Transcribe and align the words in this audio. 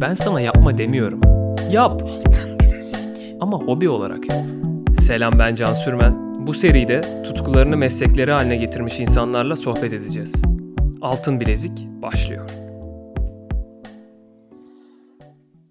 Ben 0.00 0.14
sana 0.14 0.40
yapma 0.40 0.78
demiyorum. 0.78 1.20
Yap. 1.70 2.02
Ama 3.40 3.58
hobi 3.58 3.88
olarak 3.88 4.30
yap. 4.30 4.44
Selam 5.00 5.32
ben 5.38 5.54
Can 5.54 5.72
Sürmen. 5.72 6.34
Bu 6.46 6.52
seride 6.52 7.22
tutkularını 7.22 7.76
meslekleri 7.76 8.32
haline 8.32 8.56
getirmiş 8.56 9.00
insanlarla 9.00 9.56
sohbet 9.56 9.92
edeceğiz. 9.92 10.42
Altın 11.02 11.40
Bilezik 11.40 11.86
başlıyor. 12.02 12.50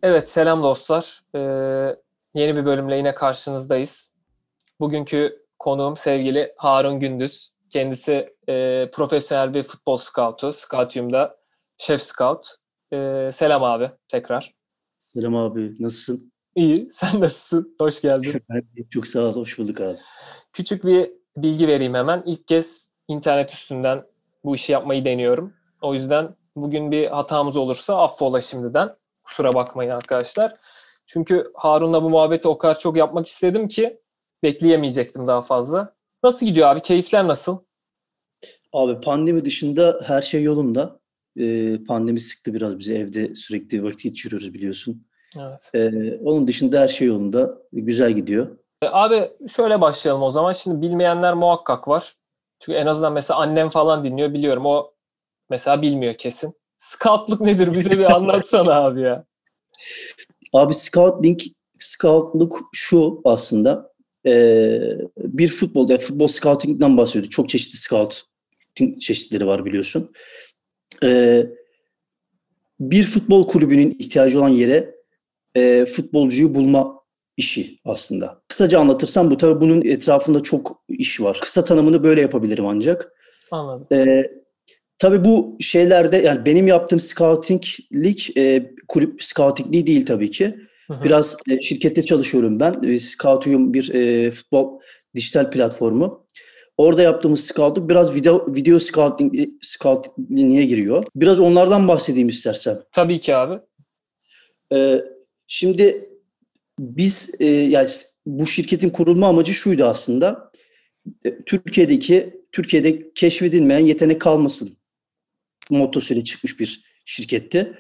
Evet 0.04 0.30
selam 0.30 0.64
dostlar. 0.64 1.22
Ee, 1.36 1.96
yeni 2.34 2.56
bir 2.56 2.66
bölümle 2.66 2.96
yine 2.98 3.16
karşınızdayız. 3.16 4.14
Bugünkü 4.80 5.46
konuğum 5.60 5.98
sevgili 5.98 6.54
Harun 6.58 7.00
Gündüz. 7.00 7.52
Kendisi 7.70 8.34
e, 8.50 8.90
profesyonel 8.94 9.54
bir 9.54 9.64
futbol 9.64 9.98
scoutu. 9.98 10.54
Scoutium'da 10.54 11.38
şef 11.78 12.02
scout. 12.02 12.59
Ee, 12.94 13.30
selam 13.32 13.64
abi 13.64 13.92
tekrar. 14.08 14.54
Selam 15.00 15.36
abi. 15.36 15.76
Nasılsın? 15.80 16.32
İyi. 16.56 16.88
Sen 16.92 17.22
nasılsın? 17.22 17.76
Hoş 17.82 18.02
geldin. 18.02 18.42
Çok 18.90 19.08
sağ 19.08 19.20
ol. 19.20 19.36
Hoş 19.36 19.60
bulduk 19.60 19.82
abi. 19.82 19.98
Küçük 20.54 20.86
bir 20.86 21.12
bilgi 21.38 21.68
vereyim 21.68 21.94
hemen. 21.94 22.24
İlk 22.26 22.48
kez 22.48 22.92
internet 23.08 23.52
üstünden 23.52 24.04
bu 24.44 24.56
işi 24.56 24.72
yapmayı 24.72 25.06
deniyorum. 25.06 25.54
O 25.82 25.94
yüzden 25.94 26.36
bugün 26.56 26.92
bir 26.92 27.08
hatamız 27.08 27.58
olursa 27.58 28.02
affola 28.02 28.42
şimdiden. 28.42 28.96
Kusura 29.24 29.54
bakmayın 29.54 29.92
arkadaşlar. 29.92 30.56
Çünkü 31.06 31.52
Harun'la 31.56 32.04
bu 32.04 32.10
muhabbeti 32.10 32.48
o 32.48 32.58
kadar 32.58 32.80
çok 32.80 32.98
yapmak 32.98 33.28
istedim 33.28 33.68
ki 33.68 34.00
bekleyemeyecektim 34.44 35.28
daha 35.28 35.42
fazla. 35.42 35.96
Nasıl 36.24 36.46
gidiyor 36.46 36.68
abi? 36.68 36.82
Keyifler 36.82 37.28
nasıl? 37.28 37.60
Abi 38.74 39.02
pandemi 39.02 39.46
dışında 39.46 40.00
her 40.04 40.22
şey 40.22 40.44
yolunda. 40.44 40.99
Ee, 41.38 41.78
pandemi 41.88 42.20
sıktı 42.20 42.54
biraz 42.54 42.80
bizi 42.80 42.96
evde 42.96 43.36
sürekli 43.36 43.84
vakit 43.84 44.04
geçiriyoruz 44.04 44.54
biliyorsun. 44.54 45.08
Evet. 45.40 45.72
Ee, 45.74 46.18
onun 46.24 46.48
dışında 46.48 46.80
her 46.80 46.88
şey 46.88 47.08
yolunda. 47.08 47.58
Güzel 47.74 48.12
gidiyor. 48.12 48.58
E, 48.82 48.88
Abi 48.88 49.32
şöyle 49.56 49.82
başlayalım 49.82 50.22
o 50.22 50.32
zaman. 50.32 50.52
Şimdi 50.52 50.82
bilmeyenler 50.82 51.34
muhakkak 51.34 51.88
var. 51.88 52.16
Çünkü 52.60 52.78
en 52.80 52.86
azından 52.86 53.14
mesela 53.14 53.40
annem 53.40 53.70
falan 53.70 54.04
dinliyor 54.04 54.34
biliyorum. 54.34 54.66
O 54.66 54.92
mesela 55.50 55.82
bilmiyor 55.82 56.14
kesin. 56.14 56.54
Scoutluk 56.78 57.42
nedir? 57.42 57.74
Bize 57.74 57.92
bir 57.92 58.16
anlatsana 58.16 58.74
abi 58.84 59.02
ya. 59.02 59.26
Abi 60.54 60.74
scouting, 60.74 61.40
scoutluk 61.80 62.70
şu 62.74 63.22
aslında. 63.26 63.90
Ee, 64.26 64.80
bir 65.18 65.48
futbol, 65.48 65.90
yani 65.90 66.00
futbol 66.00 66.28
scouting'den 66.28 66.98
bahsediyoruz. 66.98 67.30
Çok 67.30 67.50
çeşitli 67.50 67.78
scouting 67.78 69.02
çeşitleri 69.02 69.48
var 69.48 69.66
biliyorsun. 69.66 70.12
Ee, 71.04 71.48
bir 72.80 73.04
futbol 73.04 73.48
kulübünün 73.48 73.96
ihtiyacı 74.00 74.40
olan 74.40 74.50
yere 74.50 74.96
e, 75.56 75.86
futbolcuyu 75.86 76.56
bulma 76.56 77.00
işi 77.38 77.80
aslında. 77.86 78.42
Kısaca 78.48 78.80
anlatırsam 78.80 79.32
bu 79.32 79.38
tabii 79.38 79.62
bunun 79.62 79.82
etrafında 79.82 80.44
çok 80.44 80.84
iş 80.90 81.22
var. 81.22 81.40
Kısa 81.42 81.64
tanımını 81.64 82.04
böyle 82.04 82.22
yapabilirim 82.22 82.66
ancak. 82.66 83.14
Anladım. 83.52 83.88
Ee, 83.92 84.32
tabii 85.00 85.26
bu 85.26 85.58
şeylerde 85.60 86.18
yani 86.18 86.46
benim 86.46 86.68
yaptığım 86.68 87.00
scoutinglik 87.00 88.38
e, 88.38 88.74
kulüp 88.88 89.24
scoutingliği 89.24 89.88
değil 89.88 90.06
tabii 90.06 90.32
ki. 90.32 90.56
Hı 90.88 90.94
hı. 90.94 91.04
Biraz 91.04 91.38
e, 91.52 91.62
şirkette 91.62 92.04
çalışıyorum 92.04 92.60
ben. 92.60 92.74
E, 92.84 93.00
Scoutium 93.00 93.74
bir 93.74 93.94
e, 93.94 94.32
futbol 94.32 94.80
dijital 95.16 95.52
platformu. 95.52 96.26
Orada 96.80 97.02
yaptığımız 97.02 97.46
scoutluk 97.46 97.90
biraz 97.90 98.16
video 98.16 98.56
video 98.56 98.80
scouting 98.80 99.50
scoutingliğe 99.62 100.66
giriyor. 100.66 101.04
Biraz 101.16 101.40
onlardan 101.40 101.88
bahsedeyim 101.88 102.30
istersen. 102.30 102.78
Tabii 102.92 103.20
ki 103.20 103.36
abi. 103.36 103.60
Ee, 104.74 105.02
şimdi 105.48 106.10
biz 106.80 107.32
e, 107.40 107.46
yani 107.46 107.90
bu 108.26 108.48
şirketin 108.48 108.90
kurulma 108.90 109.28
amacı 109.28 109.54
şuydu 109.54 109.86
aslında. 109.86 110.52
E, 111.26 111.44
Türkiye'deki 111.44 112.44
Türkiye'de 112.52 113.14
keşfedilmeyen 113.14 113.86
yetenek 113.86 114.22
kalmasın 114.22 114.78
mottosuyla 115.70 116.24
çıkmış 116.24 116.60
bir 116.60 116.84
şirketti. 117.06 117.74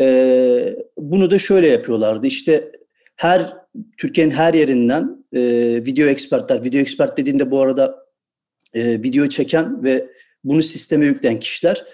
Ee, 0.00 0.76
bunu 0.98 1.30
da 1.30 1.38
şöyle 1.38 1.68
yapıyorlardı. 1.68 2.26
İşte 2.26 2.72
her 3.16 3.56
Türkiye'nin 3.98 4.32
her 4.32 4.54
yerinden 4.54 5.24
e, 5.32 5.40
video 5.86 6.08
ekspertler, 6.08 6.64
video 6.64 6.80
ekspert 6.80 7.16
dediğimde 7.18 7.50
bu 7.50 7.60
arada 7.60 8.01
e, 8.74 9.02
video 9.02 9.28
çeken 9.28 9.84
ve 9.84 10.08
bunu 10.44 10.62
sisteme 10.62 11.06
yükleyen 11.06 11.40
kişiler 11.40 11.84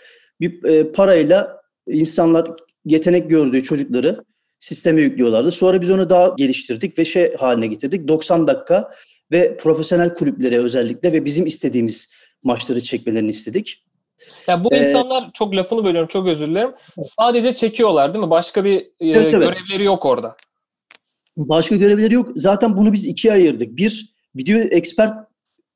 bir 0.40 0.64
e, 0.64 0.92
parayla 0.92 1.62
insanlar 1.88 2.50
yetenek 2.84 3.30
gördüğü 3.30 3.62
çocukları 3.62 4.24
sisteme 4.60 5.02
yüklüyorlardı. 5.02 5.52
Sonra 5.52 5.80
biz 5.80 5.90
onu 5.90 6.10
daha 6.10 6.34
geliştirdik 6.38 6.98
ve 6.98 7.04
şey 7.04 7.34
haline 7.34 7.66
getirdik. 7.66 8.08
90 8.08 8.46
dakika 8.46 8.92
ve 9.32 9.56
profesyonel 9.56 10.14
kulüplere 10.14 10.58
özellikle 10.58 11.12
ve 11.12 11.24
bizim 11.24 11.46
istediğimiz 11.46 12.12
maçları 12.44 12.80
çekmelerini 12.80 13.30
istedik. 13.30 13.84
Ya 14.46 14.64
bu 14.64 14.74
Ee, 14.74 14.78
insanlar 14.78 15.30
çok 15.34 15.56
lafını 15.56 15.84
bölüyorum 15.84 16.08
çok 16.08 16.28
özür 16.28 16.46
dilerim. 16.46 16.70
Sadece 17.02 17.54
çekiyorlar 17.54 18.14
değil 18.14 18.24
mi? 18.24 18.30
Başka 18.30 18.64
bir 18.64 18.80
e, 18.80 18.86
Evet, 19.00 19.34
evet. 19.34 19.48
görevleri 19.48 19.84
yok 19.84 20.06
orada. 20.06 20.36
Başka 21.36 21.76
görevleri 21.76 22.14
yok. 22.14 22.28
Zaten 22.34 22.76
bunu 22.76 22.92
biz 22.92 23.06
ikiye 23.06 23.32
ayırdık. 23.32 23.76
Bir 23.76 24.14
video 24.34 24.58
expert 24.58 25.14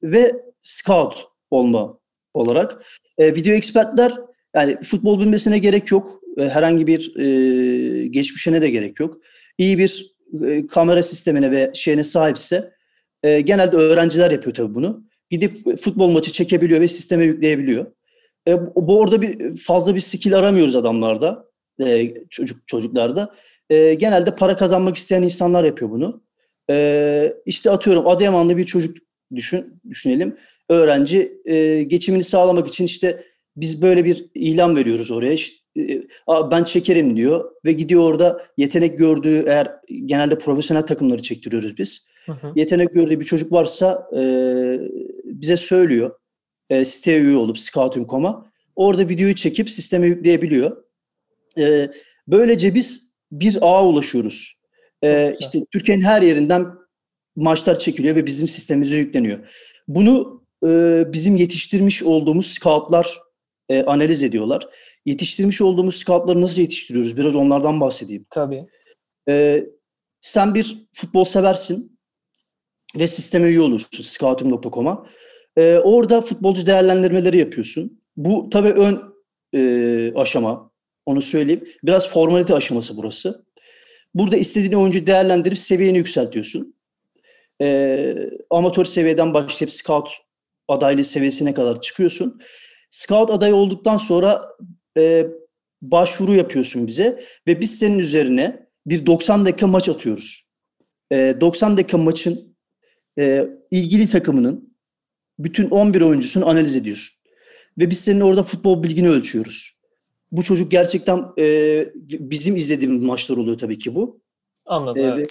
ve 0.03 0.33
scout 0.63 1.27
olma 1.51 1.99
olarak. 2.35 2.85
E, 3.19 3.35
video 3.35 3.55
expertler 3.55 4.13
yani 4.57 4.83
futbol 4.83 5.21
bilmesine 5.21 5.59
gerek 5.59 5.91
yok. 5.91 6.21
E, 6.39 6.49
herhangi 6.49 6.87
bir 6.87 7.17
e, 7.17 8.07
geçmişine 8.07 8.63
de 8.63 8.71
gerek 8.71 9.01
yok. 9.01 9.21
İyi 9.59 9.79
bir 9.79 10.17
e, 10.47 10.67
kamera 10.67 11.03
sistemine 11.03 11.51
ve 11.51 11.71
şeyine 11.75 12.05
sahipse 12.05 12.73
e, 13.23 13.41
genelde 13.41 13.77
öğrenciler 13.77 14.31
yapıyor 14.31 14.55
tabii 14.55 14.75
bunu. 14.75 15.05
Gidip 15.31 15.81
futbol 15.81 16.11
maçı 16.11 16.33
çekebiliyor 16.33 16.81
ve 16.81 16.89
sisteme 16.89 17.25
yükleyebiliyor. 17.25 17.87
E, 18.49 18.57
bu 18.77 18.99
orada 18.99 19.23
bir 19.23 19.57
fazla 19.57 19.95
bir 19.95 20.01
skill 20.01 20.39
aramıyoruz 20.39 20.75
adamlarda, 20.75 21.47
e, 21.85 22.15
çocuk 22.31 22.69
çocuklarda. 22.69 23.35
E, 23.71 23.95
genelde 23.95 24.37
para 24.37 24.57
kazanmak 24.57 24.97
isteyen 24.97 25.23
insanlar 25.23 25.65
yapıyor 25.65 25.91
bunu. 25.91 26.23
E, 26.71 27.35
işte 27.47 27.71
atıyorum 27.71 28.07
Adıyamanlı 28.07 28.57
bir 28.57 28.67
çocuk 28.67 28.97
düşün, 29.37 29.81
düşünelim. 29.91 30.37
Öğrenci 30.69 31.41
e, 31.45 31.83
geçimini 31.83 32.25
sağlamak 32.25 32.69
için 32.69 32.85
işte 32.85 33.25
biz 33.57 33.83
böyle 33.83 34.05
bir 34.05 34.27
ilan 34.35 34.77
veriyoruz 34.77 35.11
oraya. 35.11 35.37
E, 35.79 36.03
"Aa, 36.27 36.51
ben 36.51 36.65
çekerim 36.65 37.17
diyor 37.17 37.51
ve 37.65 37.73
gidiyor 37.73 38.03
orada 38.03 38.47
yetenek 38.57 38.99
gördüğü 38.99 39.45
eğer 39.47 39.73
genelde 40.07 40.39
profesyonel 40.39 40.83
takımları 40.83 41.23
çektiriyoruz 41.23 41.79
biz. 41.79 42.07
Hı 42.27 42.33
hı. 42.33 42.53
Yetenek 42.57 42.95
gördüğü 42.95 43.21
bir 43.21 43.25
çocuk 43.25 43.53
varsa 43.53 44.09
e, 44.17 44.23
bize 45.25 45.57
söylüyor. 45.57 46.11
E, 46.71 46.85
siteye 46.85 47.21
üye 47.21 47.37
olup 47.37 47.59
Scouting.com'a 47.59 48.53
orada 48.77 49.09
videoyu 49.09 49.35
çekip 49.35 49.71
sisteme 49.71 50.07
yükleyebiliyor. 50.07 50.85
E, 51.59 51.91
böylece 52.29 52.75
biz 52.75 53.13
bir 53.33 53.59
ağa 53.61 53.87
ulaşıyoruz. 53.87 54.63
E, 55.05 55.37
işte 55.41 55.59
Türkiye'nin 55.73 56.03
her 56.03 56.23
yerinden 56.23 56.67
maçlar 57.37 57.79
çekiliyor 57.79 58.17
ve 58.17 58.27
bizim 58.27 58.49
sistemimize 58.49 58.97
yükleniyor. 58.97 59.39
Bunu 59.89 60.43
e, 60.67 61.03
bizim 61.13 61.37
yetiştirmiş 61.37 62.03
olduğumuz 62.03 62.47
scoutlar 62.47 63.19
e, 63.69 63.83
analiz 63.83 64.23
ediyorlar. 64.23 64.69
Yetiştirmiş 65.07 65.61
olduğumuz 65.61 65.97
scoutları 65.97 66.41
nasıl 66.41 66.61
yetiştiriyoruz? 66.61 67.17
Biraz 67.17 67.35
onlardan 67.35 67.81
bahsedeyim. 67.81 68.27
Tabii. 68.31 68.67
Ee, 69.29 69.67
sen 70.21 70.55
bir 70.55 70.89
futbol 70.93 71.25
seversin 71.25 71.99
ve 72.99 73.09
sisteme 73.09 73.49
üye 73.49 73.61
olursun 73.61 74.03
scouting.com'a. 74.03 75.07
Ee, 75.57 75.79
orada 75.79 76.21
futbolcu 76.21 76.67
değerlendirmeleri 76.67 77.39
yapıyorsun. 77.39 78.01
Bu 78.17 78.51
tabii 78.51 78.69
ön 78.69 79.03
e, 79.55 80.13
aşama, 80.15 80.71
onu 81.07 81.23
söyleyeyim. 81.23 81.69
Biraz 81.85 82.09
formalite 82.09 82.55
aşaması 82.55 82.97
burası. 82.97 83.45
Burada 84.15 84.37
istediğin 84.37 84.73
oyuncu 84.73 85.07
değerlendirip 85.07 85.59
seviyeni 85.59 85.99
yükseltiyorsun. 85.99 86.75
Ee, 87.63 88.31
amatör 88.51 88.85
seviyeden 88.85 89.35
başlayıp 89.35 89.73
scout 89.73 90.11
adaylığı 90.69 91.05
seviyesine 91.05 91.55
kadar 91.55 91.81
çıkıyorsun. 91.81 92.41
Scout 92.91 93.31
adayı 93.31 93.55
olduktan 93.55 93.97
sonra 93.97 94.43
e, 94.99 95.27
başvuru 95.83 96.35
yapıyorsun 96.35 96.87
bize 96.87 97.25
ve 97.47 97.61
biz 97.61 97.79
senin 97.79 97.99
üzerine 97.99 98.67
bir 98.87 99.07
90 99.07 99.47
dakika 99.47 99.67
maç 99.67 99.89
atıyoruz. 99.89 100.49
Ee, 101.13 101.35
90 101.41 101.77
dakika 101.77 101.99
maçın 101.99 102.57
e, 103.19 103.49
ilgili 103.71 104.09
takımının 104.09 104.77
bütün 105.39 105.71
11 105.71 106.01
oyuncusunu 106.01 106.49
analiz 106.49 106.77
ediyorsun. 106.77 107.19
Ve 107.79 107.91
biz 107.91 108.01
senin 108.01 108.21
orada 108.21 108.43
futbol 108.43 108.83
bilgini 108.83 109.09
ölçüyoruz. 109.09 109.81
Bu 110.33 110.43
çocuk 110.43 110.71
gerçekten 110.71 111.25
e, 111.39 111.89
bizim 112.05 112.57
izlediğimiz 112.57 113.03
maçlar 113.03 113.37
oluyor 113.37 113.59
tabii 113.59 113.79
ki 113.79 113.95
bu. 113.95 114.21
Anladım. 114.67 115.03
Ee, 115.03 115.07
evet. 115.07 115.29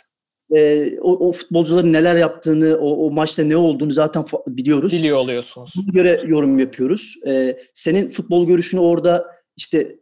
E, 0.55 0.91
o, 1.01 1.27
o 1.27 1.31
futbolcuların 1.31 1.93
neler 1.93 2.15
yaptığını, 2.15 2.77
o, 2.77 3.05
o 3.05 3.11
maçta 3.11 3.43
ne 3.43 3.57
olduğunu 3.57 3.91
zaten 3.91 4.25
biliyoruz. 4.47 4.93
Biliyor 4.93 5.17
oluyorsunuz. 5.17 5.73
Buna 5.77 5.93
göre 5.93 6.23
yorum 6.27 6.59
yapıyoruz. 6.59 7.15
Ee, 7.27 7.57
senin 7.73 8.09
futbol 8.09 8.47
görüşünü 8.47 8.81
orada 8.81 9.27
işte 9.57 9.95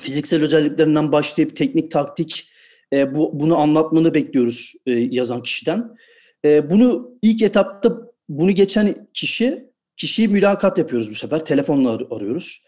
fiziksel 0.00 0.42
özelliklerinden 0.42 1.12
başlayıp 1.12 1.56
teknik 1.56 1.90
taktik 1.90 2.48
e, 2.92 3.14
bu, 3.14 3.40
bunu 3.40 3.56
anlatmanı 3.56 4.14
bekliyoruz 4.14 4.72
e, 4.86 4.92
yazan 4.92 5.42
kişiden. 5.42 5.96
E, 6.44 6.70
bunu 6.70 7.18
ilk 7.22 7.42
etapta 7.42 7.98
bunu 8.28 8.50
geçen 8.50 9.08
kişi 9.14 9.64
kişiyi 9.96 10.28
mülakat 10.28 10.78
yapıyoruz 10.78 11.10
bu 11.10 11.14
sefer. 11.14 11.44
Telefonla 11.44 11.90
ar- 11.90 12.06
arıyoruz. 12.10 12.64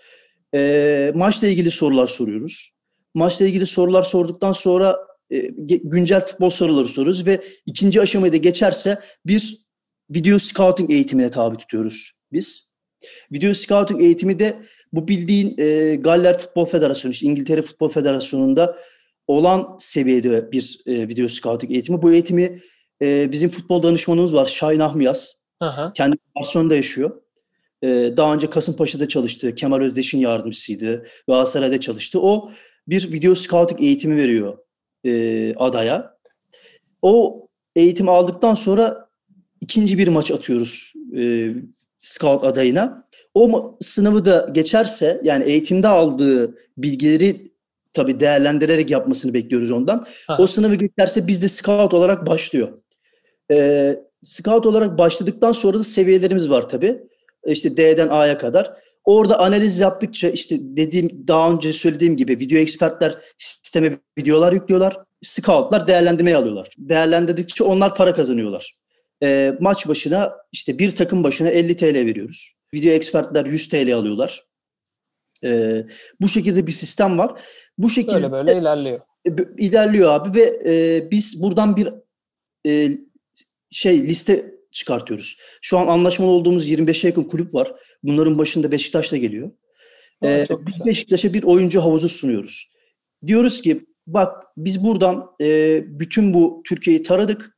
E, 0.55 1.13
maçla 1.15 1.49
ilgili 1.49 1.71
sorular 1.71 2.07
soruyoruz. 2.07 2.77
Maçla 3.15 3.47
ilgili 3.47 3.67
sorular 3.67 4.03
sorduktan 4.03 4.53
sonra 4.53 4.91
e, 4.93 4.97
güncel 5.85 6.27
futbol 6.27 6.51
soruları 6.51 6.89
soruyoruz 6.89 7.27
ve 7.27 7.41
ikinci 7.67 8.01
aşamayı 8.01 8.33
da 8.33 8.37
geçerse 8.37 9.01
bir 9.27 9.67
video 10.11 10.39
scouting 10.39 10.91
eğitimine 10.91 11.31
tabi 11.31 11.57
tutuyoruz 11.57 12.13
biz. 12.33 12.67
Video 13.33 13.55
scouting 13.55 14.03
eğitimi 14.03 14.39
de 14.39 14.63
bu 14.93 15.09
bildiğin 15.09 15.55
e, 15.59 15.95
Galler 15.95 16.39
Futbol 16.39 16.65
Federasyonu, 16.65 17.13
işte 17.13 17.27
İngiltere 17.27 17.63
Futbol 17.63 17.89
Federasyonu'nda 17.89 18.77
olan 19.27 19.77
seviyede 19.79 20.53
bir 20.53 20.81
e, 20.87 21.09
video 21.09 21.29
scouting 21.29 21.73
eğitimi. 21.73 22.03
Bu 22.03 22.13
eğitimi 22.13 22.63
e, 23.03 23.33
bizim 23.33 23.51
futbol 23.51 23.83
danışmanımız 23.83 24.35
var 24.35 24.47
Şahin 24.47 24.81
Ahmiyaz. 24.81 25.37
Aha. 25.61 25.93
Kendi 25.93 26.17
Barcelona'da 26.37 26.77
yaşıyor. 26.77 27.23
E, 27.83 27.89
daha 28.17 28.35
önce 28.35 28.51
Kasımpaşa'da 28.51 29.09
çalıştı. 29.09 29.55
Kemal 29.55 29.81
Özdeş'in 29.81 30.19
yardımcısıydı. 30.19 31.07
Galatasaray'da 31.29 31.81
çalıştı. 31.81 32.21
O 32.23 32.51
bir 32.89 33.13
video 33.13 33.35
scouting 33.35 33.83
eğitimi 33.83 34.17
veriyor 34.17 34.59
e, 35.07 35.55
adaya. 35.57 36.17
O 37.03 37.47
eğitimi 37.77 38.11
aldıktan 38.11 38.55
sonra 38.55 39.09
ikinci 39.61 39.99
bir 39.99 40.09
maç 40.09 40.31
atıyoruz 40.31 40.93
e, 41.19 41.51
scout 42.01 42.45
adayına. 42.45 43.07
O 43.35 43.77
sınavı 43.81 44.25
da 44.25 44.49
geçerse 44.53 45.21
yani 45.25 45.45
eğitimde 45.45 45.89
aldığı 45.89 46.55
bilgileri 46.79 47.53
tabii 47.93 48.21
değerlendirerek 48.21 48.91
yapmasını 48.91 49.35
bekliyoruz 49.35 49.71
ondan. 49.71 50.07
Aha. 50.29 50.43
O 50.43 50.47
sınavı 50.47 50.75
geçerse 50.75 51.29
bizde 51.29 51.49
scout 51.49 51.95
olarak 51.95 52.27
başlıyor. 52.27 52.69
Ee, 53.51 53.97
scout 54.23 54.67
olarak 54.67 54.99
başladıktan 54.99 55.53
sonra 55.53 55.79
da 55.79 55.85
seviyelerimiz 55.85 56.51
var 56.51 56.69
tabii. 56.69 56.99
İşte 57.47 57.77
D'den 57.77 58.09
A'ya 58.09 58.39
kadar. 58.39 58.73
Orada 59.07 59.39
analiz 59.39 59.81
yaptıkça 59.81 60.29
işte 60.29 60.57
dediğim 60.61 61.29
daha 61.29 61.53
önce 61.53 61.73
söylediğim 61.73 62.17
gibi 62.17 62.41
video 62.41 62.59
ekspertler 62.59 63.19
sisteme 63.39 63.99
videolar 64.19 64.53
yüklüyorlar. 64.53 64.97
Scoutlar 65.23 65.87
değerlendirmeye 65.87 66.37
alıyorlar. 66.37 66.69
Değerlendirdikçe 66.79 67.65
onlar 67.65 67.95
para 67.95 68.15
kazanıyorlar. 68.15 68.77
Ee, 69.23 69.55
maç 69.61 69.89
başına 69.89 70.37
işte 70.53 70.79
bir 70.79 70.91
takım 70.91 71.25
başına 71.25 71.49
50 71.49 71.77
TL 71.77 71.95
veriyoruz. 71.95 72.53
Video 72.75 72.93
ekspertler 72.93 73.47
100 73.47 73.69
TL 73.69 73.95
alıyorlar. 73.95 74.45
Ee, 75.45 75.85
bu 76.21 76.29
şekilde 76.29 76.67
bir 76.67 76.73
sistem 76.73 77.19
var. 77.19 77.41
Bu 77.79 77.91
şekilde 77.91 78.33
Böyle 78.33 78.33
böyle 78.33 78.59
ilerliyor. 78.59 79.01
e, 79.27 79.31
ilerliyor 79.59 80.13
abi 80.13 80.39
ve 80.39 80.63
e, 80.67 81.11
biz 81.11 81.43
buradan 81.43 81.77
bir 81.77 81.89
e, 82.67 82.99
şey 83.71 84.03
liste 84.03 84.57
çıkartıyoruz. 84.77 85.37
Şu 85.63 85.79
an 85.79 85.87
anlaşmalı 85.87 86.31
olduğumuz 86.31 86.71
25'e 86.71 87.09
yakın 87.09 87.25
kulüp 87.25 87.55
var. 87.55 87.73
Bunların 88.07 88.39
başında 88.39 88.73
Beşiktaş 88.73 89.13
da 89.13 89.17
geliyor. 89.17 89.51
Aa, 90.23 90.27
Ee, 90.29 90.47
çok 90.49 90.67
biz. 90.67 90.87
Beşiktaş'a 90.87 91.35
bir 91.35 91.43
oyuncu 91.43 91.81
havuzu 91.81 92.09
sunuyoruz. 92.09 92.73
Diyoruz 93.27 93.63
ki 93.63 93.87
bak 94.07 94.45
biz 94.57 94.85
buradan 94.85 95.31
e, 95.41 95.83
bütün 95.87 96.35
bu 96.35 96.63
Türkiye'yi 96.67 97.03
taradık. 97.03 97.57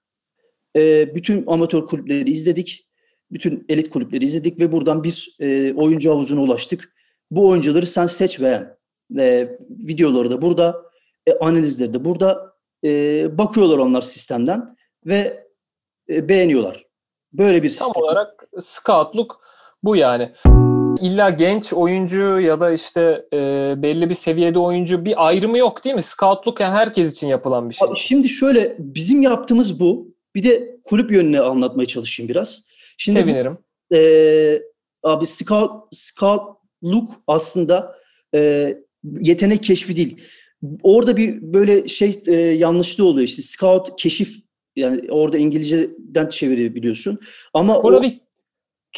E, 0.77 1.15
bütün 1.15 1.47
amatör 1.47 1.87
kulüpleri 1.87 2.31
izledik. 2.31 2.89
Bütün 3.31 3.65
elit 3.69 3.91
kulüpleri 3.91 4.25
izledik 4.25 4.61
ve 4.61 4.73
buradan 4.73 5.05
bir 5.05 5.37
e, 5.41 5.73
oyuncu 5.77 6.11
havuzuna 6.11 6.41
ulaştık. 6.41 6.95
Bu 7.31 7.49
oyuncuları 7.49 7.87
sen 7.87 8.07
seç 8.07 8.41
beğen. 8.41 8.77
E, 9.19 9.49
videoları 9.71 10.31
da 10.31 10.43
burada, 10.43 10.83
e, 11.27 11.33
analizleri 11.33 11.93
de 11.95 12.05
burada. 12.05 12.53
E, 12.85 12.91
bakıyorlar 13.39 13.79
onlar 13.79 14.03
sistemden 14.03 14.77
ve 15.07 15.47
e, 16.11 16.29
beğeniyorlar. 16.29 16.87
Böyle 17.33 17.63
bir 17.63 17.77
Tam 17.77 17.87
sistem. 17.87 18.03
olarak 18.03 18.45
scoutluk 18.61 19.41
bu 19.83 19.97
yani. 19.97 20.31
İlla 21.01 21.31
genç 21.31 21.73
oyuncu 21.73 22.41
ya 22.41 22.61
da 22.61 22.73
işte 22.73 23.27
e, 23.33 23.39
belli 23.83 24.11
bir 24.11 24.15
seviyede 24.15 24.59
oyuncu 24.59 25.05
bir 25.05 25.27
ayrımı 25.27 25.59
yok 25.59 25.85
değil 25.85 25.95
mi? 25.97 26.03
Scoutluk 26.03 26.61
yani 26.61 26.73
herkes 26.73 27.13
için 27.13 27.29
yapılan 27.29 27.71
bir 27.71 27.75
şey. 27.75 27.89
Abi 27.89 27.99
şimdi 27.99 28.29
şöyle 28.29 28.77
bizim 28.79 29.23
yaptığımız 29.23 29.81
bu. 29.81 30.15
Bir 30.35 30.43
de 30.43 30.77
kulüp 30.85 31.13
yönüne 31.13 31.41
anlatmaya 31.41 31.87
çalışayım 31.87 32.29
biraz. 32.29 32.63
Şimdi 32.97 33.19
bu- 33.19 33.23
Sevinirim. 33.23 33.59
e, 33.95 34.63
abi 35.03 35.27
scout 35.27 35.71
scoutluk 35.95 37.09
aslında 37.27 37.95
e, 38.35 38.75
yetenek 39.21 39.63
keşfi 39.63 39.97
değil. 39.97 40.21
Orada 40.83 41.17
bir 41.17 41.39
böyle 41.43 41.89
şey 41.89 42.23
e, 42.27 42.33
yanlışlığı 42.37 43.05
oluyor 43.05 43.29
işte 43.29 43.43
scout 43.43 43.97
keşif 44.01 44.35
yani 44.77 45.01
orada 45.11 45.39
İngilizceden 45.39 46.29
çevirebiliyorsun. 46.29 47.19
Ama 47.55 47.83
Burada 47.83 47.99
o, 47.99 48.03
bir 48.03 48.21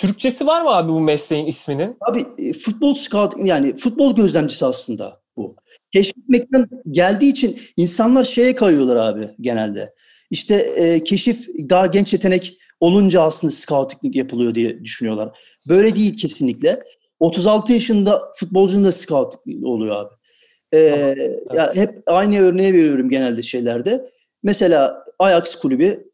Türkçesi 0.00 0.46
var 0.46 0.62
mı 0.62 0.70
abi 0.70 0.92
bu 0.92 1.00
mesleğin 1.00 1.46
isminin? 1.46 1.96
abi 2.00 2.26
e, 2.38 2.52
futbol 2.52 2.94
scout 2.94 3.34
yani 3.44 3.76
futbol 3.76 4.16
gözlemcisi 4.16 4.66
aslında 4.66 5.20
bu. 5.36 5.56
Keşfetmekten 5.92 6.68
geldiği 6.90 7.30
için 7.30 7.60
insanlar 7.76 8.24
şeye 8.24 8.54
kayıyorlar 8.54 8.96
abi 8.96 9.30
genelde. 9.40 9.94
İşte 10.30 10.54
e, 10.54 11.04
keşif 11.04 11.48
daha 11.70 11.86
genç 11.86 12.12
yetenek 12.12 12.58
olunca 12.80 13.22
aslında 13.22 13.52
scouting 13.52 14.16
yapılıyor 14.16 14.54
diye 14.54 14.84
düşünüyorlar. 14.84 15.38
Böyle 15.68 15.96
değil 15.96 16.16
kesinlikle. 16.16 16.82
36 17.20 17.72
yaşında 17.72 18.32
futbolcunun 18.36 18.84
da 18.84 18.92
scout 18.92 19.34
oluyor 19.62 19.96
abi. 19.96 20.14
Ee, 20.74 21.16
ya 21.54 21.74
hep 21.74 22.02
aynı 22.06 22.38
örneği 22.40 22.74
veriyorum 22.74 23.08
genelde 23.08 23.42
şeylerde. 23.42 24.10
Mesela 24.42 25.04
Ajax 25.18 25.54
kulübü, 25.54 26.10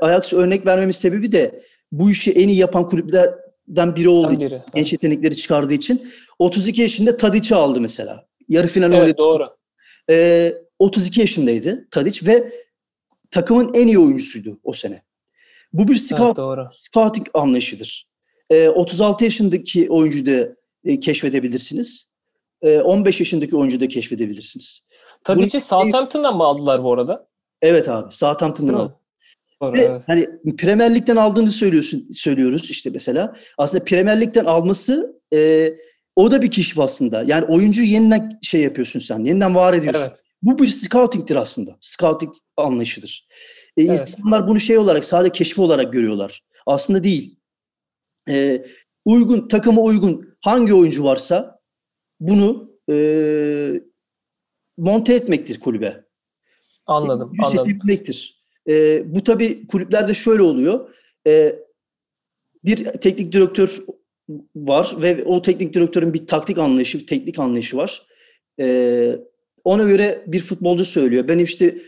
Ajax 0.00 0.32
örnek 0.32 0.66
vermemin 0.66 0.92
sebebi 0.92 1.32
de 1.32 1.62
bu 1.92 2.10
işi 2.10 2.30
en 2.32 2.48
iyi 2.48 2.58
yapan 2.58 2.88
kulüplerden 2.88 3.96
biri 3.96 4.08
için, 4.08 4.40
Biri. 4.40 4.62
genç 4.74 4.92
yetenekleri 4.92 5.36
çıkardığı 5.36 5.74
için 5.74 6.12
32 6.38 6.82
yaşında 6.82 7.16
Tadic'i 7.16 7.54
aldı 7.54 7.80
mesela. 7.80 8.26
Yarı 8.48 8.68
final. 8.68 8.92
Evet 8.92 9.18
doğru. 9.18 9.56
Ee, 10.10 10.54
32 10.78 11.20
yaşındaydı 11.20 11.88
Tadic 11.90 12.26
ve 12.26 12.52
takımın 13.30 13.74
en 13.74 13.86
iyi 13.86 13.98
oyuncusuydu 13.98 14.60
o 14.64 14.72
sene. 14.72 15.02
Bu 15.72 15.88
bir 15.88 15.96
scout 15.96 16.26
Evet, 16.26 16.36
doğru. 16.36 16.68
scouting 16.72 17.26
anlayışıdır. 17.34 18.08
Ee, 18.50 18.68
36 18.68 19.24
yaşındaki 19.24 19.90
oyuncuyu 19.90 20.26
da 20.26 20.56
e, 20.84 21.00
keşfedebilirsiniz. 21.00 22.10
Ee, 22.62 22.80
15 22.80 23.20
yaşındaki 23.20 23.56
oyuncuyu 23.56 23.80
da 23.80 23.88
keşfedebilirsiniz. 23.88 24.82
Tadic'i 25.24 25.60
Southampton'dan 25.60 26.36
mı 26.36 26.44
aldılar 26.44 26.84
bu 26.84 26.92
arada? 26.92 27.28
Evet 27.62 27.88
abi 27.88 28.12
Southampton'dan 28.14 28.74
aldı. 28.74 28.96
Doğru, 29.62 29.72
Ve 29.72 29.82
evet. 29.82 30.02
hani 30.06 30.28
Premier 30.56 30.94
Lig'den 30.94 31.16
aldığını 31.16 31.50
söylüyorsun 31.50 32.08
söylüyoruz 32.12 32.70
işte 32.70 32.90
mesela. 32.94 33.36
Aslında 33.58 33.84
Premier 33.84 34.20
Lig'den 34.20 34.44
alması 34.44 35.20
e, 35.34 35.70
o 36.16 36.30
da 36.30 36.42
bir 36.42 36.50
keşif 36.50 36.78
aslında. 36.78 37.24
Yani 37.26 37.44
oyuncuyu 37.44 37.86
yeniden 37.86 38.38
şey 38.42 38.60
yapıyorsun 38.60 39.00
sen. 39.00 39.24
Yeniden 39.24 39.54
var 39.54 39.74
ediyorsun. 39.74 40.02
Evet. 40.02 40.22
Bu 40.42 40.58
bir 40.58 40.68
scouting'tir 40.68 41.36
aslında. 41.36 41.78
Scouting 41.80 42.34
anlayışıdır. 42.56 43.28
E, 43.76 43.82
Evet. 43.82 44.00
İnsanlar 44.00 44.48
bunu 44.48 44.60
şey 44.60 44.78
olarak 44.78 45.04
sadece 45.04 45.32
keşfi 45.32 45.60
olarak 45.60 45.92
görüyorlar. 45.92 46.40
Aslında 46.66 47.04
değil. 47.04 47.36
E, 48.28 48.64
uygun 49.04 49.48
takıma 49.48 49.82
uygun 49.82 50.34
hangi 50.40 50.74
oyuncu 50.74 51.04
varsa 51.04 51.60
bunu 52.20 52.70
e, 52.90 53.82
monte 54.78 55.14
etmektir 55.14 55.60
kulübe. 55.60 56.04
Anladım. 56.86 57.32
Bir 57.32 57.44
anladım. 57.44 57.78
E, 58.70 59.02
bu 59.14 59.24
tabii 59.24 59.66
kulüplerde 59.66 60.14
şöyle 60.14 60.42
oluyor. 60.42 60.88
E, 61.26 61.56
bir 62.64 62.84
teknik 62.84 63.32
direktör 63.32 63.82
var 64.56 64.94
ve 65.02 65.24
o 65.24 65.42
teknik 65.42 65.74
direktörün 65.74 66.14
bir 66.14 66.26
taktik 66.26 66.58
anlayışı, 66.58 66.98
bir 66.98 67.06
teknik 67.06 67.38
anlayışı 67.38 67.76
var. 67.76 68.02
E, 68.60 69.16
ona 69.64 69.82
göre 69.82 70.24
bir 70.26 70.40
futbolcu 70.40 70.84
söylüyor. 70.84 71.28
Benim 71.28 71.44
işte 71.44 71.78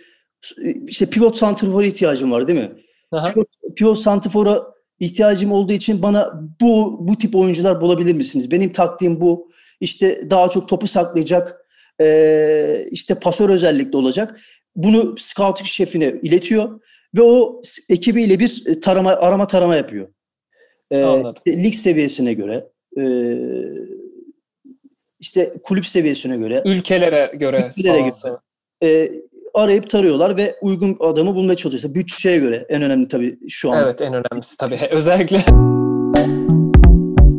işte 0.87 1.07
pivot 1.07 1.37
santrfora 1.37 1.87
ihtiyacım 1.87 2.33
var 2.33 2.49
değil 2.49 2.59
mi? 2.59 2.73
Aha. 3.13 3.33
Pivot, 3.33 3.49
pivot 3.77 3.99
santrfora 3.99 4.63
ihtiyacım 5.01 5.53
olduğu 5.53 5.73
için 5.73 6.03
bana 6.03 6.43
bu 6.61 6.99
bu 7.09 7.19
tip 7.19 7.37
oyuncular 7.37 7.81
bulabilir 7.81 8.15
misiniz? 8.15 8.51
Benim 8.51 8.73
taktiğim 8.73 9.21
bu. 9.21 9.53
İşte 9.81 10.31
daha 10.31 10.51
çok 10.51 10.69
topu 10.69 10.87
saklayacak, 10.87 11.67
e, 12.01 12.87
işte 12.91 13.15
pasör 13.15 13.49
özellikle 13.49 13.99
olacak. 13.99 14.41
Bunu 14.77 15.15
scouting 15.19 15.67
şefine 15.67 16.15
iletiyor 16.23 16.81
ve 17.17 17.23
o 17.23 17.63
ekibiyle 17.89 18.39
bir 18.39 18.63
e, 18.67 18.81
tarama 18.81 19.11
arama 19.11 19.47
tarama 19.47 19.77
yapıyor. 19.77 20.09
E, 20.91 21.03
Anladım. 21.03 21.35
işte 21.47 21.65
lig 21.65 21.75
seviyesine 21.75 22.33
göre, 22.35 22.69
e, 22.99 23.05
işte 25.21 25.55
kulüp 25.63 25.87
seviyesine 25.87 26.37
göre 26.37 26.63
Ülkelere 26.65 27.33
göre. 27.35 27.73
Ülkelere 27.79 28.01
göre. 28.01 28.37
e, 28.83 29.13
arayıp 29.55 29.91
tarıyorlar 29.91 30.37
ve 30.37 30.57
uygun 30.63 30.97
adamı 31.01 31.35
bulmaya 31.35 31.57
çalışıyor. 31.57 31.95
Bütçeye 31.95 32.39
göre 32.39 32.67
en 32.69 32.83
önemli 32.83 33.09
tabii 33.09 33.39
şu 33.49 33.71
an. 33.71 33.85
Evet 33.85 34.01
en 34.03 34.15
önemlisi 34.15 34.57
tabii. 34.57 34.79
Özellikle 34.91 35.45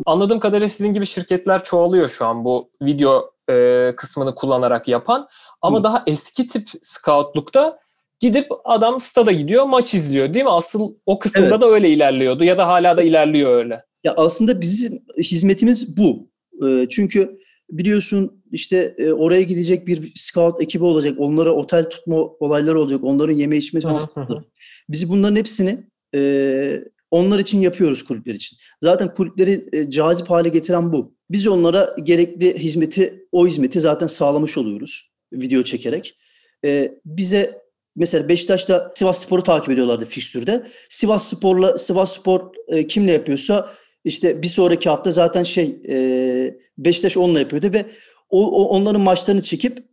Anladığım 0.05 0.39
kadarıyla 0.39 0.69
sizin 0.69 0.93
gibi 0.93 1.05
şirketler 1.05 1.63
çoğalıyor 1.63 2.07
şu 2.07 2.25
an 2.25 2.45
bu 2.45 2.69
video 2.81 3.31
e, 3.49 3.93
kısmını 3.97 4.35
kullanarak 4.35 4.87
yapan. 4.87 5.27
Ama 5.63 5.79
Hı. 5.79 5.83
daha 5.83 6.03
eski 6.07 6.47
tip 6.47 6.67
scoutlukta 6.81 7.79
gidip 8.19 8.47
adam 8.65 9.01
stada 9.01 9.31
gidiyor, 9.31 9.65
maç 9.65 9.93
izliyor 9.93 10.33
değil 10.33 10.45
mi? 10.45 10.51
Asıl 10.51 10.93
o 11.05 11.19
kısımda 11.19 11.47
Evet. 11.47 11.61
da 11.61 11.65
öyle 11.65 11.89
ilerliyordu 11.89 12.43
ya 12.43 12.57
da 12.57 12.67
hala 12.67 12.97
da 12.97 13.03
ilerliyor 13.03 13.57
öyle. 13.57 13.83
Ya 14.03 14.13
aslında 14.17 14.61
bizim 14.61 15.03
hizmetimiz 15.17 15.97
bu. 15.97 16.29
Ee, 16.67 16.87
çünkü 16.89 17.39
biliyorsun 17.69 18.43
işte 18.51 18.95
e, 18.97 19.11
oraya 19.11 19.41
gidecek 19.41 19.87
bir 19.87 20.11
scout 20.15 20.61
ekibi 20.61 20.83
olacak. 20.83 21.15
Onlara 21.19 21.51
otel 21.51 21.89
tutma 21.89 22.15
olayları 22.15 22.79
olacak. 22.79 23.03
Onların 23.03 23.33
yeme 23.33 23.57
içme 23.57 23.79
masrafları. 23.83 24.43
Biz 24.89 25.09
bunların 25.09 25.35
hepsini 25.35 25.83
e, 26.15 26.83
onlar 27.11 27.39
için 27.39 27.59
yapıyoruz 27.59 28.03
kulüpler 28.03 28.33
için. 28.33 28.57
Zaten 28.81 29.13
kulüpleri 29.13 29.69
e, 29.73 29.89
cazip 29.89 30.29
hale 30.29 30.49
getiren 30.49 30.93
bu. 30.93 31.15
Biz 31.31 31.47
onlara 31.47 31.95
gerekli 32.03 32.59
hizmeti, 32.59 33.27
o 33.31 33.47
hizmeti 33.47 33.81
zaten 33.81 34.07
sağlamış 34.07 34.57
oluyoruz 34.57 35.12
video 35.33 35.63
çekerek. 35.63 36.17
E, 36.65 36.91
bize 37.05 37.61
mesela 37.95 38.27
Beşiktaş'ta 38.29 38.91
Sivas 38.95 39.25
Spor'u 39.25 39.43
takip 39.43 39.69
ediyorlardı 39.69 40.05
fikstürde. 40.05 40.67
Sivas 40.89 41.29
Spor'la 41.29 41.77
Sivas 41.77 42.13
Spor 42.19 42.51
e, 42.67 42.87
kimle 42.87 43.11
yapıyorsa 43.11 43.73
işte 44.05 44.41
bir 44.41 44.47
sonraki 44.47 44.89
hafta 44.89 45.11
zaten 45.11 45.43
şey 45.43 45.77
e, 45.89 46.57
Beşiktaş 46.77 47.17
onunla 47.17 47.39
yapıyordu 47.39 47.73
ve 47.73 47.85
o, 48.29 48.51
o- 48.63 48.67
onların 48.77 49.01
maçlarını 49.01 49.41
çekip 49.41 49.83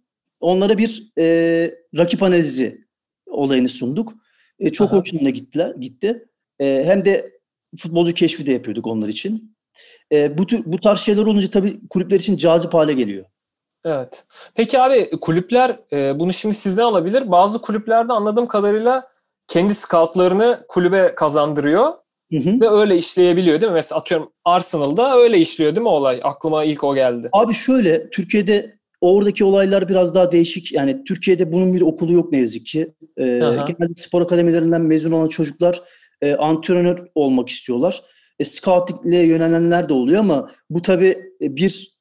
onlara 0.41 0.79
bir 0.79 1.13
e, 1.19 1.25
rakip 1.97 2.23
analizi 2.23 2.85
olayını 3.27 3.69
sunduk. 3.69 4.15
E, 4.59 4.73
çok 4.73 4.93
Aha. 4.93 5.01
hoşuna 5.01 5.31
gittiler, 5.31 5.75
gitti. 5.75 6.25
E, 6.61 6.83
hem 6.87 7.05
de 7.05 7.33
futbolcu 7.79 8.15
keşfi 8.15 8.47
de 8.47 8.53
yapıyorduk 8.53 8.87
onlar 8.87 9.09
için. 9.09 9.57
E, 10.13 10.39
bu 10.39 10.47
tür 10.47 10.63
bu 10.67 10.81
tarz 10.81 11.01
şeyler 11.01 11.23
olunca 11.23 11.51
tabii 11.51 11.81
kulüpler 11.91 12.21
için 12.21 12.37
cazip 12.37 12.75
hale 12.75 12.93
geliyor. 12.93 13.25
Evet. 13.85 14.25
Peki 14.55 14.81
abi 14.81 15.11
kulüpler 15.21 15.81
e, 15.93 16.21
bunu 16.21 16.33
şimdi 16.33 16.55
sizden 16.55 16.83
alabilir. 16.83 17.31
Bazı 17.31 17.63
kulüplerde 17.63 18.13
anladığım 18.13 18.47
kadarıyla 18.47 19.09
kendi 19.49 19.75
scoutlarını 19.75 20.65
kulübe 20.69 21.15
kazandırıyor 21.15 21.85
Hı 22.33 22.39
hı. 22.39 22.61
ve 22.61 22.69
öyle 22.69 22.97
işleyebiliyor 22.97 23.61
değil 23.61 23.73
mi? 23.73 23.75
Mesela 23.77 23.99
atıyorum 24.01 24.33
Arsenal'da 24.45 25.17
öyle 25.17 25.39
işliyor 25.39 25.77
değil 25.77 25.83
mi 25.83 25.89
olay? 25.89 26.21
Aklıma 26.23 26.65
ilk 26.65 26.85
o 26.85 26.95
geldi. 26.95 27.29
Abi 27.33 27.55
şöyle 27.55 28.11
Türkiye'de 28.11 28.81
oradaki 29.01 29.45
olaylar 29.45 29.89
biraz 29.89 30.15
daha 30.15 30.33
değişik. 30.33 30.73
Yani 30.73 31.05
Türkiye'de 31.05 31.53
bunun 31.53 31.75
bir 31.75 31.81
okulu 31.81 32.13
yok 32.13 32.33
ne 32.33 32.39
yazık 32.39 32.67
ki. 32.67 32.95
Ee, 33.17 33.43
Aha. 33.43 33.65
genelde 33.65 33.95
spor 33.95 34.23
akademilerinden 34.23 34.83
mezun 34.83 35.13
olan 35.13 35.29
çocuklar 35.29 35.83
e, 36.23 36.35
antrenör 36.35 37.07
olmak 37.15 37.49
istiyorlar. 37.49 38.03
E, 38.39 38.45
scoutingle 38.45 39.17
yönelenler 39.17 39.89
de 39.89 39.93
oluyor 39.93 40.21
ama 40.21 40.51
bu 40.71 40.83
tabii 40.83 41.33
e, 41.43 41.57
bir 41.57 41.97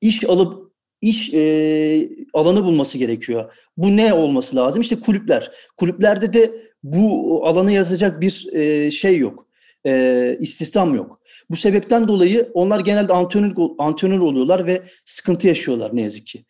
iş 0.00 0.24
alıp 0.24 0.63
iş 1.04 1.34
e, 1.34 2.08
alanı 2.32 2.64
bulması 2.64 2.98
gerekiyor. 2.98 3.52
Bu 3.76 3.96
ne 3.96 4.14
olması 4.14 4.56
lazım? 4.56 4.82
İşte 4.82 5.00
kulüpler. 5.00 5.50
Kulüplerde 5.76 6.32
de 6.32 6.52
bu 6.82 7.40
alanı 7.46 7.72
yazacak 7.72 8.20
bir 8.20 8.46
e, 8.52 8.90
şey 8.90 9.18
yok. 9.18 9.46
E, 9.86 10.36
istihdam 10.40 10.94
yok. 10.94 11.20
Bu 11.50 11.56
sebepten 11.56 12.08
dolayı 12.08 12.50
onlar 12.54 12.80
genelde 12.80 13.12
antrenör, 13.12 13.52
antrenör 13.78 14.18
oluyorlar 14.18 14.66
ve 14.66 14.82
sıkıntı 15.04 15.46
yaşıyorlar 15.48 15.96
ne 15.96 16.02
yazık 16.02 16.26
ki. 16.26 16.44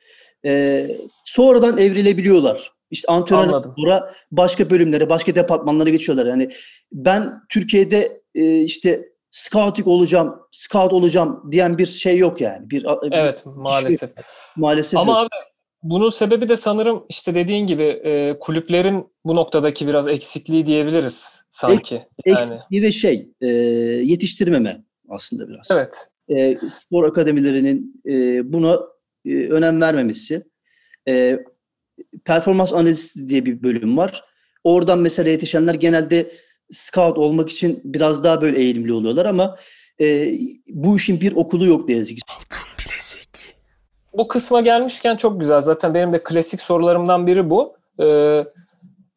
Ee, 0.44 0.86
sonradan 1.24 1.78
evrilebiliyorlar. 1.78 2.72
İşte 2.90 3.12
antrenör 3.12 3.42
Anladım. 3.42 3.74
sonra 3.78 4.14
başka 4.30 4.70
bölümlere, 4.70 5.08
başka 5.08 5.34
departmanlara 5.34 5.90
geçiyorlar. 5.90 6.26
Yani 6.26 6.48
ben 6.92 7.32
Türkiye'de 7.48 8.20
e, 8.34 8.60
işte 8.60 9.08
scouting 9.34 9.88
olacağım, 9.88 10.34
scout 10.52 10.92
olacağım 10.92 11.42
diyen 11.52 11.78
bir 11.78 11.86
şey 11.86 12.18
yok 12.18 12.40
yani. 12.40 12.70
Bir, 12.70 12.84
bir- 12.84 13.12
Evet 13.12 13.42
maalesef. 13.46 14.10
maalesef 14.56 15.00
Ama 15.00 15.12
yok. 15.12 15.20
abi 15.22 15.28
bunun 15.82 16.08
sebebi 16.08 16.48
de 16.48 16.56
sanırım 16.56 17.04
işte 17.08 17.34
dediğin 17.34 17.66
gibi 17.66 17.82
e, 17.82 18.36
kulüplerin 18.40 19.06
bu 19.24 19.34
noktadaki 19.34 19.86
biraz 19.86 20.08
eksikliği 20.08 20.66
diyebiliriz 20.66 21.42
sanki. 21.50 21.94
Yani. 21.94 22.06
eksikliği 22.36 22.82
ve 22.82 22.92
şey 22.92 23.28
e, 23.40 23.48
yetiştirmeme 24.04 24.84
aslında 25.08 25.48
biraz. 25.48 25.68
Evet. 25.72 26.08
e, 26.28 26.68
spor 26.68 27.04
akademilerinin 27.08 28.02
e, 28.08 28.52
buna 28.52 28.80
e, 29.26 29.46
önem 29.48 29.80
vermemesi. 29.80 30.42
E, 31.08 31.38
performans 32.24 32.72
analizi 32.72 33.28
diye 33.28 33.46
bir 33.46 33.62
bölüm 33.62 33.96
var. 33.96 34.24
Oradan 34.64 34.98
mesela 34.98 35.30
yetişenler 35.30 35.74
genelde 35.74 36.32
scout 36.70 37.18
olmak 37.18 37.50
için 37.50 37.80
biraz 37.84 38.24
daha 38.24 38.40
böyle 38.40 38.58
eğilimli 38.58 38.92
oluyorlar 38.92 39.26
ama 39.26 39.56
e, 40.00 40.32
bu 40.68 40.96
işin 40.96 41.20
bir 41.20 41.36
okulu 41.36 41.66
yok 41.66 41.88
ne 41.88 41.94
yazık 41.94 42.16
ki. 42.16 42.22
Bu 44.12 44.28
kısma 44.28 44.60
gelmişken 44.60 45.16
çok 45.16 45.40
güzel. 45.40 45.60
Zaten 45.60 45.94
benim 45.94 46.12
de 46.12 46.22
klasik 46.22 46.60
sorularımdan 46.60 47.26
biri 47.26 47.50
bu. 47.50 47.76
Ee, 48.02 48.44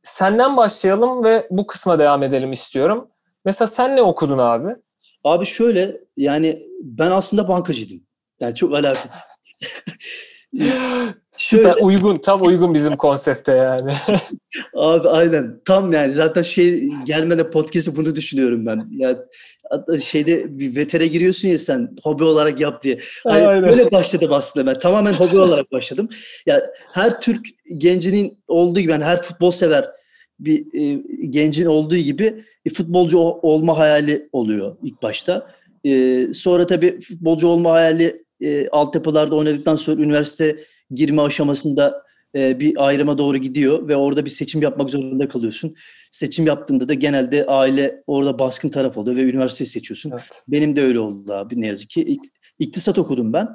senden 0.04 0.58
başlayalım 0.58 1.24
ve 1.24 1.48
bu 1.52 1.68
kısma 1.68 2.00
devam 2.00 2.24
edelim 2.24 2.52
istiyorum. 2.52 3.08
Mesela 3.46 3.68
sen 3.68 3.96
ne 3.96 4.02
okudun 4.02 4.38
abi? 4.38 4.76
Abi 5.24 5.46
şöyle 5.46 5.98
yani 6.18 6.62
ben 6.82 7.12
aslında 7.12 7.48
bankacıydım. 7.48 8.02
Yani 8.40 8.56
çok 8.56 8.74
alakasız. 8.74 9.12
Süper 11.32 11.76
uygun, 11.82 12.18
tam 12.18 12.42
uygun 12.42 12.74
bizim 12.74 12.96
konsepte 12.96 13.52
yani. 13.52 13.92
Abi 14.76 15.10
aynen. 15.10 15.62
Tam 15.66 15.92
yani 15.92 16.14
zaten 16.14 16.42
şey 16.42 16.90
gelmeden 17.06 17.52
podcast'ı 17.52 17.96
bunu 17.96 18.16
düşünüyorum 18.16 18.66
ben. 18.66 18.86
Yani 18.92 19.18
hatta 19.70 19.98
şeyde 19.98 20.60
bir 20.60 20.76
vetere 20.76 21.08
giriyorsun 21.08 21.48
ya 21.48 21.58
sen 21.58 21.96
hobi 22.04 22.24
olarak 22.24 22.60
yap 22.60 22.84
diye. 22.84 23.00
Hani 23.24 23.48
Aynen. 23.48 23.70
böyle 23.70 23.92
başladım 23.92 24.30
aslında 24.34 24.66
ben. 24.66 24.80
Tamamen 24.80 25.14
hobi 25.14 25.40
olarak 25.40 25.72
başladım. 25.72 26.10
Ya 26.46 26.72
her 26.94 27.22
Türk 27.22 27.48
gencinin 27.78 28.38
olduğu 28.48 28.80
gibi 28.80 28.92
yani 28.92 29.04
her 29.04 29.22
futbol 29.22 29.52
sever 29.52 29.90
bir 30.40 30.66
e, 30.74 31.04
gencin 31.30 31.66
olduğu 31.66 31.98
gibi 31.98 32.44
e, 32.66 32.70
futbolcu 32.70 33.20
olma 33.20 33.78
hayali 33.78 34.30
oluyor 34.32 34.78
ilk 34.84 35.02
başta. 35.02 35.52
E, 35.84 36.24
sonra 36.34 36.66
tabii 36.66 37.00
futbolcu 37.00 37.48
olma 37.48 37.72
hayali 37.72 38.27
e, 38.42 38.70
altyapılarda 38.70 39.36
oynadıktan 39.36 39.76
sonra 39.76 40.02
üniversite 40.02 40.58
girme 40.92 41.22
aşamasında 41.22 42.04
e, 42.36 42.60
bir 42.60 42.88
ayrıma 42.88 43.18
doğru 43.18 43.38
gidiyor 43.38 43.88
ve 43.88 43.96
orada 43.96 44.26
bir 44.26 44.30
seçim 44.30 44.62
yapmak 44.62 44.90
zorunda 44.90 45.28
kalıyorsun. 45.28 45.76
Seçim 46.12 46.48
yaptığında 46.48 46.90
da 46.90 46.94
genelde 46.94 47.46
aile 47.46 48.04
orada 48.08 48.40
baskın 48.40 48.70
taraf 48.70 48.98
oluyor 48.98 49.18
ve 49.18 49.22
üniversiteyi 49.30 49.68
seçiyorsun. 49.68 50.12
Evet. 50.12 50.44
Benim 50.48 50.76
de 50.76 50.82
öyle 50.82 51.00
oldu 51.00 51.34
abi 51.34 51.62
ne 51.62 51.68
yazık 51.68 51.90
ki. 51.90 52.02
İk- 52.02 52.32
İktisat 52.60 52.98
okudum 52.98 53.34
ben. 53.34 53.48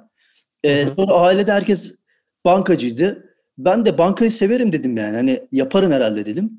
Hı 0.66 0.82
hı. 0.82 0.94
sonra 0.96 1.12
ailede 1.12 1.52
herkes 1.52 1.94
bankacıydı. 2.44 3.28
Ben 3.58 3.84
de 3.84 3.98
bankayı 3.98 4.30
severim 4.30 4.72
dedim 4.72 4.96
yani. 4.96 5.16
Hani 5.16 5.48
yaparım 5.52 5.92
herhalde 5.92 6.26
dedim. 6.26 6.50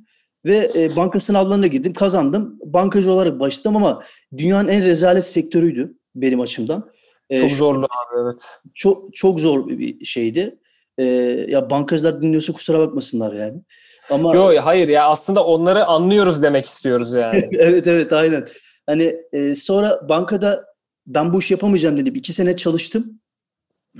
Ve 0.45 0.71
e, 0.75 0.95
banka 0.95 1.19
sınavlarına 1.19 1.67
girdim, 1.67 1.93
kazandım. 1.93 2.59
Bankacı 2.65 3.11
olarak 3.11 3.39
başladım 3.39 3.75
ama 3.75 4.03
dünyanın 4.37 4.67
en 4.67 4.83
rezalet 4.85 5.25
sektörüydü 5.25 5.97
benim 6.15 6.39
açımdan. 6.41 6.89
Ee, 7.29 7.37
Çok 7.37 7.49
şu- 7.49 7.55
zorlu 7.55 7.85
abi 7.85 8.21
evet. 8.23 8.59
çok 8.73 9.15
çok 9.15 9.39
zor 9.39 9.67
bir 9.67 10.05
şeydi. 10.05 10.59
Ee, 10.97 11.03
ya 11.49 11.69
bankacılar 11.69 12.21
dinliyorsa 12.21 12.53
kusura 12.53 12.79
bakmasınlar 12.79 13.33
yani. 13.33 13.61
Ama 14.09 14.35
Yo 14.35 14.55
hayır 14.63 14.87
ya 14.87 15.07
aslında 15.07 15.45
onları 15.45 15.85
anlıyoruz 15.85 16.43
demek 16.43 16.65
istiyoruz 16.65 17.13
yani. 17.13 17.43
evet 17.59 17.87
evet 17.87 18.13
aynen. 18.13 18.47
Hani 18.85 19.15
e, 19.33 19.55
sonra 19.55 20.09
bankada 20.09 20.65
ben 21.07 21.33
bu 21.33 21.39
işi 21.39 21.53
yapamayacağım 21.53 21.97
dedim. 21.97 22.15
İki 22.15 22.33
sene 22.33 22.55
çalıştım. 22.55 23.19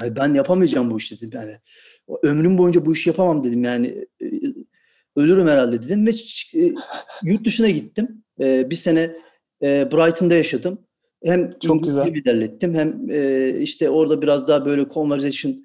Yani 0.02 0.16
ben 0.16 0.34
yapamayacağım 0.34 0.92
bu 0.92 0.98
işi 0.98 1.18
dedim 1.18 1.32
yani. 1.34 1.60
Ömrüm 2.24 2.58
boyunca 2.58 2.86
bu 2.86 2.94
işi 2.94 3.10
yapamam 3.10 3.44
dedim 3.44 3.64
yani. 3.64 4.06
E, 4.22 4.26
ölürüm 5.16 5.48
herhalde 5.48 5.84
dedim 5.84 6.08
ve 6.08 6.12
e, 6.56 6.74
yurt 7.24 7.46
dışına 7.46 7.70
gittim. 7.70 8.24
E, 8.40 8.70
bir 8.70 8.76
sene 8.76 9.16
e, 9.64 9.92
Brighton'da 9.92 10.36
yaşadım. 10.36 10.80
Hem 11.26 11.54
Çok 11.60 11.84
güzel. 11.84 12.08
ilerlettim 12.08 12.76
hem 12.76 13.10
e, 13.12 13.50
işte 13.60 13.90
orada 13.90 14.22
biraz 14.22 14.48
daha 14.48 14.66
böyle 14.66 14.90
conversation 14.90 15.56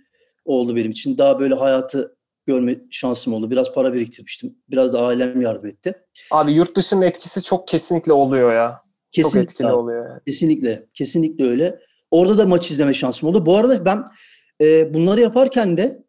oldu 0.44 0.76
benim 0.76 0.90
için. 0.90 1.18
Daha 1.18 1.40
böyle 1.40 1.54
hayatı 1.54 2.16
görme 2.46 2.78
şansım 2.90 3.32
oldu. 3.34 3.50
Biraz 3.50 3.74
para 3.74 3.94
biriktirmiştim. 3.94 4.54
Biraz 4.70 4.92
da 4.92 5.00
ailem 5.00 5.40
yardım 5.40 5.66
etti. 5.66 5.94
Abi 6.30 6.52
yurt 6.52 6.76
dışının 6.76 7.02
etkisi 7.02 7.42
çok 7.42 7.68
kesinlikle 7.68 8.12
oluyor 8.12 8.54
ya. 8.54 8.78
Çok 9.22 9.36
etkili 9.36 9.68
abi. 9.68 9.74
oluyor 9.74 10.08
yani. 10.08 10.20
Kesinlikle. 10.26 10.86
Kesinlikle 10.94 11.44
öyle. 11.44 11.78
Orada 12.10 12.38
da 12.38 12.46
maç 12.46 12.70
izleme 12.70 12.94
şansım 12.94 13.28
oldu. 13.28 13.46
Bu 13.46 13.56
arada 13.56 13.84
ben 13.84 14.04
e, 14.60 14.94
bunları 14.94 15.20
yaparken 15.20 15.76
de 15.76 16.02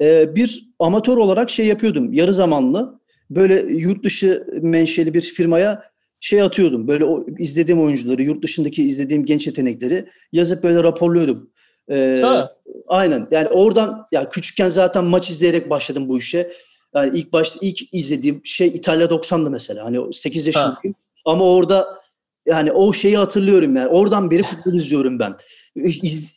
e, 0.00 0.36
bir 0.36 0.68
amatör 0.78 1.16
olarak 1.16 1.50
şey 1.50 1.66
yapıyordum. 1.66 2.12
Yarı 2.12 2.34
zamanlı. 2.34 3.00
Böyle 3.30 3.54
yurt 3.54 4.04
dışı 4.04 4.46
menşeli 4.62 5.14
bir 5.14 5.22
firmaya 5.22 5.82
şey 6.20 6.42
atıyordum. 6.42 6.88
Böyle 6.88 7.04
o 7.04 7.26
izlediğim 7.38 7.80
oyuncuları, 7.82 8.22
yurt 8.22 8.42
dışındaki 8.42 8.82
izlediğim 8.88 9.24
genç 9.24 9.46
yetenekleri 9.46 10.08
yazıp 10.32 10.62
böyle 10.62 10.82
raporluyordum. 10.82 11.50
E, 11.90 12.18
Ha. 12.22 12.52
aynen. 12.88 13.28
Yani 13.30 13.48
oradan 13.48 14.06
ya 14.12 14.28
küçükken 14.28 14.68
zaten 14.68 15.04
maç 15.04 15.30
izleyerek 15.30 15.70
başladım 15.70 16.08
bu 16.08 16.18
işe. 16.18 16.52
Yani 16.94 17.18
ilk 17.18 17.32
başta 17.32 17.58
ilk 17.62 17.94
izlediğim 17.94 18.40
şey 18.44 18.68
İtalya 18.68 19.06
90'dı 19.06 19.50
mesela. 19.50 19.84
Hani 19.84 20.00
o 20.00 20.12
8 20.12 20.46
yaşındayım. 20.46 20.94
Ama 21.24 21.44
orada 21.54 21.98
yani 22.46 22.72
o 22.72 22.92
şeyi 22.92 23.16
hatırlıyorum 23.16 23.76
yani. 23.76 23.88
Oradan 23.88 24.30
beri 24.30 24.42
futbol 24.42 24.72
izliyorum 24.74 25.18
ben. 25.18 25.34
İz- 25.76 26.36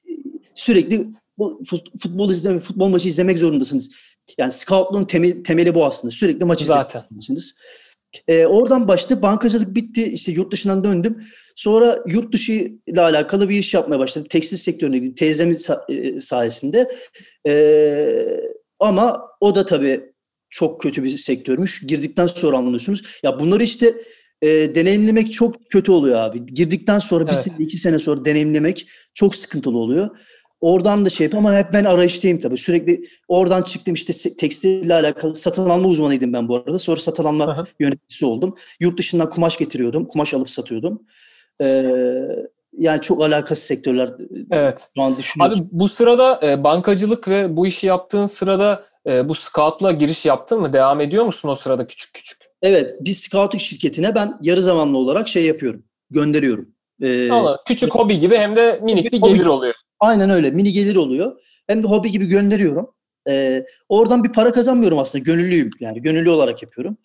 sürekli 0.56 1.08
futbol, 1.38 1.64
futbol 2.00 2.32
izleme, 2.32 2.60
futbol 2.60 2.88
maçı 2.88 3.08
izlemek 3.08 3.40
zorundasınız. 3.40 3.92
Yani 4.38 4.52
scoutluğun 4.52 5.04
temeli, 5.06 5.44
temeli 5.44 5.76
bu 5.76 5.86
aslında. 5.86 6.12
Sürekli 6.12 6.46
maç 6.46 6.62
Zaten. 6.62 7.00
izlemelisiniz. 7.04 7.56
Ee, 8.28 8.46
oradan 8.46 8.88
başladı. 8.88 9.22
Bankacılık 9.22 9.76
bitti. 9.76 10.04
İşte 10.04 10.32
yurt 10.32 10.52
dışından 10.52 10.84
döndüm. 10.84 11.24
Sonra 11.56 12.00
yurt 12.08 12.34
dışı 12.34 12.72
ile 12.88 13.02
alakalı 13.02 13.50
bir 13.50 13.58
iş 13.58 13.74
yapmaya 13.74 14.00
başladım. 14.00 14.28
Tekstil 14.30 14.58
sektörüne 14.58 14.98
girdim. 14.98 15.16
Teyzemin 15.16 15.54
sa- 15.54 16.20
sayesinde. 16.22 16.92
Ee, 17.48 18.26
ama 18.80 19.22
o 19.40 19.56
da 19.56 19.66
tabii 19.66 20.02
çok 20.50 20.82
kötü 20.82 21.04
bir 21.04 21.18
sektörmüş. 21.18 21.84
Girdikten 21.88 22.28
sonra 22.28 22.58
anlıyorsunuz. 22.58 23.02
Ya 23.24 23.40
bunları 23.40 23.64
işte 23.64 23.96
e, 24.42 24.48
deneyimlemek 24.76 25.34
çok 25.34 25.70
kötü 25.70 25.92
oluyor 25.92 26.20
abi. 26.20 26.46
Girdikten 26.46 27.00
sonra 27.00 27.28
bir 27.28 27.32
Evet. 27.32 27.44
sene, 27.44 27.66
iki 27.66 27.78
sene 27.78 28.00
sonra 28.00 28.26
deneyimlemek 28.26 28.88
çok 29.14 29.36
sıkıntılı 29.36 29.78
oluyor. 29.78 30.10
Oradan 30.62 31.06
da 31.06 31.10
şey 31.10 31.26
yapayım 31.26 31.46
ama 31.46 31.58
hep 31.58 31.74
ben 31.74 31.86
arayıştayım 31.86 32.40
tabii. 32.40 32.58
Sürekli 32.58 33.04
oradan 33.28 33.62
çıktım 33.62 33.94
işte 33.94 34.36
tekstille 34.36 34.94
alakalı 34.94 35.36
satın 35.36 35.70
alma 35.70 35.88
uzmanıydım 35.88 36.34
ben 36.34 36.48
bu 36.48 36.56
arada. 36.56 36.80
Sonra 36.80 37.00
satın 37.00 37.24
alma 37.24 37.66
yöneticisi 37.80 38.26
oldum. 38.26 38.56
Yurt 38.80 39.00
dışından 39.00 39.30
kumaş 39.30 39.58
getiriyordum. 39.58 40.06
Kumaş 40.06 40.34
alıp 40.34 40.50
satıyordum. 40.50 41.02
Ee, 41.62 41.86
yani 42.78 43.02
çok 43.02 43.22
alakasız 43.22 43.64
sektörler 43.64 44.10
Evet. 44.52 44.90
şu 44.98 45.02
an 45.04 45.18
düşünüyorum. 45.18 45.60
Abi 45.60 45.68
bu 45.72 45.88
sırada 45.88 46.40
e, 46.44 46.64
bankacılık 46.64 47.28
ve 47.28 47.58
bu 47.58 47.68
işi 47.68 47.88
yaptığın 47.88 48.26
sırada 48.26 48.86
e, 49.08 49.30
bu 49.30 49.36
scout'la 49.36 49.92
giriş 49.92 50.26
yaptın 50.26 50.60
mı? 50.62 50.74
Devam 50.74 51.02
ediyor 51.02 51.26
musun 51.26 51.50
o 51.50 51.56
sırada 51.56 51.88
küçük 51.88 52.14
küçük? 52.14 52.42
Evet, 52.62 52.96
bir 53.00 53.14
scouting 53.14 53.62
şirketine 53.62 54.16
ben 54.16 54.38
yarı 54.42 54.62
zamanlı 54.62 54.98
olarak 54.98 55.28
şey 55.28 55.46
yapıyorum. 55.46 55.84
Gönderiyorum. 56.10 56.70
Ee, 57.04 57.30
küçük 57.68 57.96
hobi 57.96 58.20
gibi 58.20 58.38
hem 58.38 58.56
de 58.56 58.80
minik 58.84 59.12
bir 59.12 59.22
gelir 59.22 59.46
oluyor. 59.46 59.74
Aynen 60.02 60.30
öyle. 60.30 60.52
Mini 60.52 60.74
gelir 60.74 60.96
oluyor. 60.96 61.32
Hem 61.68 61.84
de 61.84 61.88
hobi 61.88 62.12
gibi 62.12 62.26
gönderiyorum. 62.26 62.90
Ee, 63.30 63.66
oradan 63.90 64.24
bir 64.24 64.32
para 64.32 64.52
kazanmıyorum 64.52 65.00
aslında. 65.00 65.24
Gönüllüyüm. 65.24 65.70
Yani 65.80 66.02
gönüllü 66.02 66.30
olarak 66.30 66.64
yapıyorum. 66.64 66.98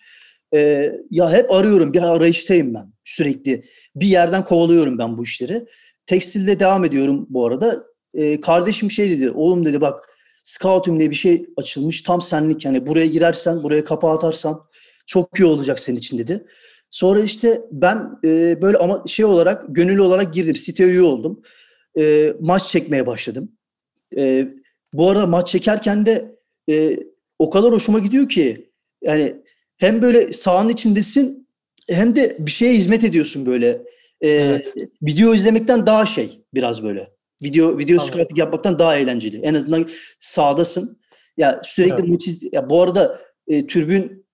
Ee, 0.54 0.92
ya 1.10 1.32
hep 1.32 1.52
arıyorum. 1.52 1.92
Bir 1.92 2.02
arayıştayım 2.02 2.74
ben. 2.74 2.92
Sürekli. 3.04 3.64
Bir 3.96 4.06
yerden 4.06 4.44
kovalıyorum 4.44 4.98
ben 4.98 5.18
bu 5.18 5.24
işleri. 5.24 5.66
Tekstilde 6.06 6.60
devam 6.60 6.84
ediyorum 6.84 7.26
bu 7.30 7.46
arada. 7.46 7.84
Ee, 8.14 8.40
kardeşim 8.40 8.90
şey 8.90 9.10
dedi. 9.10 9.30
Oğlum 9.30 9.64
dedi 9.64 9.80
bak 9.80 10.08
Scoutum 10.44 10.98
diye 11.00 11.10
bir 11.10 11.14
şey 11.16 11.46
açılmış. 11.56 12.02
Tam 12.02 12.22
senlik 12.22 12.64
yani. 12.64 12.86
Buraya 12.86 13.06
girersen, 13.06 13.62
buraya 13.62 13.84
kapağı 13.84 14.12
atarsan 14.12 14.60
çok 15.06 15.40
iyi 15.40 15.44
olacak 15.44 15.80
senin 15.80 15.96
için 15.96 16.18
dedi. 16.18 16.46
Sonra 16.90 17.20
işte 17.20 17.62
ben 17.72 18.10
e, 18.24 18.62
böyle 18.62 18.76
ama 18.76 19.02
şey 19.06 19.24
olarak 19.24 19.64
gönüllü 19.68 20.02
olarak 20.02 20.34
girdim. 20.34 20.56
Site 20.56 20.84
üye 20.84 21.02
oldum 21.02 21.42
e, 21.98 22.32
maç 22.40 22.68
çekmeye 22.68 23.06
başladım. 23.06 23.52
E, 24.16 24.48
bu 24.92 25.10
arada 25.10 25.26
maç 25.26 25.48
çekerken 25.48 26.06
de 26.06 26.36
e, 26.70 26.98
o 27.38 27.50
kadar 27.50 27.72
hoşuma 27.72 27.98
gidiyor 27.98 28.28
ki 28.28 28.70
yani 29.02 29.34
hem 29.76 30.02
böyle 30.02 30.32
sahanın 30.32 30.68
içindesin 30.68 31.48
hem 31.88 32.14
de 32.14 32.36
bir 32.38 32.50
şeye 32.50 32.72
hizmet 32.74 33.04
ediyorsun 33.04 33.46
böyle. 33.46 33.68
E, 34.20 34.28
Evet. 34.28 34.74
Video 35.02 35.34
izlemekten 35.34 35.86
daha 35.86 36.06
şey 36.06 36.42
biraz 36.54 36.82
böyle. 36.82 37.10
Video 37.42 37.78
video 37.78 38.00
Anladım. 38.00 38.14
scouting 38.14 38.38
yapmaktan 38.38 38.78
daha 38.78 38.96
eğlenceli. 38.96 39.36
En 39.42 39.54
azından 39.54 39.88
sahadasın. 40.20 41.00
Ya 41.36 41.60
sürekli 41.64 41.94
Evet. 42.00 42.08
maç 42.08 42.26
iz- 42.28 42.52
ya 42.52 42.70
bu 42.70 42.82
arada 42.82 43.20
e, 43.48 43.66
tribün 43.66 44.25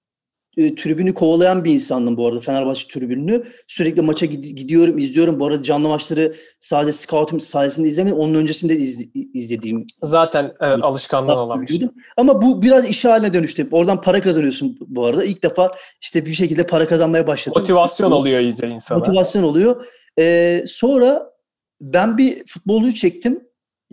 e, 0.56 0.74
tribünü 0.74 1.14
kovalayan 1.14 1.64
bir 1.64 1.72
insandım 1.72 2.16
bu 2.16 2.26
arada 2.26 2.40
Fenerbahçe 2.40 2.88
tribününü. 2.88 3.42
Sürekli 3.66 4.02
maça 4.02 4.26
gid- 4.26 4.54
gidiyorum, 4.54 4.98
izliyorum. 4.98 5.40
Bu 5.40 5.46
arada 5.46 5.62
canlı 5.62 5.88
maçları 5.88 6.34
sadece 6.60 6.92
scouting 6.92 7.42
sayesinde 7.42 7.88
izlemedim. 7.88 8.18
Onun 8.18 8.34
öncesinde 8.34 8.74
izle- 8.76 9.08
izlediğim 9.34 9.86
Zaten 10.02 10.52
evet, 10.60 10.78
alışkanlığın 10.82 11.36
olan 11.36 11.62
bir 11.62 11.66
şey. 11.78 11.88
Ama 12.16 12.42
bu 12.42 12.62
biraz 12.62 12.88
iş 12.88 13.04
haline 13.04 13.32
dönüştü. 13.34 13.68
Oradan 13.70 14.00
para 14.00 14.20
kazanıyorsun 14.20 14.78
bu 14.86 15.04
arada. 15.04 15.24
İlk 15.24 15.42
defa 15.42 15.68
işte 16.00 16.26
bir 16.26 16.34
şekilde 16.34 16.66
para 16.66 16.86
kazanmaya 16.86 17.26
başladım. 17.26 17.60
Motivasyon 17.60 18.10
oluyor 18.10 18.40
iyice 18.40 18.68
insana. 18.68 18.98
Motivasyon 18.98 19.42
oluyor. 19.42 19.86
Ee, 20.18 20.64
sonra 20.66 21.32
ben 21.80 22.18
bir 22.18 22.42
futbolcuyu 22.46 22.94
çektim. 22.94 23.40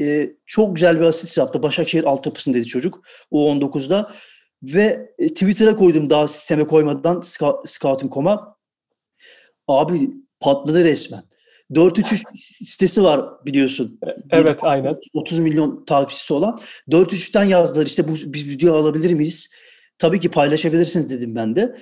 Ee, 0.02 0.30
çok 0.46 0.76
güzel 0.76 1.00
bir 1.00 1.06
asist 1.06 1.38
yaptı. 1.38 1.64
Başakşehir 1.64 2.04
altyapısındaydı 2.04 2.66
çocuk. 2.66 3.02
U19'da. 3.32 4.12
Ve 4.64 5.14
e, 5.20 5.28
Twitter'a 5.28 5.76
koydum 5.76 6.10
daha 6.10 6.28
sisteme 6.28 6.68
koymadan 6.68 7.16
Scout- 7.22 7.68
Scouting.com'a. 7.68 8.56
Abi 9.68 10.12
patladı 10.40 10.84
resmen. 10.84 11.24
433 11.76 12.24
sitesi 12.62 13.04
var 13.04 13.46
biliyorsun. 13.46 14.00
Evet 14.32 14.60
aynen. 14.64 14.98
30 15.14 15.40
milyon 15.40 15.86
takipçisi 15.86 16.34
olan 16.34 16.60
403'ten 16.90 17.44
yazdılar 17.44 17.86
işte 17.86 18.08
bu 18.08 18.14
biz 18.26 18.50
video 18.50 18.76
alabilir 18.76 19.14
miyiz? 19.14 19.50
Tabii 19.98 20.20
ki 20.20 20.32
paylaşabilirsiniz 20.32 21.10
dedim 21.10 21.36
ben 21.36 21.56
de. 21.56 21.76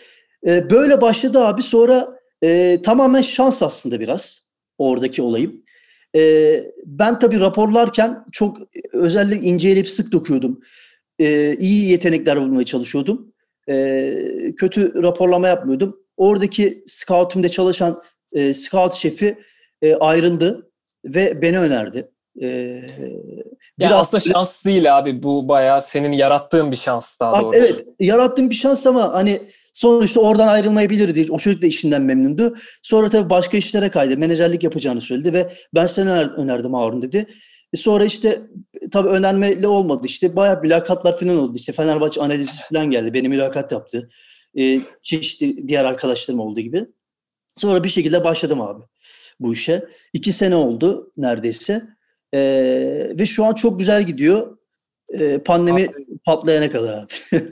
Ee, 0.48 0.70
böyle 0.70 1.02
başladı 1.02 1.40
abi 1.40 1.62
sonra 1.62 2.20
e, 2.44 2.80
tamamen 2.84 3.22
şans 3.22 3.64
aslında 3.64 4.00
biraz 4.00 4.48
oradaki 4.78 5.22
olayım. 5.22 5.64
Ee, 6.16 6.64
ben 6.86 7.20
tabii 7.20 7.40
raporlarken 7.40 8.26
çok 8.32 8.58
özellikle 8.94 9.48
inceleyip 9.48 9.88
sık 9.88 10.12
dokuyordum. 10.12 10.60
Ee, 11.20 11.56
iyi 11.60 11.90
yetenekler 11.90 12.42
bulmaya 12.42 12.66
çalışıyordum. 12.66 13.34
Ee, 13.70 14.18
kötü 14.58 15.04
raporlama 15.04 15.48
yapmıyordum. 15.48 16.00
Oradaki 16.18 16.84
scoutum'da 16.88 17.50
çalışan 17.50 18.02
e, 18.34 18.54
scout 18.54 18.94
şefi 18.94 19.36
e, 19.82 19.96
ayrıldı 19.96 20.72
ve 21.06 21.42
beni 21.42 21.60
önerdi. 21.60 22.12
Ee, 22.42 22.48
Ya 22.48 22.84
biraz- 23.80 23.94
aslında 24.02 24.24
şans 24.34 24.66
değil 24.66 24.98
abi. 24.98 25.24
Bu 25.24 25.48
bayağı 25.50 25.82
senin 25.82 26.12
yarattığın 26.12 26.72
bir 26.72 26.76
şans 26.76 27.20
daha 27.20 27.42
doğrusu. 27.42 27.60
evet 27.60 27.86
yarattığım 28.00 28.50
bir 28.50 28.56
şans 28.56 28.88
ama 28.88 29.14
hani 29.14 29.42
sonuçta 29.74 30.20
oradan 30.20 30.48
ayrılmayabilirdi. 30.48 31.32
O 31.32 31.38
çocuk 31.38 31.62
da 31.62 31.68
işinden 31.68 32.02
memnundu. 32.02 32.56
Sonra 32.84 33.10
tabii 33.10 33.30
başka 33.30 33.58
işlere 33.58 33.90
kaydı. 33.90 34.18
Menajerlik 34.18 34.64
yapacağını 34.64 35.02
söyledi 35.02 35.34
ve 35.34 35.50
ben 35.76 35.86
seni 35.86 36.10
öner- 36.10 36.36
önerdim 36.38 36.74
Harun 36.74 37.02
dedi. 37.02 37.26
E 37.74 37.78
sonra 37.78 38.06
işte 38.06 38.42
tabii 38.92 39.10
önermeyle 39.10 39.68
olmadı. 39.68 40.08
İşte 40.08 40.36
bayağı 40.36 40.62
mülakatlar 40.62 41.20
falan 41.20 41.38
oldu. 41.38 41.54
İşte 41.56 41.72
Fenerbahçe 41.72 42.22
analizi 42.22 42.62
falan 42.70 42.92
geldi. 42.92 43.14
Beni 43.14 43.30
mülakat 43.30 43.72
yaptı. 43.72 44.10
E, 44.58 44.80
çeşitli 45.04 45.68
diğer 45.68 45.86
arkadaşlarım 45.86 46.40
olduğu 46.40 46.60
gibi. 46.60 46.86
Sonra 47.56 47.84
bir 47.84 47.90
şekilde 47.90 48.24
başladım 48.24 48.62
abi 48.62 48.84
bu 49.40 49.54
işe. 49.54 49.86
İki 50.14 50.32
sene 50.32 50.56
oldu 50.56 51.12
neredeyse. 51.18 51.82
E, 52.34 52.40
ve 53.20 53.26
şu 53.26 53.46
an 53.46 53.54
çok 53.54 53.80
güzel 53.80 54.04
gidiyor. 54.04 54.58
E, 55.10 55.38
pandemi 55.38 55.88
patlayana 56.26 56.72
kadar 56.72 56.94
abi. 56.94 57.14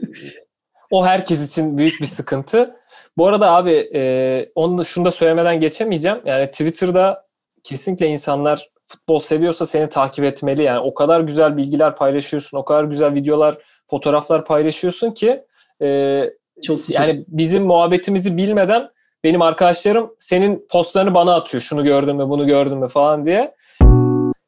O 0.90 1.06
herkes 1.06 1.48
için 1.48 1.78
büyük 1.78 2.00
bir 2.00 2.06
sıkıntı. 2.06 2.76
Bu 3.16 3.26
arada 3.26 3.50
abi 3.50 3.90
e, 3.94 4.52
onu 4.54 4.78
da 4.78 4.84
şunu 4.84 5.04
da 5.04 5.10
söylemeden 5.10 5.60
geçemeyeceğim. 5.60 6.20
Yani 6.24 6.46
Twitter'da 6.46 7.26
kesinlikle 7.62 8.06
insanlar 8.06 8.68
futbol 8.86 9.18
seviyorsa 9.18 9.66
seni 9.66 9.88
takip 9.88 10.24
etmeli. 10.24 10.62
Yani 10.62 10.78
o 10.78 10.94
kadar 10.94 11.20
güzel 11.20 11.56
bilgiler 11.56 11.96
paylaşıyorsun, 11.96 12.58
o 12.58 12.64
kadar 12.64 12.84
güzel 12.84 13.14
videolar, 13.14 13.58
fotoğraflar 13.86 14.44
paylaşıyorsun 14.44 15.10
ki 15.10 15.44
e, 15.82 16.22
Çok 16.62 16.90
yani 16.90 17.24
bizim 17.28 17.64
muhabbetimizi 17.64 18.36
bilmeden 18.36 18.90
benim 19.24 19.42
arkadaşlarım 19.42 20.14
senin 20.20 20.66
postlarını 20.70 21.14
bana 21.14 21.34
atıyor. 21.34 21.62
Şunu 21.62 21.84
gördün 21.84 22.16
mü, 22.16 22.28
bunu 22.28 22.46
gördün 22.46 22.78
mü 22.78 22.88
falan 22.88 23.24
diye. 23.24 23.54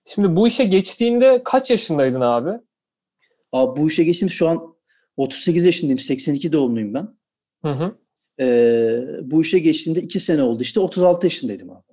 Şimdi 0.07 0.37
bu 0.37 0.48
işe 0.48 0.64
geçtiğinde 0.64 1.42
kaç 1.44 1.70
yaşındaydın 1.70 2.20
abi? 2.20 2.51
Abi 3.53 3.81
bu 3.81 3.88
işe 3.88 4.05
geçtim 4.05 4.31
şu 4.31 4.48
an 4.48 4.77
38 5.16 5.64
yaşındayım. 5.64 5.98
82 5.98 6.53
doğumluyum 6.53 6.94
ben. 6.94 7.09
Hı 7.62 7.72
hı. 7.72 7.94
Ee, 8.40 9.01
bu 9.22 9.42
işe 9.42 9.59
geçtiğimde 9.59 10.01
2 10.01 10.20
sene 10.20 10.42
oldu. 10.42 10.62
İşte 10.62 10.81
36 10.81 11.27
yaşındaydım 11.27 11.70
abi. 11.70 11.88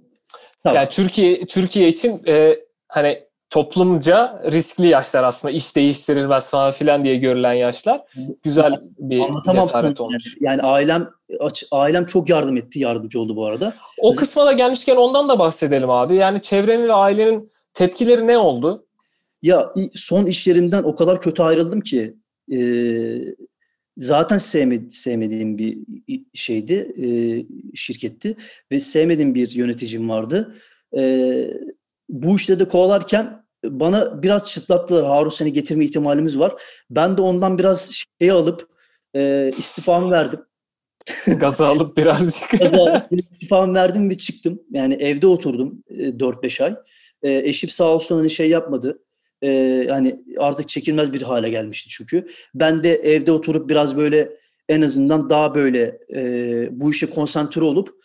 Tamam. 0.66 0.76
Yani 0.76 0.90
Türkiye 0.90 1.46
Türkiye 1.46 1.88
için 1.88 2.22
e, 2.28 2.60
hani 2.88 3.24
toplumca 3.50 4.42
riskli 4.52 4.88
yaşlar 4.88 5.24
aslında 5.24 5.52
iş 5.52 5.76
değiştirilmez 5.76 6.52
falan 6.52 6.72
filan 6.72 7.02
diye 7.02 7.16
görülen 7.16 7.54
yaşlar. 7.54 8.02
Güzel 8.44 8.82
bir 9.00 9.20
Anlatamam 9.20 9.68
cesaret 9.68 10.02
olmuş. 10.02 10.38
yani. 10.40 10.52
Yani 10.52 10.62
ailem 10.62 11.10
ailem 11.72 12.06
çok 12.06 12.30
yardım 12.30 12.58
etti, 12.58 12.80
yardımcı 12.80 13.20
oldu 13.20 13.36
bu 13.36 13.46
arada. 13.46 13.74
O 14.00 14.16
kısma 14.16 14.46
da 14.46 14.52
gelmişken 14.52 14.96
ondan 14.96 15.30
da 15.30 15.40
bahsedelim 15.40 15.90
abi. 15.90 16.16
Yani 16.16 16.42
çevrenin 16.42 16.88
ve 16.88 16.94
ailenin 16.94 17.52
tepkileri 17.74 18.28
ne 18.28 18.38
oldu? 18.38 18.86
Ya 19.42 19.74
son 19.94 20.26
iş 20.26 20.48
yerimden 20.48 20.84
o 20.84 20.96
kadar 20.96 21.22
kötü 21.22 21.44
ayrıldım 21.44 21.82
ki 21.82 22.16
e, 22.52 22.58
zaten 23.98 24.38
sevme, 24.38 24.90
sevmediğim 24.90 25.58
bir 25.58 25.78
şeydi, 26.34 26.94
e, 26.98 27.08
şirketti 27.76 28.36
ve 28.72 28.80
sevmediğim 28.80 29.36
bir 29.36 29.50
yöneticim 29.50 30.10
vardı. 30.10 30.56
E, 30.98 31.48
bu 32.10 32.36
işte 32.36 32.60
de 32.60 32.68
kovalarken 32.68 33.46
bana 33.66 34.24
biraz 34.24 34.46
çıtlattılar. 34.46 35.06
Harun 35.06 35.30
seni 35.30 35.54
getirme 35.54 35.86
ihtimalimiz 35.86 36.40
var. 36.40 36.54
Ben 36.90 37.18
de 37.18 37.22
ondan 37.22 37.58
biraz 37.58 38.02
şey 38.22 38.32
alıp 38.32 38.70
e, 39.16 39.52
istifamı 39.58 40.12
verdim. 40.12 40.40
Gazı 41.40 41.68
alıp 41.68 41.98
birazcık. 41.98 42.54
istifamı 43.12 43.74
verdim 43.74 44.10
ve 44.10 44.18
çıktım. 44.18 44.62
Yani 44.72 44.94
evde 44.94 45.28
oturdum 45.28 45.84
e, 45.90 46.20
4-5 46.20 46.64
ay. 46.64 46.76
E, 47.24 47.50
eşim 47.50 47.70
sağ 47.70 47.96
olsun 47.96 48.16
hani 48.18 48.30
şey 48.30 48.50
yapmadı. 48.50 49.05
E, 49.46 49.88
hani 49.90 50.24
artık 50.38 50.70
çekilmez 50.70 51.14
bir 51.14 51.22
hale 51.22 51.50
gelmişti 51.50 51.90
çünkü. 51.90 52.28
Ben 52.56 52.84
de 52.84 52.96
evde 52.96 53.32
oturup 53.32 53.70
biraz 53.70 53.98
böyle 53.98 54.38
en 54.70 54.82
azından 54.82 55.30
daha 55.30 55.56
böyle 55.56 56.00
e, 56.16 56.70
bu 56.72 56.92
işe 56.92 57.10
konsantre 57.10 57.62
olup 57.62 57.96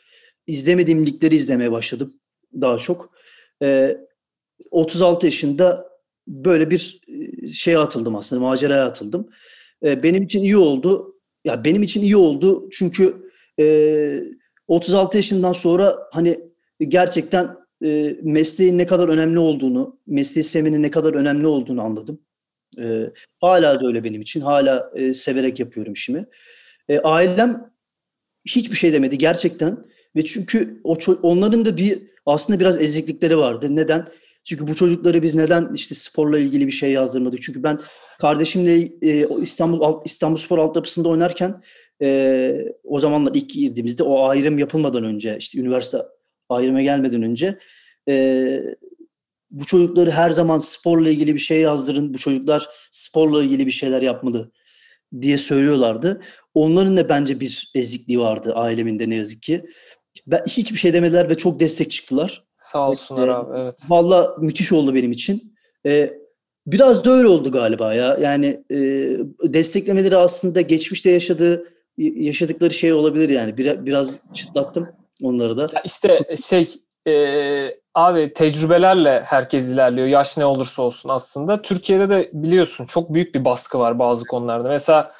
izlemediğim 0.47 1.07
ligleri 1.07 1.37
izlemeye 1.37 1.73
başladım 1.73 2.15
daha 2.61 2.79
çok. 2.79 3.13
E, 3.63 3.97
36 4.71 5.27
yaşında 5.27 5.91
böyle 6.29 6.71
bir 6.71 7.01
şeye 7.53 7.79
atıldım 7.79 8.17
aslında, 8.17 8.43
maceraya 8.43 8.85
atıldım. 8.87 9.29
E, 9.85 10.03
benim 10.03 10.23
için 10.23 10.43
iyi 10.43 10.57
oldu. 10.57 11.17
Ya 11.45 11.65
benim 11.65 11.83
için 11.83 12.03
iyi 12.03 12.17
oldu 12.17 12.69
çünkü 12.73 13.31
e, 13.61 14.23
36 14.69 15.17
yaşından 15.17 15.53
sonra 15.53 15.97
hani 16.13 16.41
gerçekten 16.89 17.60
e, 17.85 18.17
mesleğin 18.23 18.79
ne 18.79 18.87
kadar 18.87 19.09
önemli 19.09 19.39
olduğunu, 19.39 19.99
mesleği 20.07 20.45
sevmenin 20.45 20.83
ne 20.83 20.91
kadar 20.91 21.15
önemli 21.15 21.47
olduğunu 21.47 21.83
anladım. 21.83 22.21
E, 22.79 23.11
hala 23.41 23.81
da 23.81 23.87
öyle 23.87 24.05
benim 24.05 24.23
için. 24.23 24.41
Hala 24.41 24.91
e, 24.95 25.13
severek 25.13 25.61
yapıyorum 25.61 25.93
işimi. 25.93 26.27
E, 26.89 26.99
ailem 26.99 27.71
hiçbir 28.47 28.77
şey 28.77 28.93
demedi 28.93 29.19
gerçekten. 29.19 29.79
Ve 30.17 30.25
çünkü 30.25 30.81
o 30.85 30.97
onların 31.23 31.65
da 31.65 31.77
bir 31.77 32.03
aslında 32.27 32.61
biraz 32.61 32.83
eziklikleri 32.83 33.39
vardı. 33.39 33.77
Neden? 33.77 34.09
Çünkü 34.45 34.67
bu 34.67 34.75
çocukları 34.75 35.23
biz 35.23 35.35
neden 35.35 35.71
işte 35.75 35.95
sporla 35.95 36.39
ilgili 36.39 36.67
bir 36.67 36.73
şey 36.73 36.93
yazdırmadık? 36.93 37.43
Çünkü 37.43 37.63
ben 37.63 37.79
kardeşimle 38.21 38.89
e, 39.03 39.27
İstanbul 39.43 40.03
İstanbul 40.05 40.37
Spor 40.37 40.59
altyapısında 40.59 41.09
oynarken 41.09 41.63
e, 42.03 42.65
o 42.85 43.01
zamanlar 43.01 43.35
ilk 43.35 43.51
girdiğimizde 43.51 44.03
o 44.03 44.25
ayrım 44.25 44.59
yapılmadan 44.59 45.05
önce 45.05 45.37
işte 45.39 45.61
üniversite 45.61 45.99
ayrıma 46.53 46.83
gelmeden 46.83 47.23
önce 47.23 47.59
e, 48.09 48.63
bu 49.51 49.65
çocukları 49.65 50.11
her 50.11 50.31
zaman 50.31 50.61
sporla 50.61 51.11
ilgili 51.11 51.35
bir 51.35 51.41
şey 51.41 51.61
yazdırın. 51.61 52.15
Bu 52.15 52.19
çocuklar 52.19 52.69
sporla 52.91 53.43
ilgili 53.43 53.67
bir 53.67 53.71
şeyler 53.71 54.03
yapmalı 54.03 54.51
diye 55.21 55.39
söylüyorlardı. 55.39 56.21
Onların 56.55 56.97
da 56.97 57.09
bence 57.09 57.41
bir 57.41 57.73
ezikliği 57.75 58.21
vardı 58.21 58.53
ailemin 58.55 58.99
de 58.99 59.11
ne 59.11 59.15
yazık 59.15 59.43
ki. 59.43 59.65
Ben, 60.27 60.43
hiçbir 60.49 60.79
şey 60.79 60.93
demediler 60.93 61.31
ve 61.31 61.37
çok 61.37 61.61
destek 61.61 61.91
çıktılar. 61.91 62.45
Sağ 62.57 62.91
olsunlar 62.91 63.29
ee, 63.29 63.33
abi 63.33 63.59
evet. 63.59 63.81
Valla 63.89 64.37
müthiş 64.41 64.73
oldu 64.73 64.95
benim 64.95 65.13
için. 65.13 65.55
Ee, 65.87 66.13
biraz 66.67 67.05
da 67.05 67.11
öyle 67.11 67.29
oldu 67.29 67.53
galiba 67.53 67.95
ya. 67.95 68.19
Yani 68.21 68.65
e, 68.71 68.77
desteklemeleri 69.43 70.17
aslında 70.17 70.61
geçmişte 70.61 71.11
yaşadığı 71.11 71.73
yaşadıkları 71.99 72.75
şey 72.75 72.93
olabilir 72.93 73.29
yani. 73.29 73.57
Bir, 73.57 73.87
biraz 73.87 74.09
çıtlattım 74.35 74.89
onları 75.23 75.57
da. 75.57 75.67
Ya 75.73 75.83
işte 75.85 76.37
şey 76.49 76.69
e, 77.07 77.77
abi 77.95 78.33
tecrübelerle 78.33 79.23
herkes 79.27 79.71
ilerliyor. 79.71 80.07
Yaş 80.07 80.39
ne 80.39 80.45
olursa 80.47 80.83
olsun 80.83 81.09
aslında. 81.09 81.63
Türkiye'de 81.63 82.09
de 82.11 82.31
biliyorsun 82.33 82.87
çok 82.87 83.15
büyük 83.15 83.35
bir 83.35 83.45
baskı 83.45 83.79
var 83.79 83.99
bazı 83.99 84.27
konularda. 84.27 84.69
Mesela 84.69 85.13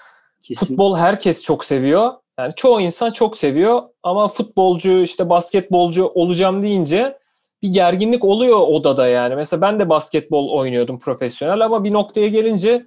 Kesin. 0.43 0.67
futbol 0.67 0.97
herkes 0.97 1.43
çok 1.43 1.65
seviyor. 1.65 2.13
Yani 2.39 2.53
çoğu 2.57 2.81
insan 2.81 3.11
çok 3.11 3.37
seviyor 3.37 3.83
ama 4.03 4.29
futbolcu 4.29 4.99
işte 4.99 5.31
basketbolcu 5.31 6.07
olacağım 6.07 6.63
deyince 6.63 7.19
bir 7.63 7.69
gerginlik 7.69 8.25
oluyor 8.25 8.59
odada 8.61 9.07
yani. 9.07 9.35
Mesela 9.37 9.61
ben 9.61 9.81
de 9.81 9.89
basketbol 9.89 10.49
oynuyordum 10.49 10.99
profesyonel 10.99 11.65
ama 11.65 11.85
bir 11.85 11.93
noktaya 11.93 12.29
gelince 12.29 12.87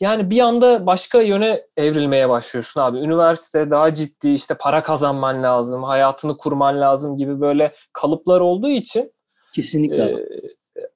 yani 0.00 0.30
bir 0.30 0.40
anda 0.40 0.86
başka 0.86 1.22
yöne 1.22 1.62
evrilmeye 1.76 2.28
başlıyorsun 2.28 2.80
abi. 2.80 2.98
Üniversite 2.98 3.70
daha 3.70 3.94
ciddi 3.94 4.30
işte 4.30 4.54
para 4.60 4.82
kazanman 4.82 5.42
lazım, 5.42 5.82
hayatını 5.82 6.36
kurman 6.36 6.80
lazım 6.80 7.16
gibi 7.16 7.40
böyle 7.40 7.74
kalıplar 7.92 8.40
olduğu 8.40 8.70
için. 8.70 9.12
Kesinlikle. 9.54 10.02
E, 10.02 10.26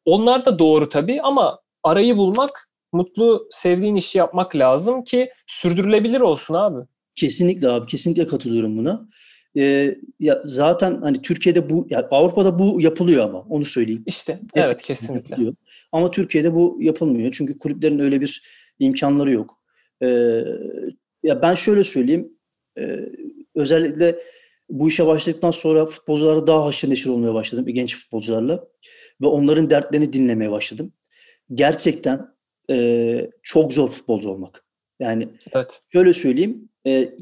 onlar 0.04 0.44
da 0.44 0.58
doğru 0.58 0.88
tabii 0.88 1.22
ama 1.22 1.60
arayı 1.84 2.16
bulmak, 2.16 2.68
mutlu 2.92 3.46
sevdiğin 3.50 3.96
işi 3.96 4.18
yapmak 4.18 4.56
lazım 4.56 5.04
ki 5.04 5.30
sürdürülebilir 5.46 6.20
olsun 6.20 6.54
abi. 6.54 6.86
Kesinlikle 7.14 7.68
abi, 7.68 7.86
kesinlikle 7.86 8.26
katılıyorum 8.26 8.78
buna. 8.78 9.08
Ee, 9.56 9.98
ya 10.20 10.42
zaten 10.44 11.00
hani 11.02 11.22
Türkiye'de 11.22 11.70
bu, 11.70 11.86
yani 11.90 12.06
Avrupa'da 12.10 12.58
bu 12.58 12.80
yapılıyor 12.80 13.24
ama 13.24 13.38
onu 13.38 13.64
söyleyeyim. 13.64 14.02
İşte 14.06 14.32
evet, 14.32 14.66
evet 14.66 14.82
kesinlikle. 14.82 15.32
Yapılıyor. 15.32 15.54
Ama 15.92 16.10
Türkiye'de 16.10 16.54
bu 16.54 16.78
yapılmıyor 16.80 17.32
çünkü 17.32 17.58
kulüplerin 17.58 17.98
öyle 17.98 18.20
bir 18.20 18.42
imkanları 18.78 19.32
yok. 19.32 19.62
Ee, 20.02 20.44
ya 21.22 21.42
ben 21.42 21.54
şöyle 21.54 21.84
söyleyeyim, 21.84 22.32
e, 22.78 22.98
özellikle 23.54 24.18
bu 24.70 24.88
işe 24.88 25.06
başladıktan 25.06 25.50
sonra 25.50 25.86
futbolculara 25.86 26.46
daha 26.46 26.64
haşır 26.64 26.90
neşir 26.90 27.10
olmaya 27.10 27.34
başladım, 27.34 27.66
genç 27.68 27.96
futbolcularla 27.96 28.68
ve 29.22 29.26
onların 29.26 29.70
dertlerini 29.70 30.12
dinlemeye 30.12 30.50
başladım. 30.50 30.92
Gerçekten 31.54 32.26
e, 32.70 33.30
çok 33.42 33.72
zor 33.72 33.88
futbolcu 33.88 34.30
olmak. 34.30 34.64
Yani 35.00 35.28
evet. 35.52 35.82
şöyle 35.92 36.12
söyleyeyim, 36.12 36.68
e, 36.86 37.14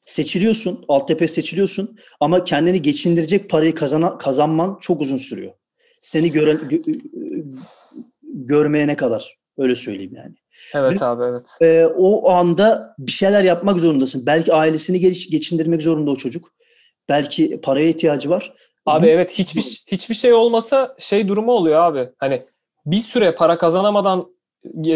seçiliyorsun, 0.00 0.84
altyapı 0.88 1.28
seçiliyorsun 1.28 1.98
ama 2.20 2.44
kendini 2.44 2.82
geçindirecek 2.82 3.50
parayı 3.50 3.74
kazana, 3.74 4.18
kazanman 4.18 4.78
çok 4.80 5.00
uzun 5.00 5.16
sürüyor. 5.16 5.52
Seni 6.00 6.32
gören, 6.32 6.68
gö, 6.68 6.78
görmeyene 8.22 8.96
kadar 8.96 9.38
öyle 9.58 9.76
söyleyeyim 9.76 10.14
yani. 10.14 10.34
Evet 10.74 11.02
Ve, 11.02 11.06
abi 11.06 11.24
evet. 11.24 11.58
E, 11.60 11.86
o 11.86 12.30
anda 12.30 12.94
bir 12.98 13.12
şeyler 13.12 13.44
yapmak 13.44 13.80
zorundasın. 13.80 14.26
Belki 14.26 14.52
ailesini 14.52 15.00
geç, 15.00 15.30
geçindirmek 15.30 15.82
zorunda 15.82 16.10
o 16.10 16.16
çocuk. 16.16 16.52
Belki 17.08 17.60
paraya 17.60 17.88
ihtiyacı 17.88 18.30
var. 18.30 18.52
Abi 18.86 19.06
Bu, 19.06 19.08
evet 19.08 19.30
hiçbir 19.30 19.62
hiçbir 19.86 20.14
şey 20.14 20.32
olmasa 20.32 20.94
şey 20.98 21.28
durumu 21.28 21.52
oluyor 21.52 21.80
abi. 21.80 22.08
Hani 22.18 22.46
bir 22.86 22.96
süre 22.96 23.34
para 23.34 23.58
kazanamadan 23.58 24.26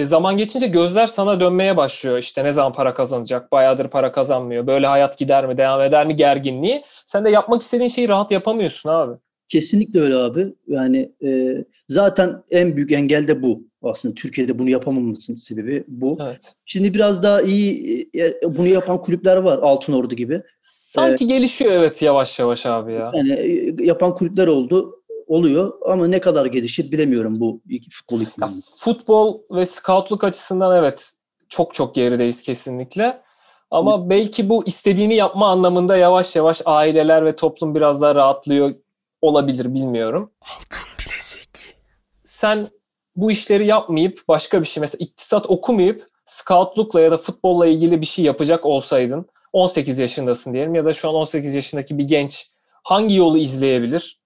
zaman 0.02 0.36
geçince 0.36 0.66
gözler 0.66 1.06
sana 1.06 1.40
dönmeye 1.40 1.76
başlıyor. 1.76 2.18
İşte 2.18 2.44
ne 2.44 2.52
zaman 2.52 2.72
para 2.72 2.94
kazanacak, 2.94 3.52
bayağıdır 3.52 3.88
para 3.88 4.12
kazanmıyor, 4.12 4.66
böyle 4.66 4.86
hayat 4.86 5.18
gider 5.18 5.46
mi, 5.46 5.56
devam 5.56 5.82
eder 5.82 6.06
mi 6.06 6.16
gerginliği. 6.16 6.84
Sen 7.06 7.24
de 7.24 7.30
yapmak 7.30 7.62
istediğin 7.62 7.88
şeyi 7.88 8.08
rahat 8.08 8.32
yapamıyorsun 8.32 8.90
abi. 8.90 9.16
Kesinlikle 9.48 10.00
öyle 10.00 10.16
abi. 10.16 10.54
Yani 10.66 11.12
e, 11.24 11.56
zaten 11.88 12.42
en 12.50 12.76
büyük 12.76 12.92
engel 12.92 13.28
de 13.28 13.42
bu. 13.42 13.62
Aslında 13.88 14.14
Türkiye'de 14.14 14.58
bunu 14.58 14.70
yapamamasının 14.70 15.36
sebebi 15.36 15.84
bu. 15.88 16.18
Evet. 16.20 16.54
Şimdi 16.66 16.94
biraz 16.94 17.22
daha 17.22 17.42
iyi 17.42 18.10
e, 18.16 18.34
bunu 18.56 18.66
yapan 18.66 19.02
kulüpler 19.02 19.36
var. 19.36 19.58
Altın 19.58 19.92
Ordu 19.92 20.14
gibi. 20.14 20.42
Sanki 20.60 21.24
ee, 21.24 21.26
gelişiyor 21.26 21.72
evet 21.72 22.02
yavaş 22.02 22.38
yavaş 22.38 22.66
abi 22.66 22.92
ya. 22.92 23.10
Yani 23.14 23.32
e, 23.32 23.84
yapan 23.84 24.14
kulüpler 24.14 24.46
oldu 24.46 25.02
oluyor 25.26 25.72
ama 25.86 26.06
ne 26.06 26.20
kadar 26.20 26.46
gelişir 26.46 26.92
bilemiyorum 26.92 27.40
bu 27.40 27.60
futbol 27.90 28.20
ikliminde. 28.20 28.52
Futbol 28.78 29.40
ve 29.50 29.64
scoutluk 29.64 30.24
açısından 30.24 30.76
evet 30.76 31.12
çok 31.48 31.74
çok 31.74 31.94
gerideyiz 31.94 32.42
kesinlikle. 32.42 33.22
Ama 33.70 33.98
Hı. 33.98 34.10
belki 34.10 34.48
bu 34.48 34.66
istediğini 34.66 35.14
yapma 35.14 35.50
anlamında 35.50 35.96
yavaş 35.96 36.36
yavaş 36.36 36.62
aileler 36.64 37.24
ve 37.24 37.36
toplum 37.36 37.74
biraz 37.74 38.02
daha 38.02 38.14
rahatlıyor 38.14 38.74
olabilir 39.22 39.74
bilmiyorum. 39.74 40.30
Altın 40.40 40.88
bilezik. 40.98 41.76
Sen 42.24 42.68
bu 43.16 43.30
işleri 43.30 43.66
yapmayıp 43.66 44.20
başka 44.28 44.60
bir 44.60 44.66
şey 44.66 44.80
mesela 44.80 45.04
iktisat 45.04 45.50
okumayıp 45.50 46.08
scoutlukla 46.24 47.00
ya 47.00 47.10
da 47.10 47.16
futbolla 47.16 47.66
ilgili 47.66 48.00
bir 48.00 48.06
şey 48.06 48.24
yapacak 48.24 48.66
olsaydın 48.66 49.26
18 49.52 49.98
yaşındasın 49.98 50.52
diyelim 50.52 50.74
ya 50.74 50.84
da 50.84 50.92
şu 50.92 51.08
an 51.08 51.14
18 51.14 51.54
yaşındaki 51.54 51.98
bir 51.98 52.04
genç 52.04 52.50
hangi 52.84 53.14
yolu 53.14 53.38
izleyebilir? 53.38 54.20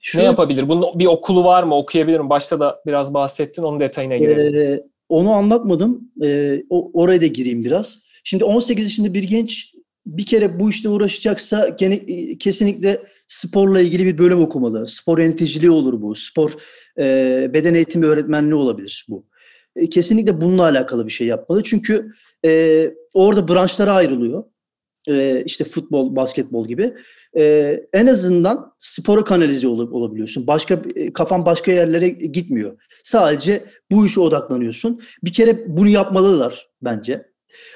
Şu, 0.00 0.18
ne 0.18 0.22
yapabilir? 0.22 0.68
Bunun 0.68 0.98
bir 0.98 1.06
okulu 1.06 1.44
var 1.44 1.62
mı? 1.62 1.76
Okuyabilir 1.76 2.20
mi? 2.20 2.30
Başta 2.30 2.60
da 2.60 2.80
biraz 2.86 3.14
bahsettin. 3.14 3.62
Onun 3.62 3.80
detayına 3.80 4.16
girelim. 4.16 4.72
E, 4.74 4.80
onu 5.08 5.32
anlatmadım. 5.32 6.12
E, 6.24 6.62
o, 6.70 6.90
oraya 6.94 7.20
da 7.20 7.26
gireyim 7.26 7.64
biraz. 7.64 7.98
Şimdi 8.24 8.44
18 8.44 8.84
yaşında 8.84 9.14
bir 9.14 9.22
genç 9.22 9.74
bir 10.06 10.26
kere 10.26 10.60
bu 10.60 10.70
işte 10.70 10.88
uğraşacaksa 10.88 11.68
gene, 11.68 11.94
e, 11.94 12.38
kesinlikle 12.38 13.02
sporla 13.28 13.80
ilgili 13.80 14.04
bir 14.04 14.18
bölüm 14.18 14.40
okumalı. 14.40 14.86
Spor 14.86 15.18
yöneticiliği 15.18 15.70
olur 15.70 16.02
bu. 16.02 16.14
Spor 16.14 16.52
e, 16.98 17.50
beden 17.54 17.74
eğitimi 17.74 18.06
öğretmenliği 18.06 18.54
olabilir 18.54 19.06
bu. 19.08 19.26
E, 19.76 19.88
kesinlikle 19.88 20.40
bununla 20.40 20.62
alakalı 20.62 21.06
bir 21.06 21.12
şey 21.12 21.26
yapmalı. 21.26 21.62
Çünkü 21.62 22.12
e, 22.44 22.90
orada 23.14 23.48
branşlara 23.48 23.92
ayrılıyor. 23.92 24.44
E, 25.08 25.44
işte 25.44 25.64
futbol, 25.64 26.16
basketbol 26.16 26.68
gibi. 26.68 26.94
E, 27.36 27.80
en 27.92 28.06
azından 28.06 28.74
spora 28.78 29.24
kanalize 29.24 29.68
ol, 29.68 29.78
olabiliyorsun. 29.78 30.46
Başka 30.46 30.82
e, 30.96 31.12
kafan 31.12 31.46
başka 31.46 31.72
yerlere 31.72 32.08
gitmiyor. 32.08 32.78
Sadece 33.02 33.64
bu 33.90 34.06
işe 34.06 34.20
odaklanıyorsun. 34.20 35.00
Bir 35.24 35.32
kere 35.32 35.76
bunu 35.76 35.88
yapmalılar 35.88 36.68
bence. 36.82 37.26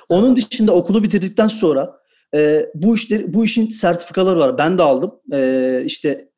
Onun 0.09 0.37
dışında 0.37 0.72
okulu 0.72 1.02
bitirdikten 1.02 1.48
sonra 1.48 1.98
e, 2.35 2.66
bu 2.74 2.94
işleri 2.94 3.35
bu 3.35 3.44
işin 3.44 3.68
sertifikaları 3.68 4.38
var. 4.38 4.59
Ben 4.59 4.78
de 4.78 4.83
aldım. 4.83 5.12
E, 5.33 5.83
işte 5.85 6.28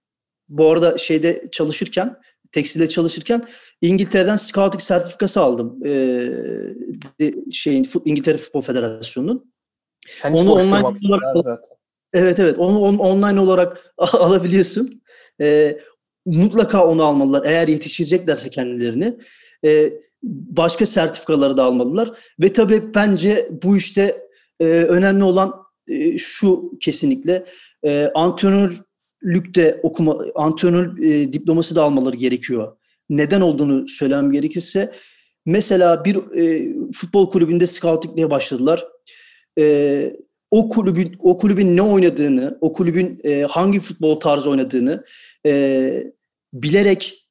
bu 0.48 0.70
arada 0.70 0.98
şeyde 0.98 1.48
çalışırken 1.52 2.16
tekstilde 2.52 2.88
çalışırken 2.88 3.44
İngiltere'den 3.80 4.36
scouting 4.36 4.82
sertifikası 4.82 5.40
aldım. 5.40 5.86
E, 5.86 7.32
şeyin 7.52 7.88
İngiltere 8.04 8.36
Futbol 8.36 8.60
Federasyonu'nun. 8.60 9.52
Sen 10.08 10.32
onu 10.32 10.52
online 10.52 10.86
olarak 11.08 11.36
zaten. 11.36 11.76
Evet 12.12 12.38
evet 12.38 12.58
onu 12.58 12.78
on, 12.78 12.98
online 12.98 13.40
olarak 13.40 13.94
alabiliyorsun. 13.98 15.02
E, 15.40 15.78
mutlaka 16.26 16.86
onu 16.86 17.04
almalılar 17.04 17.46
eğer 17.46 17.68
yetiştireceklerse 17.68 18.50
kendilerini. 18.50 19.18
e, 19.64 19.92
başka 20.22 20.86
sertifikaları 20.86 21.56
da 21.56 21.64
almalılar. 21.64 22.10
Ve 22.40 22.52
tabii 22.52 22.94
bence 22.94 23.48
bu 23.62 23.76
işte 23.76 24.16
e, 24.60 24.64
önemli 24.66 25.24
olan 25.24 25.54
e, 25.88 26.18
şu 26.18 26.72
kesinlikle 26.80 27.44
e, 27.84 28.10
antrenörlük 28.14 28.89
de 29.24 29.80
okuma, 29.82 30.24
antrenör 30.34 30.98
e, 30.98 31.32
diploması 31.32 31.76
da 31.76 31.82
almaları 31.82 32.16
gerekiyor. 32.16 32.76
Neden 33.10 33.40
olduğunu 33.40 33.88
söylemem 33.88 34.32
gerekirse 34.32 34.92
mesela 35.46 36.04
bir 36.04 36.16
e, 36.16 36.74
futbol 36.92 37.30
kulübünde 37.30 37.66
scouting'e 37.66 38.30
başladılar. 38.30 38.84
E, 39.58 40.16
o 40.50 40.68
kulübün 40.68 41.16
o 41.18 41.38
kulübün 41.38 41.76
ne 41.76 41.82
oynadığını, 41.82 42.58
o 42.60 42.72
kulübün 42.72 43.20
e, 43.24 43.42
hangi 43.42 43.80
futbol 43.80 44.20
tarzı 44.20 44.50
oynadığını 44.50 45.04
e, 45.46 46.12
bilerek 46.52 47.26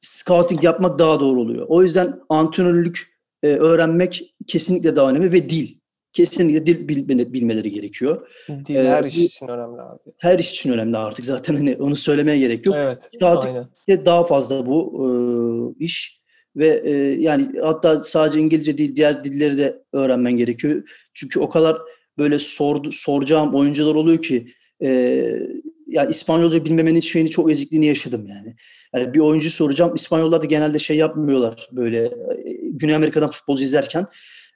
scouting 0.00 0.64
yapmak 0.64 0.98
daha 0.98 1.20
doğru 1.20 1.40
oluyor. 1.40 1.66
O 1.68 1.82
yüzden 1.82 2.20
antrenörlük 2.28 3.18
e, 3.42 3.46
öğrenmek 3.46 4.34
kesinlikle 4.46 4.96
daha 4.96 5.10
önemli 5.10 5.32
ve 5.32 5.48
dil. 5.48 5.77
Kesinlikle 6.18 6.66
dil 6.66 6.88
bilme, 6.88 7.32
bilmeleri 7.32 7.70
gerekiyor. 7.70 8.28
Dil 8.48 8.74
ee, 8.74 8.88
her 8.88 9.04
iş 9.04 9.18
için 9.18 9.48
önemli 9.48 9.82
abi. 9.82 9.98
Her 10.18 10.38
iş 10.38 10.50
için 10.50 10.72
önemli 10.72 10.96
artık 10.96 11.24
zaten 11.24 11.56
hani 11.56 11.76
onu 11.76 11.96
söylemeye 11.96 12.38
gerek 12.38 12.66
yok. 12.66 12.76
Evet. 12.78 13.04
Scouting 13.04 13.66
daha 13.88 14.24
fazla 14.24 14.66
bu 14.66 15.06
e, 15.80 15.84
iş 15.84 16.20
ve 16.56 16.82
e, 16.84 16.90
yani 17.20 17.48
hatta 17.62 18.00
sadece 18.00 18.38
İngilizce 18.38 18.78
değil 18.78 18.96
diğer 18.96 19.24
dilleri 19.24 19.58
de 19.58 19.82
öğrenmen 19.92 20.36
gerekiyor. 20.36 20.82
Çünkü 21.14 21.40
o 21.40 21.48
kadar 21.48 21.78
böyle 22.18 22.38
sordu, 22.38 22.92
soracağım 22.92 23.54
oyuncular 23.54 23.94
oluyor 23.94 24.22
ki 24.22 24.46
e, 24.82 24.90
ya 25.86 26.04
İspanyolca 26.04 26.64
bilmemenin 26.64 27.00
şeyini 27.00 27.30
çok 27.30 27.50
ezikliğini 27.50 27.86
yaşadım 27.86 28.26
yani. 28.26 28.56
Yani 28.94 29.14
bir 29.14 29.20
oyuncu 29.20 29.50
soracağım. 29.50 29.94
İspanyollar 29.94 30.42
da 30.42 30.46
genelde 30.46 30.78
şey 30.78 30.96
yapmıyorlar 30.96 31.68
böyle 31.72 32.04
e, 32.04 32.10
Güney 32.62 32.94
Amerika'dan 32.94 33.30
futbolcu 33.30 33.64
izlerken 33.64 34.06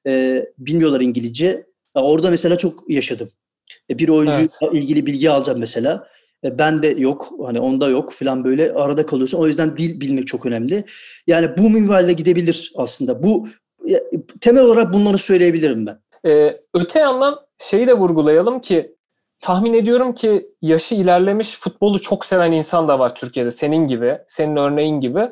e, 0.06 0.46
bilmiyorlar 0.58 1.00
İngilizce. 1.00 1.66
Orada 1.94 2.30
mesela 2.30 2.58
çok 2.58 2.90
yaşadım. 2.90 3.30
E, 3.90 3.98
bir 3.98 4.08
oyuncu 4.08 4.40
evet. 4.40 4.72
ilgili 4.72 5.06
bilgi 5.06 5.30
alacağım 5.30 5.58
mesela. 5.58 6.08
E, 6.44 6.58
ben 6.58 6.82
de 6.82 6.88
yok 6.88 7.28
hani 7.44 7.60
onda 7.60 7.88
yok 7.88 8.12
falan 8.12 8.44
böyle 8.44 8.72
arada 8.72 9.06
kalıyorsun. 9.06 9.38
O 9.38 9.46
yüzden 9.46 9.78
dil 9.78 10.00
bilmek 10.00 10.26
çok 10.26 10.46
önemli. 10.46 10.84
Yani 11.26 11.50
bu 11.58 11.70
minvalde 11.70 12.12
gidebilir 12.12 12.72
aslında. 12.76 13.22
Bu 13.22 13.48
temel 14.40 14.62
olarak 14.62 14.92
bunları 14.92 15.18
söyleyebilirim 15.18 15.86
ben. 15.86 16.02
Ee, 16.26 16.60
öte 16.74 16.98
yandan 16.98 17.38
şeyi 17.58 17.86
de 17.86 17.94
vurgulayalım 17.94 18.60
ki 18.60 18.96
tahmin 19.40 19.74
ediyorum 19.74 20.14
ki 20.14 20.46
yaşı 20.62 20.94
ilerlemiş 20.94 21.58
futbolu 21.58 22.00
çok 22.00 22.24
seven 22.24 22.52
insan 22.52 22.88
da 22.88 22.98
var 22.98 23.14
Türkiye'de 23.14 23.50
senin 23.50 23.86
gibi, 23.86 24.18
senin 24.26 24.56
örneğin 24.56 25.00
gibi. 25.00 25.28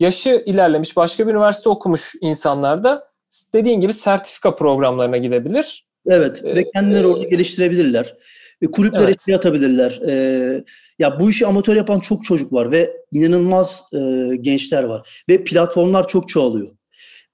Yaşı 0.00 0.42
ilerlemiş 0.46 0.96
başka 0.96 1.26
bir 1.26 1.32
üniversite 1.32 1.68
okumuş 1.68 2.14
insanlar 2.20 2.84
da 2.84 3.11
dediğin 3.54 3.80
gibi 3.80 3.92
sertifika 3.92 4.54
programlarına 4.54 5.16
gidebilir. 5.16 5.86
Evet 6.06 6.42
ee, 6.44 6.54
ve 6.54 6.70
kendileri 6.74 7.06
orada 7.06 7.24
geliştirebilirler. 7.24 8.14
E, 8.62 8.66
kulüpler 8.66 9.04
evet. 9.04 9.28
atabilirler. 9.34 10.00
E, 10.08 10.64
ya 10.98 11.20
bu 11.20 11.30
işi 11.30 11.46
amatör 11.46 11.76
yapan 11.76 12.00
çok 12.00 12.24
çocuk 12.24 12.52
var 12.52 12.70
ve 12.72 12.96
inanılmaz 13.12 13.84
e, 13.94 14.30
gençler 14.40 14.82
var 14.82 15.24
ve 15.28 15.44
platformlar 15.44 16.08
çok 16.08 16.28
çoğalıyor. 16.28 16.68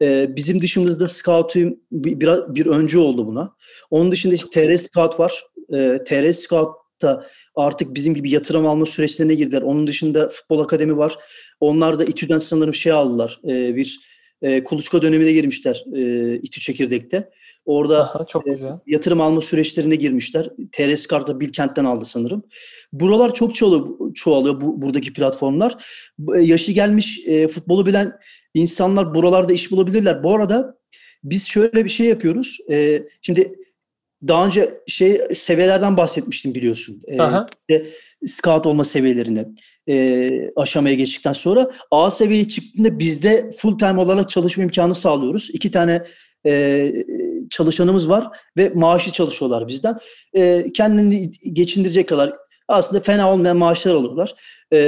E, 0.02 0.36
bizim 0.36 0.62
dışımızda 0.62 1.08
Scout'um 1.08 1.76
bir, 1.92 2.20
bir, 2.20 2.28
bir 2.48 2.66
önce 2.66 2.98
oldu 2.98 3.26
buna. 3.26 3.54
Onun 3.90 4.12
dışında 4.12 4.34
işte 4.34 4.48
TR 4.50 4.76
Scout 4.76 5.20
var. 5.20 5.44
E, 5.72 5.98
TR 6.06 6.32
Scout 6.32 6.76
da 7.02 7.26
artık 7.56 7.94
bizim 7.94 8.14
gibi 8.14 8.30
yatırım 8.30 8.66
alma 8.66 8.86
süreçlerine 8.86 9.34
girdiler. 9.34 9.62
Onun 9.62 9.86
dışında 9.86 10.28
Futbol 10.28 10.58
Akademi 10.58 10.96
var. 10.96 11.16
Onlar 11.60 11.98
da 11.98 12.04
İTÜ'den 12.04 12.38
sanırım 12.38 12.74
şey 12.74 12.92
aldılar. 12.92 13.40
E, 13.48 13.76
bir 13.76 13.98
e, 14.42 14.64
kuluçka 14.64 15.02
dönemine 15.02 15.32
girmişler 15.32 15.84
e, 15.96 16.34
İTÜ 16.36 16.60
Çekirdek'te. 16.60 17.30
Orada 17.64 18.02
Aha, 18.02 18.26
çok 18.26 18.48
e, 18.48 18.50
güzel. 18.50 18.72
yatırım 18.86 19.20
alma 19.20 19.40
süreçlerine 19.40 19.96
girmişler. 19.96 20.50
TRS 20.72 21.06
Kart'ta 21.06 21.40
Bilkent'ten 21.40 21.84
aldı 21.84 22.04
sanırım. 22.04 22.42
Buralar 22.92 23.34
çok 23.34 23.54
çoğalıyor, 23.54 24.14
çoğalıyor 24.14 24.60
bu, 24.60 24.82
buradaki 24.82 25.12
platformlar. 25.12 25.84
E, 26.36 26.40
yaşı 26.40 26.72
gelmiş 26.72 27.22
e, 27.26 27.48
futbolu 27.48 27.86
bilen 27.86 28.12
insanlar 28.54 29.14
buralarda 29.14 29.52
iş 29.52 29.70
bulabilirler. 29.70 30.22
Bu 30.22 30.34
arada 30.34 30.78
biz 31.24 31.46
şöyle 31.46 31.84
bir 31.84 31.90
şey 31.90 32.06
yapıyoruz. 32.06 32.58
E, 32.70 33.02
şimdi 33.22 33.54
daha 34.28 34.46
önce 34.46 34.80
şey 34.86 35.20
seviyelerden 35.34 35.96
bahsetmiştim 35.96 36.54
biliyorsun. 36.54 37.02
E, 37.06 37.14
işte, 37.14 37.86
scout 38.26 38.66
olma 38.66 38.84
seviyelerini 38.84 39.46
e, 39.88 40.50
aşamaya 40.56 40.94
geçtikten 40.94 41.32
sonra 41.32 41.70
A 41.90 42.10
seviyeye 42.10 42.48
çıktığında 42.48 42.98
bizde 42.98 43.50
full 43.56 43.78
time 43.78 44.00
olarak 44.00 44.30
çalışma 44.30 44.62
imkanı 44.62 44.94
sağlıyoruz. 44.94 45.50
İki 45.52 45.70
tane 45.70 46.04
e, 46.46 46.92
çalışanımız 47.50 48.08
var 48.08 48.26
ve 48.56 48.68
maaşı 48.74 49.12
çalışıyorlar 49.12 49.68
bizden. 49.68 49.98
E, 50.34 50.72
kendini 50.74 51.30
geçindirecek 51.52 52.08
kadar 52.08 52.34
aslında 52.68 53.02
fena 53.02 53.32
olmayan 53.32 53.56
maaşlar 53.56 53.94
alıyorlar. 53.94 54.34
E, 54.72 54.78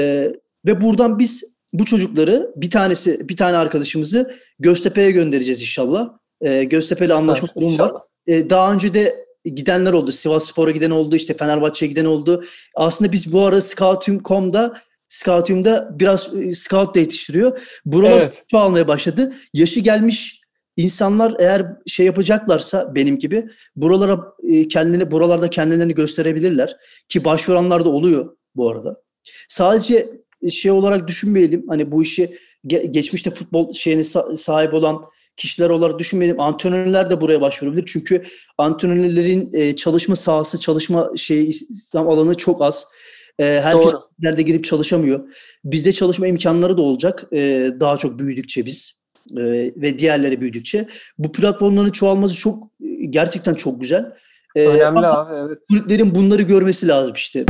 ve 0.67 0.81
buradan 0.81 1.19
biz 1.19 1.45
bu 1.73 1.85
çocukları 1.85 2.53
bir 2.57 2.71
tanesi 2.71 3.29
bir 3.29 3.37
tane 3.37 3.57
arkadaşımızı 3.57 4.35
Göztepe'ye 4.59 5.11
göndereceğiz 5.11 5.61
inşallah. 5.61 6.09
E, 6.41 6.65
Göztepe'yle 6.65 7.15
anlaşma 7.15 7.49
durum 7.57 7.79
var. 7.79 7.93
E, 8.27 8.51
daha 8.51 8.73
önce 8.73 8.95
de 8.95 9.30
gidenler 9.45 9.93
oldu. 9.93 10.13
Sivas 10.13 10.47
Spor'a 10.47 10.71
giden 10.71 10.91
oldu. 10.91 11.17
işte 11.17 11.35
Fenerbahçe'ye 11.35 11.89
giden 11.89 12.05
oldu. 12.05 12.45
Aslında 12.75 13.13
biz 13.13 13.33
bu 13.33 13.41
ara 13.45 13.61
Scoutum.com'da 13.61 14.81
Scoutum'da 15.09 15.91
biraz 15.93 16.35
e, 16.35 16.55
scout 16.55 16.95
da 16.95 16.99
yetiştiriyor. 16.99 17.61
Buralar 17.85 18.19
evet. 18.19 18.45
almaya 18.53 18.89
başladı. 18.89 19.35
Yaşı 19.55 19.81
gelmiş 19.81 20.41
insanlar 20.77 21.37
eğer 21.39 21.67
şey 21.87 22.07
yapacaklarsa 22.07 22.95
benim 22.95 23.19
gibi 23.19 23.49
buralara 23.77 24.35
e, 24.49 24.69
kendini 24.69 25.11
buralarda 25.11 25.51
kendilerini 25.51 25.95
gösterebilirler 25.95 26.77
ki 27.09 27.25
başvuranlar 27.25 27.85
da 27.85 27.89
oluyor 27.89 28.37
bu 28.55 28.71
arada. 28.71 29.03
Sadece 29.49 30.11
şey 30.51 30.71
olarak 30.71 31.09
düşünmeyelim. 31.09 31.69
Hani 31.69 31.93
bu 31.93 32.03
işi 32.03 32.37
geçmişte 32.67 33.31
futbol 33.31 33.73
şeyine 33.73 34.03
sahip 34.37 34.75
olan 34.75 35.05
kişiler 35.41 35.71
olarak 35.71 35.99
düşünmeyelim. 35.99 36.41
Antrenörler 36.41 37.11
de 37.11 37.21
buraya 37.21 37.41
başvurabilir. 37.41 37.85
Çünkü 37.87 38.23
antrenörlerin 38.59 39.51
e, 39.53 39.77
çalışma 39.77 40.17
sahası, 40.17 40.61
çalışma 40.61 41.11
şey 41.17 41.51
İslam 41.51 42.09
alanı 42.09 42.35
çok 42.35 42.63
az. 42.63 42.87
E, 43.39 43.61
herkes 43.63 43.93
nerede 44.19 44.43
girip 44.43 44.65
çalışamıyor. 44.65 45.21
Bizde 45.65 45.93
çalışma 45.93 46.27
imkanları 46.27 46.77
da 46.77 46.83
olacak. 46.83 47.25
E, 47.33 47.71
daha 47.81 47.97
çok 47.97 48.19
büyüdükçe 48.19 48.67
biz 48.67 49.01
e, 49.37 49.43
ve 49.77 49.99
diğerleri 49.99 50.41
büyüdükçe. 50.41 50.89
Bu 51.19 51.33
platformların 51.33 51.91
çoğalması 51.91 52.35
çok 52.35 52.63
gerçekten 53.11 53.55
çok 53.55 53.81
güzel. 53.81 54.13
E, 54.57 54.67
Önemli 54.67 55.07
abi 55.07 55.35
evet. 55.37 55.59
Kulüplerin 55.69 56.15
bunları 56.15 56.43
görmesi 56.43 56.89
lazım 56.89 57.13
işte. 57.13 57.45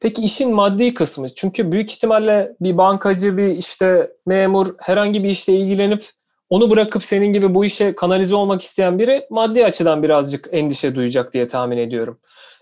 Peki 0.00 0.22
işin 0.22 0.54
maddi 0.54 0.94
kısmı. 0.94 1.28
Çünkü 1.34 1.72
büyük 1.72 1.92
ihtimalle 1.92 2.56
bir 2.60 2.78
bankacı, 2.78 3.36
bir 3.36 3.46
işte 3.46 4.12
memur 4.26 4.66
herhangi 4.78 5.24
bir 5.24 5.28
işle 5.28 5.52
ilgilenip 5.52 6.04
onu 6.50 6.70
bırakıp 6.70 7.04
senin 7.04 7.32
gibi 7.32 7.54
bu 7.54 7.64
işe 7.64 7.94
kanalize 7.94 8.34
olmak 8.34 8.62
isteyen 8.62 8.98
biri 8.98 9.26
maddi 9.30 9.64
açıdan 9.64 10.02
birazcık 10.02 10.48
endişe 10.52 10.94
duyacak 10.94 11.34
diye 11.34 11.48
tahmin 11.48 11.78
ediyorum. 11.78 12.18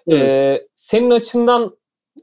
Evet. 0.08 0.22
Ee, 0.22 0.66
senin 0.74 1.10
açından 1.10 1.76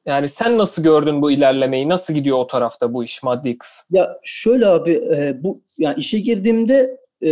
yani 0.06 0.28
sen 0.28 0.58
nasıl 0.58 0.84
gördün 0.84 1.22
bu 1.22 1.32
ilerlemeyi? 1.32 1.90
Nasıl 1.90 2.14
gidiyor 2.14 2.38
o 2.38 2.48
tarafta 2.48 2.94
bu 2.94 3.04
iş 3.04 3.24
maddi 3.24 3.58
kısım? 3.58 3.86
Ya 3.92 4.20
şöyle 4.24 4.68
abi 4.68 4.92
e, 4.92 5.44
bu 5.44 5.62
yani 5.78 6.00
işe 6.00 6.20
girdiğimde 6.20 6.98
e, 7.22 7.30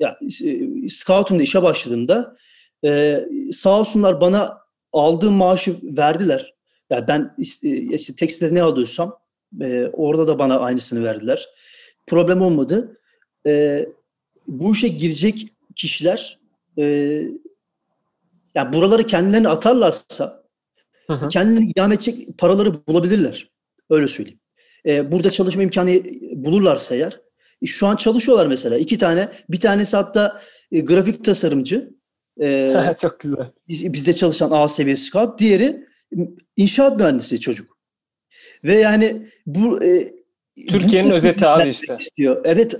ya 0.00 0.18
e, 0.44 0.88
Scoutum'da 0.88 1.42
işe 1.42 1.62
başladığımda 1.62 2.36
e, 2.84 3.20
sağ 3.52 3.80
olsunlar 3.80 4.20
bana 4.20 4.58
aldığım 4.92 5.34
maaşı 5.34 5.76
verdiler. 5.82 6.54
Yani 6.90 7.08
ben 7.08 7.34
e, 7.64 7.68
işte 7.70 8.14
tekstilde 8.14 8.54
ne 8.54 8.62
alıyorsam 8.62 9.18
e, 9.60 9.86
orada 9.92 10.26
da 10.26 10.38
bana 10.38 10.58
aynısını 10.58 11.04
verdiler. 11.04 11.48
Problem 12.06 12.42
olmadı. 12.42 13.00
E, 13.46 13.86
bu 14.46 14.72
işe 14.72 14.88
girecek 14.88 15.52
kişiler 15.76 16.38
e, 16.78 16.84
yani 18.54 18.72
buraları 18.72 19.06
kendilerine 19.06 19.48
atarlarsa 19.48 20.42
hı 21.06 21.12
hı. 21.12 21.28
kendilerini 21.28 21.70
idame 21.70 21.94
edecek 21.94 22.38
paraları 22.38 22.86
bulabilirler. 22.86 23.50
Öyle 23.90 24.08
söyleyeyim. 24.08 24.40
E, 24.86 25.12
burada 25.12 25.32
çalışma 25.32 25.62
imkanı 25.62 25.90
bulurlarsa 26.32 26.94
eğer 26.94 27.20
e, 27.62 27.66
şu 27.66 27.86
an 27.86 27.96
çalışıyorlar 27.96 28.46
mesela. 28.46 28.78
iki 28.78 28.98
tane. 28.98 29.28
Bir 29.48 29.60
tanesi 29.60 29.96
hatta 29.96 30.40
e, 30.72 30.80
grafik 30.80 31.24
tasarımcı. 31.24 31.90
E, 32.40 32.74
Çok 33.00 33.20
güzel. 33.20 33.50
Bizde 33.68 34.12
çalışan 34.12 34.50
A 34.50 34.68
seviyesi 34.68 35.02
scout. 35.02 35.38
Diğeri 35.38 35.87
inşaat 36.56 36.96
mühendisi 36.96 37.40
çocuk. 37.40 37.78
Ve 38.64 38.78
yani 38.78 39.26
bu 39.46 39.84
e, 39.84 40.12
Türkiye'nin 40.68 41.10
özeti 41.10 41.46
abi 41.46 41.68
işte. 41.68 41.96
Istiyor. 42.00 42.40
Evet. 42.44 42.74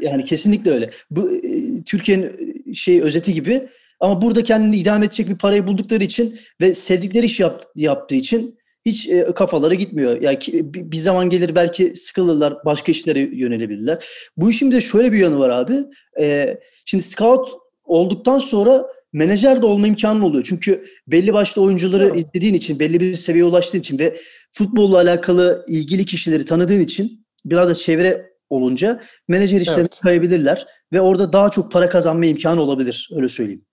Yani 0.00 0.24
kesinlikle 0.24 0.70
öyle. 0.70 0.90
Bu 1.10 1.32
e, 1.32 1.82
Türkiye'nin 1.86 2.54
e, 2.70 2.74
şey 2.74 3.02
özeti 3.02 3.34
gibi 3.34 3.68
ama 4.00 4.22
burada 4.22 4.44
kendini 4.44 4.76
idame 4.76 5.06
edecek 5.06 5.28
bir 5.28 5.38
parayı 5.38 5.66
buldukları 5.66 6.04
için 6.04 6.38
ve 6.60 6.74
sevdikleri 6.74 7.26
iş 7.26 7.40
yap, 7.40 7.64
yaptığı 7.74 8.14
için 8.14 8.58
hiç 8.86 9.08
e, 9.08 9.24
kafaları 9.34 9.74
gitmiyor. 9.74 10.20
Yani 10.20 10.38
ki, 10.38 10.74
bir 10.74 10.96
zaman 10.96 11.30
gelir 11.30 11.54
belki 11.54 11.94
sıkılırlar, 11.94 12.64
başka 12.64 12.92
işlere 12.92 13.20
yönelebilirler. 13.20 14.04
Bu 14.36 14.50
işin 14.50 14.70
bir 14.70 14.76
de 14.76 14.80
şöyle 14.80 15.12
bir 15.12 15.18
yanı 15.18 15.38
var 15.38 15.50
abi. 15.50 15.76
E, 16.20 16.58
şimdi 16.84 17.04
scout 17.04 17.48
olduktan 17.84 18.38
sonra 18.38 18.86
menajer 19.14 19.62
de 19.62 19.66
olma 19.66 19.86
imkanı 19.86 20.26
oluyor. 20.26 20.44
Çünkü 20.48 20.86
belli 21.06 21.32
başlı 21.32 21.62
oyuncuları 21.62 22.06
evet. 22.06 22.26
izlediğin 22.26 22.54
için, 22.54 22.78
belli 22.78 23.00
bir 23.00 23.14
seviyeye 23.14 23.50
ulaştığın 23.50 23.78
için 23.78 23.98
ve 23.98 24.16
futbolla 24.52 24.96
alakalı 24.96 25.64
ilgili 25.68 26.04
kişileri 26.04 26.44
tanıdığın 26.44 26.80
için 26.80 27.26
biraz 27.44 27.68
da 27.68 27.74
çevre 27.74 28.30
olunca 28.50 29.00
menajer 29.28 29.60
işlerine 29.60 29.80
evet. 29.80 30.00
kayabilirler 30.00 30.66
ve 30.92 31.00
orada 31.00 31.32
daha 31.32 31.50
çok 31.50 31.72
para 31.72 31.88
kazanma 31.88 32.26
imkanı 32.26 32.62
olabilir. 32.62 33.10
Öyle 33.16 33.28
söyleyeyim. 33.28 33.64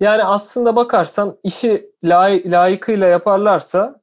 Yani 0.00 0.24
aslında 0.24 0.76
bakarsan 0.76 1.38
işi 1.42 1.90
lay, 2.04 2.42
layıkıyla 2.50 3.06
yaparlarsa 3.06 4.00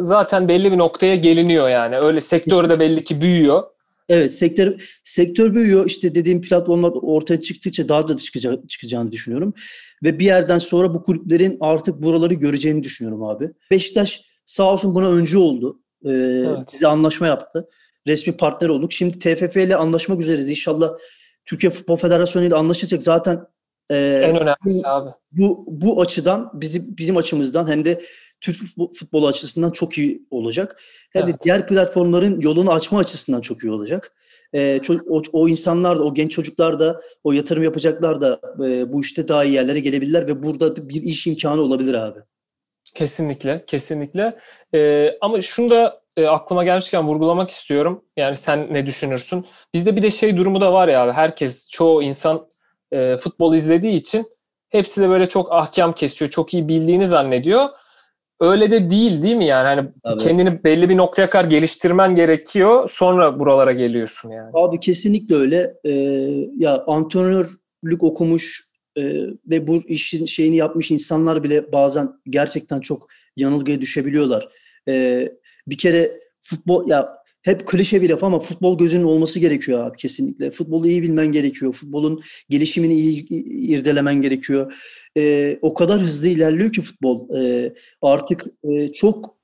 zaten 0.00 0.48
belli 0.48 0.72
bir 0.72 0.78
noktaya 0.78 1.16
geliniyor 1.16 1.68
yani. 1.68 1.98
Öyle 1.98 2.20
sektörde 2.20 2.80
belli 2.80 3.04
ki 3.04 3.20
büyüyor. 3.20 3.62
Evet 4.08 4.32
sektör 4.32 4.98
sektör 5.04 5.54
büyüyor. 5.54 5.86
İşte 5.86 6.14
dediğim 6.14 6.42
platformlar 6.42 6.92
ortaya 7.02 7.40
çıktıkça 7.40 7.88
daha 7.88 8.08
da 8.08 8.16
çıkacak, 8.16 8.68
çıkacağını 8.68 9.12
düşünüyorum. 9.12 9.54
Ve 10.04 10.18
bir 10.18 10.24
yerden 10.24 10.58
sonra 10.58 10.94
bu 10.94 11.02
kulüplerin 11.02 11.56
artık 11.60 12.02
buraları 12.02 12.34
göreceğini 12.34 12.82
düşünüyorum 12.82 13.22
abi. 13.22 13.50
Beşiktaş 13.70 14.22
sağ 14.44 14.72
olsun 14.72 14.94
buna 14.94 15.10
öncü 15.10 15.38
oldu. 15.38 15.80
Ee, 16.04 16.10
evet. 16.10 16.58
Bize 16.72 16.86
anlaşma 16.86 17.26
yaptı. 17.26 17.68
Resmi 18.06 18.36
partner 18.36 18.68
olduk. 18.68 18.92
Şimdi 18.92 19.18
TFF 19.18 19.56
ile 19.56 19.76
anlaşmak 19.76 20.20
üzereyiz. 20.20 20.50
İnşallah 20.50 20.90
Türkiye 21.46 21.70
Futbol 21.70 21.96
Federasyonu 21.96 22.46
ile 22.46 22.54
anlaşacak. 22.54 23.02
Zaten 23.02 23.46
e, 23.90 23.96
en 24.24 24.36
önemlisi 24.36 24.84
bu, 24.84 24.88
abi. 24.88 25.10
Bu, 25.32 25.64
bu 25.68 26.00
açıdan 26.00 26.50
bizim, 26.54 26.96
bizim 26.96 27.16
açımızdan 27.16 27.68
hem 27.68 27.84
de 27.84 28.02
Türk 28.40 28.56
futbolu 28.94 29.26
açısından 29.26 29.70
çok 29.70 29.98
iyi 29.98 30.22
olacak. 30.30 30.82
Hem 31.10 31.24
evet. 31.24 31.34
de 31.34 31.38
diğer 31.44 31.66
platformların 31.66 32.40
yolunu 32.40 32.72
açma 32.72 32.98
açısından 32.98 33.40
çok 33.40 33.64
iyi 33.64 33.72
olacak. 33.72 34.12
Ee, 34.54 34.80
o, 35.08 35.22
o 35.32 35.48
insanlar 35.48 35.98
da, 35.98 36.04
o 36.04 36.14
genç 36.14 36.32
çocuklar 36.32 36.80
da, 36.80 37.00
o 37.24 37.32
yatırım 37.32 37.62
yapacaklar 37.62 38.20
da 38.20 38.40
e, 38.64 38.92
bu 38.92 39.00
işte 39.00 39.28
daha 39.28 39.44
iyi 39.44 39.54
yerlere 39.54 39.80
gelebilirler 39.80 40.26
ve 40.26 40.42
burada 40.42 40.88
bir 40.88 41.02
iş 41.02 41.26
imkanı 41.26 41.60
olabilir 41.60 41.94
abi. 41.94 42.20
Kesinlikle, 42.94 43.64
kesinlikle. 43.66 44.38
Ee, 44.74 45.18
ama 45.20 45.42
şunu 45.42 45.70
da 45.70 46.00
e, 46.16 46.26
aklıma 46.26 46.64
gelmişken 46.64 47.06
vurgulamak 47.06 47.50
istiyorum. 47.50 48.04
Yani 48.16 48.36
sen 48.36 48.74
ne 48.74 48.86
düşünürsün? 48.86 49.44
Bizde 49.74 49.96
bir 49.96 50.02
de 50.02 50.10
şey 50.10 50.36
durumu 50.36 50.60
da 50.60 50.72
var 50.72 50.88
ya 50.88 51.02
abi. 51.02 51.12
Herkes, 51.12 51.68
çoğu 51.68 52.02
insan 52.02 52.48
e, 52.92 53.16
futbol 53.16 53.54
izlediği 53.54 53.94
için 53.94 54.26
hepsi 54.68 55.00
de 55.00 55.08
böyle 55.08 55.26
çok 55.28 55.52
ahkam 55.52 55.92
kesiyor. 55.92 56.30
Çok 56.30 56.54
iyi 56.54 56.68
bildiğini 56.68 57.06
zannediyor 57.06 57.68
öyle 58.40 58.70
de 58.70 58.90
değil 58.90 59.22
değil 59.22 59.36
mi 59.36 59.46
yani? 59.46 59.66
Hani 59.66 59.88
Tabii. 60.04 60.22
kendini 60.22 60.64
belli 60.64 60.88
bir 60.88 60.96
noktaya 60.96 61.30
kadar 61.30 61.44
geliştirmen 61.44 62.14
gerekiyor. 62.14 62.90
Sonra 62.92 63.40
buralara 63.40 63.72
geliyorsun 63.72 64.30
yani. 64.30 64.50
Abi 64.54 64.80
kesinlikle 64.80 65.34
öyle. 65.34 65.74
Ee, 65.84 65.90
ya 66.56 66.84
antrenörlük 66.86 68.02
okumuş 68.02 68.66
e, 68.96 69.02
ve 69.46 69.66
bu 69.66 69.76
işin 69.76 70.24
şeyini 70.24 70.56
yapmış 70.56 70.90
insanlar 70.90 71.42
bile 71.44 71.72
bazen 71.72 72.12
gerçekten 72.30 72.80
çok 72.80 73.08
yanılgıya 73.36 73.80
düşebiliyorlar. 73.80 74.48
Ee, 74.88 75.32
bir 75.66 75.78
kere 75.78 76.20
futbol 76.40 76.88
ya 76.88 77.25
hep 77.46 77.66
klişe 77.66 78.02
bir 78.02 78.10
laf 78.10 78.24
ama 78.24 78.40
futbol 78.40 78.78
gözünün 78.78 79.04
olması 79.04 79.38
gerekiyor 79.38 79.86
abi 79.86 79.96
kesinlikle. 79.96 80.50
Futbolu 80.50 80.88
iyi 80.88 81.02
bilmen 81.02 81.26
gerekiyor. 81.26 81.72
Futbolun 81.72 82.22
gelişimini 82.48 82.94
iyi 82.94 83.28
irdelemen 83.78 84.22
gerekiyor. 84.22 84.72
Ee, 85.18 85.58
o 85.62 85.74
kadar 85.74 86.00
hızlı 86.00 86.28
ilerliyor 86.28 86.72
ki 86.72 86.82
futbol. 86.82 87.38
Ee, 87.38 87.74
artık 88.02 88.44
e, 88.64 88.92
çok 88.92 89.36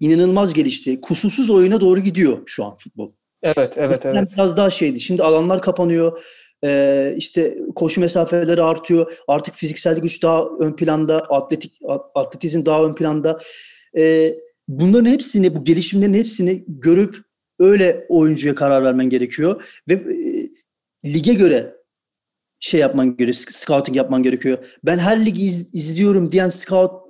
inanılmaz 0.00 0.54
gelişti. 0.54 1.00
Kusursuz 1.00 1.50
oyuna 1.50 1.80
doğru 1.80 2.00
gidiyor 2.00 2.42
şu 2.46 2.64
an 2.64 2.76
futbol. 2.76 3.12
Evet, 3.42 3.74
evet, 3.76 4.06
evet. 4.06 4.32
Biraz 4.36 4.56
daha 4.56 4.70
şeydi. 4.70 5.00
Şimdi 5.00 5.22
alanlar 5.22 5.62
kapanıyor. 5.62 6.24
Ee, 6.64 7.14
işte 7.16 7.58
koşu 7.74 8.00
mesafeleri 8.00 8.62
artıyor. 8.62 9.12
Artık 9.28 9.54
fiziksel 9.54 9.98
güç 9.98 10.22
daha 10.22 10.44
ön 10.60 10.76
planda, 10.76 11.18
atletik 11.18 11.78
atletizm 12.14 12.66
daha 12.66 12.84
ön 12.84 12.94
planda. 12.94 13.38
Ee, 13.96 14.34
bunların 14.68 15.10
hepsini, 15.10 15.56
bu 15.56 15.64
gelişimlerin 15.64 16.14
hepsini 16.14 16.64
görüp 16.68 17.25
öyle 17.58 18.06
oyuncuya 18.08 18.54
karar 18.54 18.84
vermen 18.84 19.10
gerekiyor 19.10 19.80
ve 19.88 19.94
e, 19.94 20.50
lige 21.12 21.34
göre 21.34 21.76
şey 22.60 22.80
yapman 22.80 23.16
gerekiyor, 23.16 23.50
scouting 23.50 23.96
yapman 23.96 24.22
gerekiyor. 24.22 24.58
Ben 24.84 24.98
her 24.98 25.26
ligi 25.26 25.44
iz, 25.44 25.74
izliyorum 25.74 26.32
diyen 26.32 26.48
scout 26.48 27.06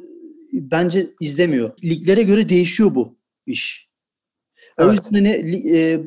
bence 0.52 1.06
izlemiyor. 1.20 1.72
Liglere 1.85 2.22
göre 2.22 2.48
değişiyor 2.48 2.94
bu 2.94 3.18
iş. 3.46 3.87
Evet. 4.78 4.90
O 4.90 4.92
yüzden 4.92 5.24
hani, 5.24 5.70
e, 5.76 6.00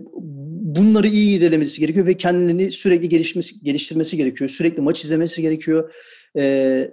bunları 0.75 1.07
iyi 1.07 1.37
ilerlemesi 1.37 1.79
gerekiyor 1.79 2.05
ve 2.05 2.17
kendini 2.17 2.71
sürekli 2.71 3.09
gelişmesi, 3.09 3.63
geliştirmesi 3.63 4.17
gerekiyor. 4.17 4.49
Sürekli 4.49 4.81
maç 4.81 5.03
izlemesi 5.03 5.41
gerekiyor. 5.41 5.93
E, 6.37 6.91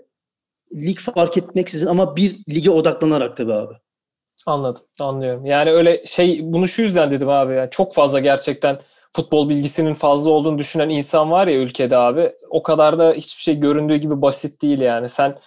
lig 0.75 0.99
fark 0.99 1.37
etmeksizin 1.37 1.87
ama 1.87 2.17
bir 2.17 2.37
lige 2.51 2.71
odaklanarak 2.71 3.37
tabii 3.37 3.53
abi. 3.53 3.75
Anladım, 4.47 4.83
anlıyorum. 5.01 5.47
Yani 5.47 5.71
öyle 5.71 6.07
şey 6.07 6.41
bunu 6.43 6.69
şu 6.69 6.83
yüzden 6.83 7.11
dedim 7.11 7.29
abi. 7.29 7.55
Yani 7.55 7.71
çok 7.71 7.95
fazla 7.95 8.21
gerçekten 8.21 8.79
futbol 9.13 9.49
bilgisinin 9.49 9.95
fazla 9.95 10.31
olduğunu 10.31 10.59
düşünen 10.59 10.89
insan 10.89 11.31
var 11.31 11.47
ya 11.47 11.59
ülkede 11.59 11.97
abi. 11.97 12.33
O 12.51 12.63
kadar 12.63 12.99
da 12.99 13.13
hiçbir 13.13 13.43
şey 13.43 13.61
göründüğü 13.61 13.97
gibi 13.97 14.23
basit 14.23 14.63
değil 14.63 14.81
yani. 14.81 15.09
Sen 15.09 15.39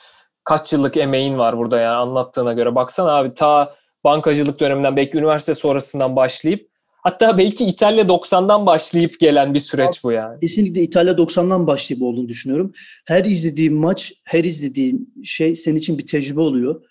kaç 0.43 0.73
yıllık 0.73 0.97
emeğin 0.97 1.37
var 1.37 1.57
burada 1.57 1.79
yani 1.79 1.95
anlattığına 1.95 2.53
göre. 2.53 2.75
Baksana 2.75 3.15
abi 3.15 3.33
ta 3.33 3.75
bankacılık 4.03 4.59
döneminden 4.59 4.95
belki 4.95 5.17
üniversite 5.17 5.53
sonrasından 5.53 6.15
başlayıp 6.15 6.69
hatta 7.03 7.37
belki 7.37 7.65
İtalya 7.65 8.03
90'dan 8.03 8.65
başlayıp 8.65 9.19
gelen 9.19 9.53
bir 9.53 9.59
süreç 9.59 10.03
bu 10.03 10.11
yani. 10.11 10.39
Kesinlikle 10.39 10.81
İtalya 10.81 11.13
90'dan 11.13 11.67
başlayıp 11.67 12.03
olduğunu 12.03 12.27
düşünüyorum. 12.27 12.73
Her 13.05 13.25
izlediğin 13.25 13.73
maç, 13.73 14.13
her 14.25 14.43
izlediğin 14.43 15.13
şey 15.23 15.55
senin 15.55 15.75
için 15.75 15.97
bir 15.97 16.07
tecrübe 16.07 16.39
oluyor. 16.39 16.81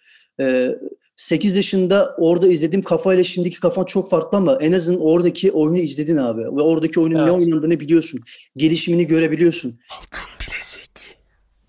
Ee, 0.40 0.75
8 1.19 1.57
yaşında 1.57 2.15
orada 2.19 2.49
izlediğim 2.49 2.83
kafayla 2.83 3.25
şimdiki 3.25 3.61
kafan 3.61 3.85
çok 3.85 4.11
farklı 4.11 4.39
ama 4.39 4.59
en 4.61 4.73
azından 4.73 5.01
oradaki 5.01 5.53
oyunu 5.53 5.79
izledin 5.79 6.17
abi. 6.17 6.41
Ve 6.41 6.61
oradaki 6.61 7.01
oyunun 7.01 7.19
evet. 7.19 7.29
ne 7.29 7.33
oynandığını 7.33 7.81
biliyorsun. 7.81 8.21
Gelişimini 8.57 9.07
görebiliyorsun. 9.07 9.81
Altın 9.91 10.25
bilezik. 10.41 10.91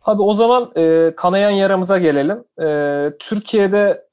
Abi 0.02 0.22
o 0.22 0.34
zaman 0.34 0.72
e, 0.78 1.14
kanayan 1.16 1.50
yaramıza 1.50 1.98
gelelim. 1.98 2.44
E, 2.62 3.18
Türkiye'de 3.20 4.06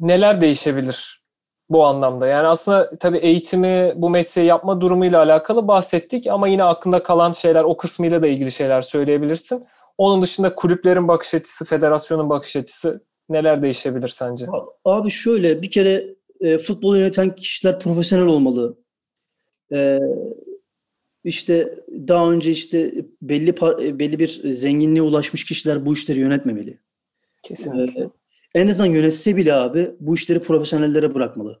neler 0.00 0.40
değişebilir 0.40 1.22
bu 1.70 1.86
anlamda? 1.86 2.26
Yani 2.26 2.46
aslında 2.46 2.90
tabii 3.00 3.18
eğitimi, 3.18 3.92
bu 3.96 4.10
mesleği 4.10 4.46
yapma 4.46 4.80
durumuyla 4.80 5.22
alakalı 5.22 5.68
bahsettik 5.68 6.26
ama 6.26 6.48
yine 6.48 6.64
aklında 6.64 7.02
kalan 7.02 7.32
şeyler, 7.32 7.64
o 7.64 7.76
kısmıyla 7.76 8.22
da 8.22 8.26
ilgili 8.26 8.52
şeyler 8.52 8.82
söyleyebilirsin. 8.82 9.66
Onun 9.98 10.22
dışında 10.22 10.54
kulüplerin 10.54 11.08
bakış 11.08 11.34
açısı, 11.34 11.64
federasyonun 11.64 12.30
bakış 12.30 12.56
açısı 12.56 13.00
neler 13.28 13.62
değişebilir 13.62 14.08
sence? 14.08 14.46
Abi 14.84 15.10
şöyle 15.10 15.62
bir 15.62 15.70
kere 15.70 16.14
e, 16.40 16.58
futbolu 16.58 16.98
yöneten 16.98 17.34
kişiler 17.34 17.80
profesyonel 17.80 18.26
olmalı. 18.26 18.78
E, 19.72 19.98
işte 21.24 21.78
daha 22.08 22.32
önce 22.32 22.50
işte 22.50 22.94
belli 23.22 23.54
e, 23.80 23.98
belli 23.98 24.18
bir 24.18 24.50
zenginliğe 24.50 25.02
ulaşmış 25.02 25.44
kişiler 25.44 25.86
bu 25.86 25.94
işleri 25.94 26.18
yönetmemeli. 26.18 26.78
Kesinlikle. 27.42 28.02
E, 28.54 28.60
en 28.60 28.68
azından 28.68 28.86
yönetse 28.86 29.36
bile 29.36 29.54
abi 29.54 29.90
bu 30.00 30.14
işleri 30.14 30.40
profesyonellere 30.40 31.14
bırakmalı. 31.14 31.60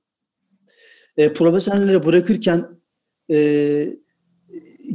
E, 1.16 1.32
profesyonellere 1.32 2.04
bırakırken 2.04 2.68
e, 3.30 3.88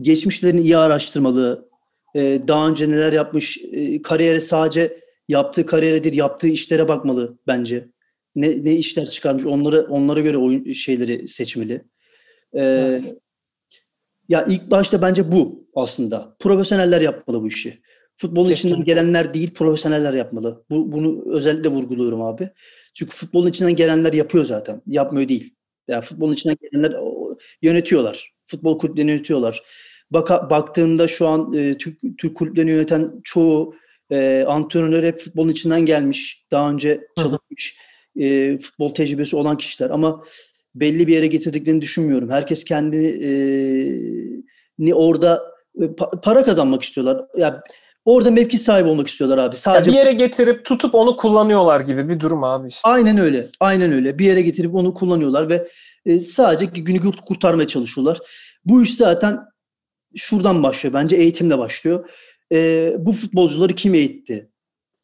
geçmişlerini 0.01 0.61
iyi 0.61 0.77
araştırmalı. 0.77 1.69
E, 2.15 2.39
daha 2.47 2.69
önce 2.69 2.89
neler 2.89 3.13
yapmış, 3.13 3.57
e, 3.71 4.01
kariyeri 4.01 4.41
sadece 4.41 5.06
yaptığı 5.27 5.65
kariyeredir, 5.65 6.13
yaptığı 6.13 6.47
işlere 6.47 6.87
bakmalı 6.87 7.37
bence. 7.47 7.87
Ne, 8.35 8.63
ne 8.63 8.75
işler 8.75 9.09
çıkarmış 9.09 9.45
onları 9.45 9.87
onlara 9.89 10.19
göre 10.19 10.37
oyun 10.37 10.73
şeyleri 10.73 11.27
seçmeli. 11.27 11.73
Ee, 12.53 12.61
evet. 12.61 13.15
Ya 14.29 14.45
ilk 14.45 14.71
başta 14.71 15.01
bence 15.01 15.31
bu 15.31 15.67
aslında. 15.75 16.35
Profesyoneller 16.39 17.01
yapmalı 17.01 17.41
bu 17.41 17.47
işi. 17.47 17.81
Futbolun 18.17 18.49
Kesinlikle. 18.49 18.69
içinden 18.69 18.85
gelenler 18.85 19.33
değil, 19.33 19.53
profesyoneller 19.53 20.13
yapmalı. 20.13 20.65
Bu, 20.69 20.91
bunu 20.91 21.35
özellikle 21.35 21.69
vurguluyorum 21.69 22.21
abi. 22.21 22.49
Çünkü 22.93 23.15
futbolun 23.15 23.49
içinden 23.49 23.75
gelenler 23.75 24.13
yapıyor 24.13 24.45
zaten. 24.45 24.81
Yapmıyor 24.87 25.29
değil. 25.29 25.53
Yani 25.87 26.01
futbolun 26.01 26.33
içinden 26.33 26.57
gelenler 26.61 26.95
yönetiyorlar. 27.61 28.33
Futbol 28.45 28.79
kulüplerini 28.79 29.11
yönetiyorlar. 29.11 29.63
Baka, 30.11 30.49
baktığında 30.49 31.07
şu 31.07 31.27
an 31.27 31.53
e, 31.53 31.77
Türk, 31.77 31.99
Türk 32.17 32.37
kulüplerini 32.37 32.71
yöneten 32.71 33.21
çoğu 33.23 33.75
e, 34.11 34.45
antrenör 34.47 35.03
hep 35.03 35.19
futbolun 35.19 35.49
içinden 35.49 35.85
gelmiş. 35.85 36.45
Daha 36.51 36.71
önce 36.71 37.07
çalışmış 37.17 37.77
e, 38.19 38.57
futbol 38.57 38.93
tecrübesi 38.93 39.35
olan 39.35 39.57
kişiler 39.57 39.89
ama 39.89 40.23
belli 40.75 41.07
bir 41.07 41.13
yere 41.13 41.27
getirdiklerini 41.27 41.81
düşünmüyorum. 41.81 42.29
Herkes 42.29 42.63
kendini 42.63 43.07
e, 43.07 43.31
ni 44.79 44.93
orada 44.93 45.43
e, 45.81 45.95
pa, 45.95 46.09
para 46.09 46.43
kazanmak 46.43 46.83
istiyorlar. 46.83 47.25
Ya 47.37 47.63
Orada 48.07 48.31
mevki 48.31 48.57
sahibi 48.57 48.89
olmak 48.89 49.07
istiyorlar 49.07 49.37
abi. 49.37 49.55
Sadece 49.55 49.91
bir 49.91 49.95
yere 49.95 50.13
getirip 50.13 50.65
tutup 50.65 50.95
onu 50.95 51.15
kullanıyorlar 51.15 51.79
gibi 51.79 52.09
bir 52.09 52.19
durum 52.19 52.43
abi 52.43 52.67
işte. 52.67 52.89
Aynen 52.89 53.17
öyle. 53.17 53.47
Aynen 53.59 53.91
öyle. 53.91 54.19
Bir 54.19 54.25
yere 54.25 54.41
getirip 54.41 54.75
onu 54.75 54.93
kullanıyorlar 54.93 55.49
ve 55.49 55.67
e, 56.05 56.19
sadece 56.19 56.65
günü 56.65 57.11
kurtarmaya 57.25 57.67
çalışıyorlar. 57.67 58.19
Bu 58.65 58.83
iş 58.83 58.95
zaten 58.95 59.39
şuradan 60.15 60.63
başlıyor. 60.63 60.93
Bence 60.93 61.15
eğitimle 61.15 61.57
başlıyor. 61.57 62.09
E, 62.53 62.93
bu 62.99 63.11
futbolcuları 63.13 63.75
kim 63.75 63.93
eğitti? 63.93 64.49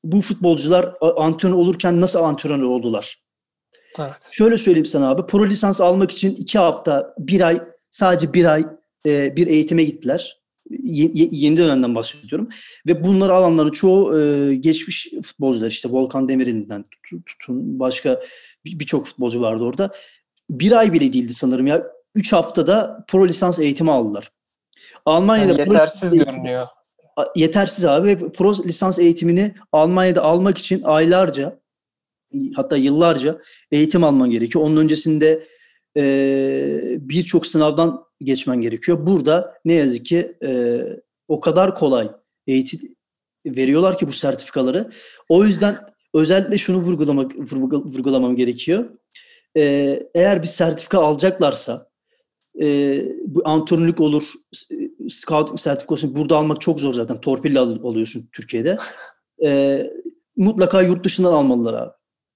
Bu 0.04 0.22
futbolcular 0.22 0.94
antrenör 1.02 1.54
olurken 1.54 2.02
nasıl 2.02 2.20
antrenör 2.20 2.64
oldular? 2.64 3.24
Evet. 4.00 4.30
Şöyle 4.32 4.58
söyleyeyim 4.58 4.86
sana 4.86 5.10
abi. 5.10 5.26
Pro 5.26 5.48
lisans 5.48 5.82
almak 5.82 6.12
için 6.12 6.36
iki 6.36 6.60
hafta, 6.60 7.16
bir 7.20 7.42
ay, 7.42 7.62
sadece 7.92 8.34
bir 8.34 8.46
ay 8.46 8.66
e, 9.06 9.36
bir 9.36 9.48
eğitime 9.48 9.84
gittiler. 9.84 10.44
Ye, 10.70 11.10
yeni 11.14 11.58
dönemden 11.58 11.96
bahsediyorum. 11.96 12.50
Ve 12.88 13.04
bunları 13.04 13.34
alanların 13.34 13.72
çoğu 13.72 14.20
e, 14.20 14.56
geçmiş 14.56 15.08
futbolcular. 15.24 15.68
işte 15.68 15.90
Volkan 15.90 16.30
Demirel'inden 16.30 16.86
tutun. 17.26 17.80
Başka 17.80 18.22
birçok 18.66 19.06
futbolcu 19.06 19.42
vardı 19.42 19.64
orada. 19.64 19.92
Bir 20.50 20.72
ay 20.72 20.94
bile 20.94 21.14
değildi 21.14 21.34
sanırım 21.34 21.68
ya. 21.68 21.84
Üç 22.16 22.34
haftada 22.34 23.06
pro 23.08 23.28
lisans 23.28 23.60
eğitimi 23.60 23.92
aldılar. 23.92 24.32
Almanya'da 25.06 25.52
yani 25.52 25.60
yetersiz 25.60 26.12
pro, 26.12 26.26
görünüyor. 26.26 26.68
Yetersiz 27.36 27.86
abi. 27.86 28.08
Ve 28.08 28.32
pro 28.32 28.54
lisans 28.64 29.00
eğitimini 29.00 29.56
Almanya'da 29.72 30.22
almak 30.22 30.58
için 30.58 30.82
aylarca 30.84 31.60
hatta 32.56 32.78
yıllarca 32.78 33.42
eğitim 33.72 34.04
alman 34.04 34.30
gerekiyor. 34.30 34.66
Onun 34.66 34.78
öncesinde 34.78 35.48
e, 35.98 36.98
birçok 37.00 37.46
sınavdan 37.46 38.04
geçmen 38.22 38.62
gerekiyor. 38.62 39.08
Burada 39.08 39.58
ne 39.66 39.74
yazık 39.74 40.06
ki 40.06 40.38
e, 40.44 40.82
o 41.28 41.40
kadar 41.40 41.76
kolay 41.76 42.12
eğitim 42.48 42.96
veriyorlar 43.46 43.98
ki 43.98 44.08
bu 44.08 44.14
sertifikaları. 44.14 44.92
O 45.30 45.46
yüzden 45.46 45.78
özellikle 46.14 46.58
şunu 46.58 46.78
vurgulamak 46.78 47.36
vurgulamam 47.36 48.36
gerekiyor. 48.36 48.90
E, 49.58 49.64
eğer 50.16 50.42
bir 50.42 50.48
sertifika 50.48 51.00
alacaklarsa 51.00 51.93
e, 52.62 53.00
bu 53.26 53.42
antrenörlük 53.46 54.00
olur, 54.00 54.34
scout 55.10 55.60
sertifikasını 55.60 56.16
burada 56.16 56.38
almak 56.38 56.62
çok 56.62 56.80
zor 56.80 56.94
zaten. 56.94 57.22
Torpille 57.22 57.60
alıyorsun 57.60 58.30
Türkiye'de. 58.34 58.78
E, 59.44 59.82
mutlaka 60.38 60.82
yurt 60.82 61.06
dışından 61.06 61.34
almalılar 61.34 61.74
abi. 61.74 61.92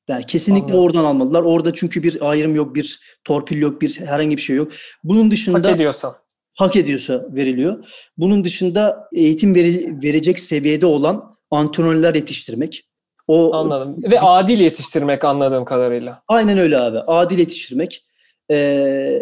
Yani 0.08 0.26
kesinlikle 0.26 0.66
Anladım. 0.66 0.80
oradan 0.80 1.04
almadılar. 1.04 1.44
Orada 1.44 1.74
çünkü 1.74 2.04
bir 2.04 2.30
ayrım 2.30 2.56
yok, 2.56 2.76
bir 2.76 3.00
torpil 3.24 3.58
yok, 3.58 3.82
bir 3.82 4.00
herhangi 4.00 4.38
bir 4.38 4.42
şey 4.42 4.56
yok. 4.56 4.72
Bunun 5.04 5.32
dışında 5.32 5.58
hak 5.58 5.76
ediyorsa 5.76 6.22
hak 6.58 6.76
ediyorsa 6.76 7.26
veriliyor. 7.30 7.88
Bunun 8.18 8.44
dışında 8.46 9.10
eğitim 9.14 9.56
veri, 9.56 10.02
verecek 10.04 10.40
seviyede 10.40 10.86
olan 10.86 11.38
antrenörler 11.52 12.16
yetiştirmek. 12.16 12.90
O 13.28 13.56
Anladım. 13.56 14.04
Ve 14.12 14.20
adil 14.20 14.60
yetiştirmek 14.60 15.26
anladığım 15.26 15.66
kadarıyla. 15.66 16.24
Aynen 16.28 16.58
öyle 16.58 16.78
abi. 16.78 16.98
Adil 16.98 17.40
yetiştirmek. 17.40 18.08
Ee, 18.52 19.20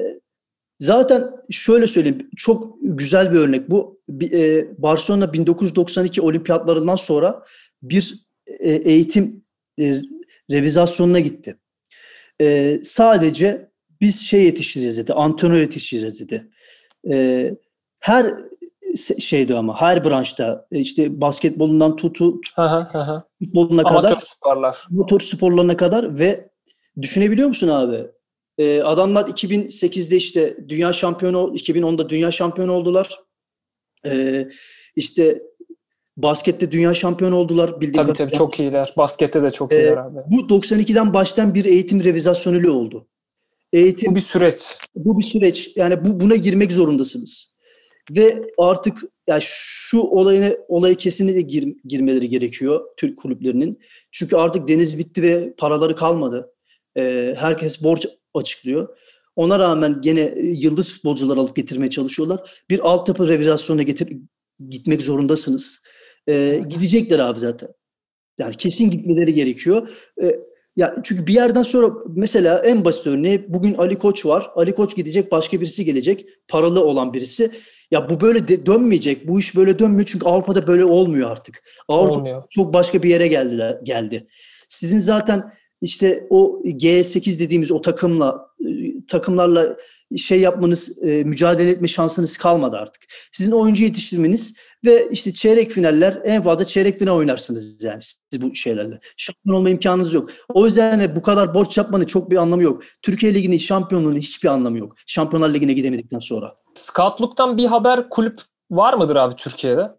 zaten 0.80 1.32
şöyle 1.52 1.88
söyleyeyim. 1.88 2.30
Çok 2.36 2.78
güzel 2.82 3.34
bir 3.34 3.40
örnek 3.40 3.70
bu. 3.70 4.02
E, 4.32 4.68
Barcelona 4.82 5.34
1992 5.34 6.22
olimpiyatlarından 6.22 6.96
sonra 6.96 7.44
bir 7.84 8.26
e, 8.48 8.72
eğitim 8.72 9.46
e, 9.80 10.02
revizasyonuna 10.52 11.20
gitti. 11.20 11.58
E, 12.42 12.80
sadece 12.84 13.72
biz 14.02 14.22
şey 14.22 14.44
yetiştireceğiz 14.44 14.98
dedi, 14.98 15.14
antrenör 15.14 15.60
yetiştireceğiz 15.62 16.22
dedi. 16.22 16.50
E, 17.12 17.52
her 18.00 18.34
şeyde 19.20 19.56
ama 19.56 19.82
her 19.82 20.06
branşta 20.06 20.68
e, 20.72 20.80
işte 20.80 21.22
basketbolundan 21.22 21.96
tutu 21.96 22.42
futboluna 23.40 23.84
kadar. 23.84 24.12
Motor 24.90 25.20
sporlarına 25.20 25.78
kadar 25.78 26.20
ve 26.20 26.50
düşünebiliyor 27.02 27.48
musun 27.48 27.68
abi? 27.68 28.08
Ee, 28.58 28.82
adamlar 28.82 29.26
2008'de 29.28 30.16
işte 30.16 30.58
dünya 30.68 30.94
şampiyonu 30.94 31.38
2010'da 31.56 32.10
dünya 32.10 32.32
şampiyonu 32.32 32.72
oldular. 32.72 33.20
Ee, 34.06 34.48
işte 34.96 35.42
Baskette 36.18 36.72
dünya 36.72 36.94
şampiyonu 36.94 37.36
oldular 37.36 37.82
bildiğim 37.82 38.06
Tabii 38.06 38.14
tabii 38.18 38.32
çok 38.32 38.60
iyiler. 38.60 38.94
Baskette 38.98 39.42
de 39.42 39.52
çok 39.52 39.72
iyiler 39.72 39.98
ee, 39.98 40.00
abi. 40.00 40.20
Bu 40.28 40.36
92'den 40.36 41.14
baştan 41.14 41.54
bir 41.54 41.66
eğitim 41.66 42.04
revizasyonuyla 42.04 42.72
oldu. 42.72 43.08
Eğitim, 43.74 44.12
bu 44.12 44.16
bir 44.16 44.22
süreç. 44.22 44.78
Bu 44.96 45.20
bir 45.20 45.24
süreç. 45.24 45.72
Yani 45.76 46.06
bu 46.06 46.20
buna 46.20 46.36
girmek 46.36 46.72
zorundasınız. 46.72 47.56
Ve 48.12 48.42
artık 48.58 49.02
yani 49.28 49.42
şu 49.46 50.00
olayına 50.00 50.52
olayı 50.68 50.96
kesinlikle 50.96 51.42
gir, 51.42 51.76
girmeleri 51.86 52.30
gerekiyor 52.30 52.82
Türk 52.98 53.18
kulüplerinin. 53.18 53.80
Çünkü 54.12 54.36
artık 54.36 54.68
deniz 54.68 54.98
bitti 54.98 55.22
ve 55.22 55.54
paraları 55.58 55.96
kalmadı. 55.96 56.54
Ee, 56.98 57.36
herkes 57.38 57.84
borç 57.84 58.08
açıklıyor. 58.38 58.98
Ona 59.36 59.60
rağmen 59.60 60.02
gene 60.02 60.34
yıldız 60.38 60.94
futbolcular 60.94 61.38
alıp 61.38 61.56
getirmeye 61.56 61.90
çalışıyorlar. 61.90 62.64
Bir 62.70 62.80
altyapı 62.80 63.28
revizasyonuna 63.28 63.84
getir 63.84 64.18
gitmek 64.70 65.02
zorundasınız. 65.02 65.82
E, 66.28 66.62
gidecekler 66.70 67.20
abi 67.20 67.40
zaten. 67.40 67.70
Yani 68.38 68.58
kesin 68.58 68.90
gitmeleri 68.90 69.34
gerekiyor. 69.34 69.90
E, 70.24 70.32
ya 70.76 70.96
çünkü 71.04 71.28
bir 71.28 71.34
yerden 71.34 71.62
sonra 71.62 71.94
mesela 72.16 72.60
en 72.60 72.86
basit 72.86 73.08
örneği 73.08 73.46
bugün 73.48 73.74
Ali 73.74 73.98
Koç 73.98 74.26
var. 74.26 74.52
Ali 74.56 74.76
Koç 74.76 74.96
gidecek, 74.96 75.32
başka 75.32 75.62
birisi 75.62 75.86
gelecek. 75.86 76.26
Paralı 76.48 76.86
olan 76.86 77.14
birisi. 77.14 77.52
Ya 77.92 78.10
bu 78.10 78.22
böyle 78.22 78.48
de, 78.48 78.66
dönmeyecek. 78.66 79.28
Bu 79.28 79.40
iş 79.40 79.56
böyle 79.56 79.80
dönmüyor 79.80 80.06
çünkü 80.06 80.26
Avrupa'da 80.26 80.68
böyle 80.68 80.86
olmuyor 80.86 81.32
artık. 81.32 81.64
Avrupa 81.88 82.14
olmuyor. 82.14 82.44
çok 82.50 82.74
başka 82.74 83.04
bir 83.04 83.10
yere 83.10 83.28
geldiler 83.28 83.80
geldi. 83.84 84.28
Sizin 84.70 85.00
zaten 85.00 85.52
işte 85.86 86.28
o 86.30 86.62
G8 86.66 87.40
dediğimiz 87.40 87.72
o 87.72 87.82
takımla 87.82 88.50
takımlarla 89.08 89.78
şey 90.18 90.40
yapmanız, 90.40 91.04
e, 91.04 91.24
mücadele 91.24 91.70
etme 91.70 91.88
şansınız 91.88 92.38
kalmadı 92.38 92.78
artık. 92.78 93.04
Sizin 93.32 93.52
oyuncu 93.52 93.84
yetiştirmeniz 93.84 94.56
ve 94.86 95.08
işte 95.12 95.34
çeyrek 95.34 95.72
finaller 95.72 96.22
en 96.24 96.44
fazla 96.44 96.66
çeyrek 96.66 97.00
final 97.00 97.16
oynarsınız 97.16 97.84
yani 97.84 98.02
siz 98.02 98.42
bu 98.42 98.56
şeylerle. 98.56 99.00
Şampiyon 99.18 99.56
olma 99.56 99.70
imkanınız 99.70 100.14
yok. 100.14 100.30
O 100.54 100.66
yüzden 100.66 101.16
bu 101.16 101.22
kadar 101.22 101.54
borç 101.54 101.78
yapmanın 101.78 102.06
çok 102.06 102.32
bir 102.32 102.38
anlamı 102.38 102.64
yok. 102.64 102.84
Türkiye 103.02 103.34
Ligi'nin 103.34 103.58
şampiyonluğunun 103.58 104.18
hiçbir 104.18 104.50
anlamı 104.50 104.78
yok. 104.78 104.96
Şampiyonlar 105.08 105.54
Ligi'ne 105.54 105.74
gidemedikten 105.74 106.20
sonra. 106.20 106.56
Scoutluk'tan 106.74 107.58
bir 107.58 107.66
haber 107.66 108.10
kulüp 108.10 108.40
var 108.72 108.94
mıdır 108.94 109.16
abi 109.16 109.36
Türkiye'de? 109.36 109.92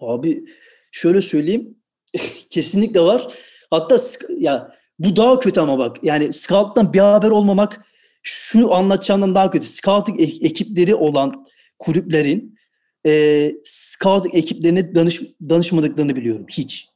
Abi 0.00 0.44
şöyle 0.92 1.22
söyleyeyim. 1.22 1.76
kesinlikle 2.50 3.00
var. 3.00 3.28
Hatta 3.70 3.96
ya 4.38 4.81
bu 5.04 5.16
daha 5.16 5.40
kötü 5.40 5.60
ama 5.60 5.78
bak. 5.78 5.96
Yani 6.02 6.32
Scout'tan 6.32 6.92
bir 6.92 6.98
haber 6.98 7.30
olmamak 7.30 7.84
şu 8.22 8.74
anlatacağımdan 8.74 9.34
daha 9.34 9.50
kötü. 9.50 9.66
Scouting 9.66 10.20
ekipleri 10.20 10.94
olan 10.94 11.46
kulüplerin 11.78 12.58
e, 13.06 13.52
scout 13.62 14.34
ekiplerine 14.34 14.94
danış, 14.94 15.20
danışmadıklarını 15.48 16.16
biliyorum. 16.16 16.46
Hiç. 16.50 16.88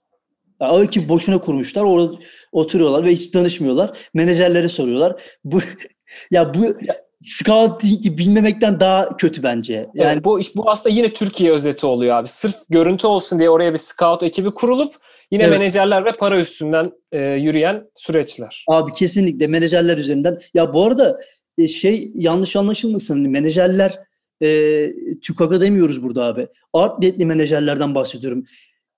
Yani 0.60 0.72
o 0.72 0.82
ekip 0.82 1.08
boşuna 1.08 1.38
kurmuşlar. 1.38 1.82
Orada 1.82 2.16
oturuyorlar 2.52 3.04
ve 3.04 3.10
hiç 3.10 3.34
danışmıyorlar. 3.34 3.98
Menajerlere 4.14 4.68
soruyorlar. 4.68 5.22
Bu 5.44 5.60
ya 6.30 6.54
bu 6.54 6.76
scouting 7.20 8.18
bilmemekten 8.18 8.80
daha 8.80 9.16
kötü 9.16 9.42
bence. 9.42 9.74
Yani 9.94 10.12
evet, 10.12 10.24
bu 10.24 10.40
bu 10.56 10.70
aslında 10.70 10.96
yine 10.96 11.12
Türkiye 11.12 11.52
özeti 11.52 11.86
oluyor 11.86 12.16
abi. 12.16 12.28
Sırf 12.28 12.56
görüntü 12.68 13.06
olsun 13.06 13.38
diye 13.38 13.50
oraya 13.50 13.72
bir 13.72 13.78
scout 13.78 14.22
ekibi 14.22 14.50
kurulup 14.50 14.94
yine 15.30 15.42
evet. 15.42 15.58
menajerler 15.58 16.04
ve 16.04 16.12
para 16.12 16.40
üstünden 16.40 16.92
e, 17.12 17.20
yürüyen 17.20 17.90
süreçler. 17.94 18.64
Abi 18.68 18.92
kesinlikle 18.92 19.46
menajerler 19.46 19.98
üzerinden. 19.98 20.38
Ya 20.54 20.74
bu 20.74 20.84
arada 20.84 21.20
e, 21.58 21.68
şey 21.68 22.10
yanlış 22.14 22.56
anlaşılmasın. 22.56 23.30
Menajerler 23.30 23.98
e, 24.42 24.90
TÜKAG'a 25.22 25.60
demiyoruz 25.60 26.02
burada 26.02 26.24
abi. 26.24 26.46
Art 26.72 26.98
niyetli 26.98 27.26
menajerlerden 27.26 27.94
bahsediyorum. 27.94 28.44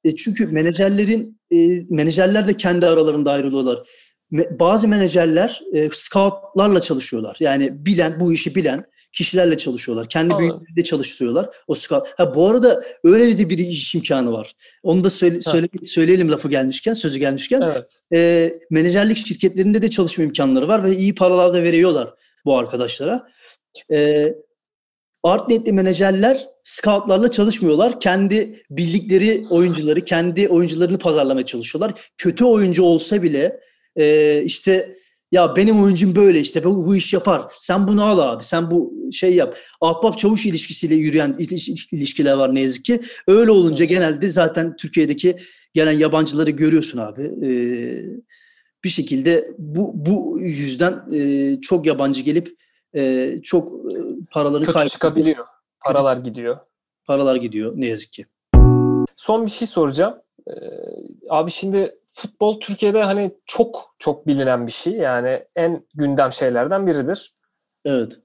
E, 0.05 0.17
çünkü 0.17 0.47
menajerlerin 0.47 1.41
e, 1.51 1.57
menajerler 1.91 2.49
de 2.49 2.57
kendi 2.57 2.87
aralarında 2.87 3.33
ayrılıyorlar 3.33 3.85
bazı 4.33 4.89
menajerler 4.89 5.61
e, 5.73 5.89
scoutlarla 5.93 6.81
çalışıyorlar. 6.81 7.37
Yani 7.41 7.87
bilen, 7.87 8.21
bu 8.21 8.33
işi 8.33 8.55
bilen 8.55 8.85
kişilerle 9.13 9.59
çalışıyorlar. 9.59 10.09
Kendi 10.09 10.39
büyükleriyle 10.39 10.85
çalıştırıyorlar. 10.85 11.49
O 11.67 11.75
scout. 11.75 12.07
Ha 12.17 12.35
bu 12.35 12.49
arada 12.49 12.85
öyle 13.05 13.39
de 13.39 13.51
bir 13.51 13.59
iş 13.59 13.95
imkanı 13.95 14.33
var. 14.33 14.53
Onu 14.83 15.05
da 15.05 15.11
söyle, 15.11 15.41
söyle, 15.41 15.69
söyleyelim 15.83 16.31
lafı 16.31 16.49
gelmişken, 16.49 16.93
sözü 16.93 17.19
gelmişken. 17.19 17.61
Evet. 17.61 18.01
E, 18.15 18.53
menajerlik 18.71 19.27
şirketlerinde 19.27 19.83
de 19.83 19.91
çalışma 19.91 20.25
imkanları 20.25 20.69
var 20.69 20.85
ve 20.85 20.97
iyi 20.97 21.15
paralar 21.15 21.55
da 21.55 21.63
veriyorlar 21.63 22.15
bu 22.45 22.57
arkadaşlara. 22.57 23.29
E, 23.93 24.29
art 25.23 25.49
niyetli 25.49 25.73
menajerler 25.73 26.47
scoutlarla 26.65 27.31
çalışmıyorlar. 27.31 28.01
Kendi 28.01 28.63
bildikleri 28.71 29.45
oyuncuları, 29.51 30.05
kendi 30.05 30.49
oyuncularını 30.49 30.99
pazarlamaya 30.99 31.47
çalışıyorlar. 31.47 32.11
Kötü 32.19 32.45
oyuncu 32.45 32.83
olsa 32.83 33.23
bile 33.23 33.61
e, 33.97 34.43
işte 34.45 34.98
ya 35.33 35.57
benim 35.57 35.83
oyuncum 35.83 36.17
böyle 36.17 36.41
işte 36.41 36.65
bu, 36.65 36.87
bu 36.87 36.97
iş 36.97 37.13
yapar. 37.13 37.43
Sen 37.59 37.89
bunu 37.89 38.05
al 38.05 38.19
abi. 38.19 38.45
Sen 38.45 38.71
bu 38.71 38.95
şey 39.13 39.35
yap. 39.35 39.57
Ahbap 39.81 40.19
çavuş 40.19 40.47
ilişkisiyle 40.47 40.95
yürüyen 40.95 41.37
iliş- 41.39 41.89
ilişkiler 41.97 42.33
var 42.33 42.55
ne 42.55 42.61
yazık 42.61 42.85
ki. 42.85 43.01
Öyle 43.27 43.51
olunca 43.51 43.85
genelde 43.85 44.31
zaten 44.31 44.77
Türkiye'deki 44.77 45.37
gelen 45.75 45.93
yabancıları 45.99 46.51
görüyorsun 46.51 46.99
abi. 46.99 47.23
Ee, 47.47 48.05
bir 48.85 48.89
şekilde 48.89 49.51
bu 49.59 49.93
bu 49.95 50.39
yüzden 50.41 51.03
e, 51.15 51.61
çok 51.61 51.87
yabancı 51.87 52.23
gelip 52.23 52.57
e, 52.95 53.33
çok 53.43 53.93
e, 53.93 53.97
paralarını 54.31 54.65
Kötü 54.67 54.73
kaybediyor. 54.73 54.91
çıkabiliyor. 54.93 55.45
Paralar 55.85 56.17
gidiyor. 56.17 56.57
Paralar 57.05 57.37
gidiyor 57.37 57.73
ne 57.77 57.87
yazık 57.87 58.13
ki. 58.13 58.27
Son 59.17 59.47
bir 59.47 59.51
şey 59.51 59.69
soracağım. 59.69 60.15
Ee, 60.49 60.53
abi 61.29 61.51
şimdi 61.51 61.95
futbol 62.19 62.61
Türkiye'de 62.61 63.03
hani 63.03 63.33
çok 63.47 63.95
çok 63.99 64.27
bilinen 64.27 64.67
bir 64.67 64.73
şey. 64.73 64.93
Yani 64.93 65.45
en 65.57 65.87
gündem 65.95 66.33
şeylerden 66.33 66.87
biridir. 66.87 67.33
Evet. 67.85 68.19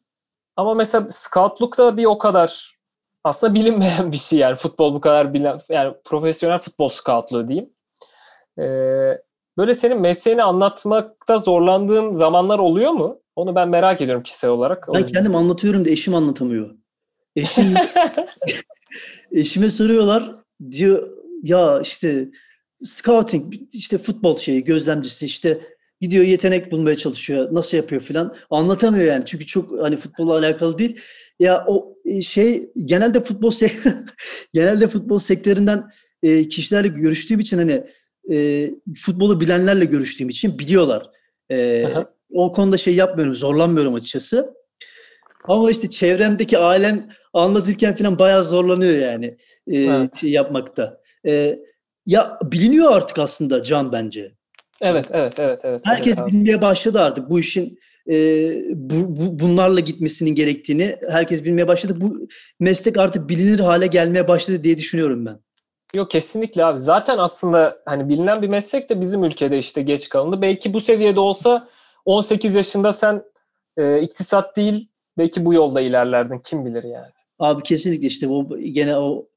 Ama 0.55 0.73
mesela 0.73 1.07
scoutluk 1.09 1.77
da 1.77 1.97
bir 1.97 2.05
o 2.05 2.17
kadar 2.17 2.77
aslında 3.23 3.53
bilinmeyen 3.53 4.11
bir 4.11 4.17
şey 4.17 4.39
yani 4.39 4.55
futbol 4.55 4.93
bu 4.93 5.01
kadar 5.01 5.33
bilen 5.33 5.57
yani 5.69 5.93
profesyonel 6.03 6.57
futbol 6.57 6.87
scoutluğu 6.87 7.47
diyeyim. 7.47 7.69
Ee, 8.59 9.21
böyle 9.57 9.75
senin 9.75 10.01
mesleğini 10.01 10.43
anlatmakta 10.43 11.37
zorlandığın 11.37 12.11
zamanlar 12.11 12.59
oluyor 12.59 12.91
mu? 12.91 13.19
Onu 13.35 13.55
ben 13.55 13.69
merak 13.69 14.01
ediyorum 14.01 14.23
kişisel 14.23 14.49
olarak. 14.49 14.87
Ben 14.93 15.05
kendim 15.05 15.35
anlatıyorum 15.35 15.85
da 15.85 15.89
eşim 15.89 16.15
anlatamıyor. 16.15 16.75
Eşim 17.35 17.73
eşime 19.31 19.69
soruyorlar 19.69 20.35
diyor 20.71 21.09
ya 21.43 21.81
işte 21.81 22.29
scouting 22.83 23.53
işte 23.73 23.97
futbol 23.97 24.37
şeyi 24.37 24.63
gözlemcisi 24.63 25.25
işte 25.25 25.59
gidiyor 26.01 26.25
yetenek 26.25 26.71
bulmaya 26.71 26.97
çalışıyor 26.97 27.47
nasıl 27.51 27.77
yapıyor 27.77 28.01
filan 28.01 28.35
anlatamıyor 28.49 29.05
yani 29.05 29.23
çünkü 29.25 29.45
çok 29.45 29.81
hani 29.81 29.97
futbolla 29.97 30.33
alakalı 30.37 30.77
değil 30.77 30.99
ya 31.39 31.63
o 31.67 31.95
e, 32.05 32.21
şey 32.21 32.71
genelde 32.85 33.19
futbol 33.19 33.51
genelde 34.53 34.87
futbol 34.87 35.17
sektöründen 35.19 35.89
e, 36.23 36.47
kişilerle 36.47 36.87
görüştüğüm 36.87 37.39
için 37.39 37.57
hani 37.57 37.83
e, 38.31 38.69
futbolu 38.97 39.41
bilenlerle 39.41 39.85
görüştüğüm 39.85 40.29
için 40.29 40.59
biliyorlar. 40.59 41.09
E, 41.49 41.85
Aha. 41.85 42.13
o 42.33 42.51
konuda 42.51 42.77
şey 42.77 42.95
yapmıyorum 42.95 43.35
zorlanmıyorum 43.35 43.93
açıkçası. 43.93 44.53
Ama 45.43 45.71
işte 45.71 45.89
çevremdeki 45.89 46.57
ailem 46.57 47.09
anlatırken 47.33 47.95
falan 47.95 48.19
bayağı 48.19 48.43
zorlanıyor 48.43 48.97
yani 48.97 49.37
e, 49.67 49.77
Evet. 49.77 50.15
şey 50.15 50.31
yapmakta. 50.31 51.01
E, 51.27 51.59
ya 52.05 52.39
biliniyor 52.43 52.91
artık 52.91 53.19
aslında 53.19 53.63
Can 53.63 53.91
bence. 53.91 54.31
Evet, 54.81 55.05
evet, 55.11 55.33
evet, 55.39 55.59
evet. 55.63 55.81
Herkes 55.85 56.17
evet 56.17 56.27
bilmeye 56.27 56.61
başladı 56.61 57.01
artık 57.01 57.29
bu 57.29 57.39
işin 57.39 57.79
e, 58.09 58.15
bu, 58.73 58.95
bu- 58.95 59.39
bunlarla 59.39 59.79
gitmesinin 59.79 60.35
gerektiğini 60.35 60.97
herkes 61.09 61.43
bilmeye 61.43 61.67
başladı. 61.67 61.93
Bu 61.97 62.27
meslek 62.59 62.97
artık 62.97 63.29
bilinir 63.29 63.59
hale 63.59 63.87
gelmeye 63.87 64.27
başladı 64.27 64.63
diye 64.63 64.77
düşünüyorum 64.77 65.25
ben. 65.25 65.39
Yok 65.95 66.11
kesinlikle 66.11 66.65
abi. 66.65 66.79
Zaten 66.79 67.17
aslında 67.17 67.77
hani 67.85 68.09
bilinen 68.09 68.41
bir 68.41 68.47
meslek 68.47 68.89
de 68.89 69.01
bizim 69.01 69.23
ülkede 69.23 69.57
işte 69.57 69.81
geç 69.81 70.09
kalındı. 70.09 70.41
Belki 70.41 70.73
bu 70.73 70.81
seviyede 70.81 71.19
olsa 71.19 71.67
18 72.05 72.55
yaşında 72.55 72.93
sen 72.93 73.23
e, 73.77 74.01
iktisat 74.01 74.55
değil 74.57 74.89
belki 75.17 75.45
bu 75.45 75.53
yolda 75.53 75.81
ilerlerdin. 75.81 76.39
Kim 76.39 76.65
bilir 76.65 76.83
yani. 76.83 77.07
Abi 77.39 77.63
kesinlikle 77.63 78.07
işte 78.07 78.29
bu 78.29 78.57
gene 78.59 78.97
o 78.97 79.27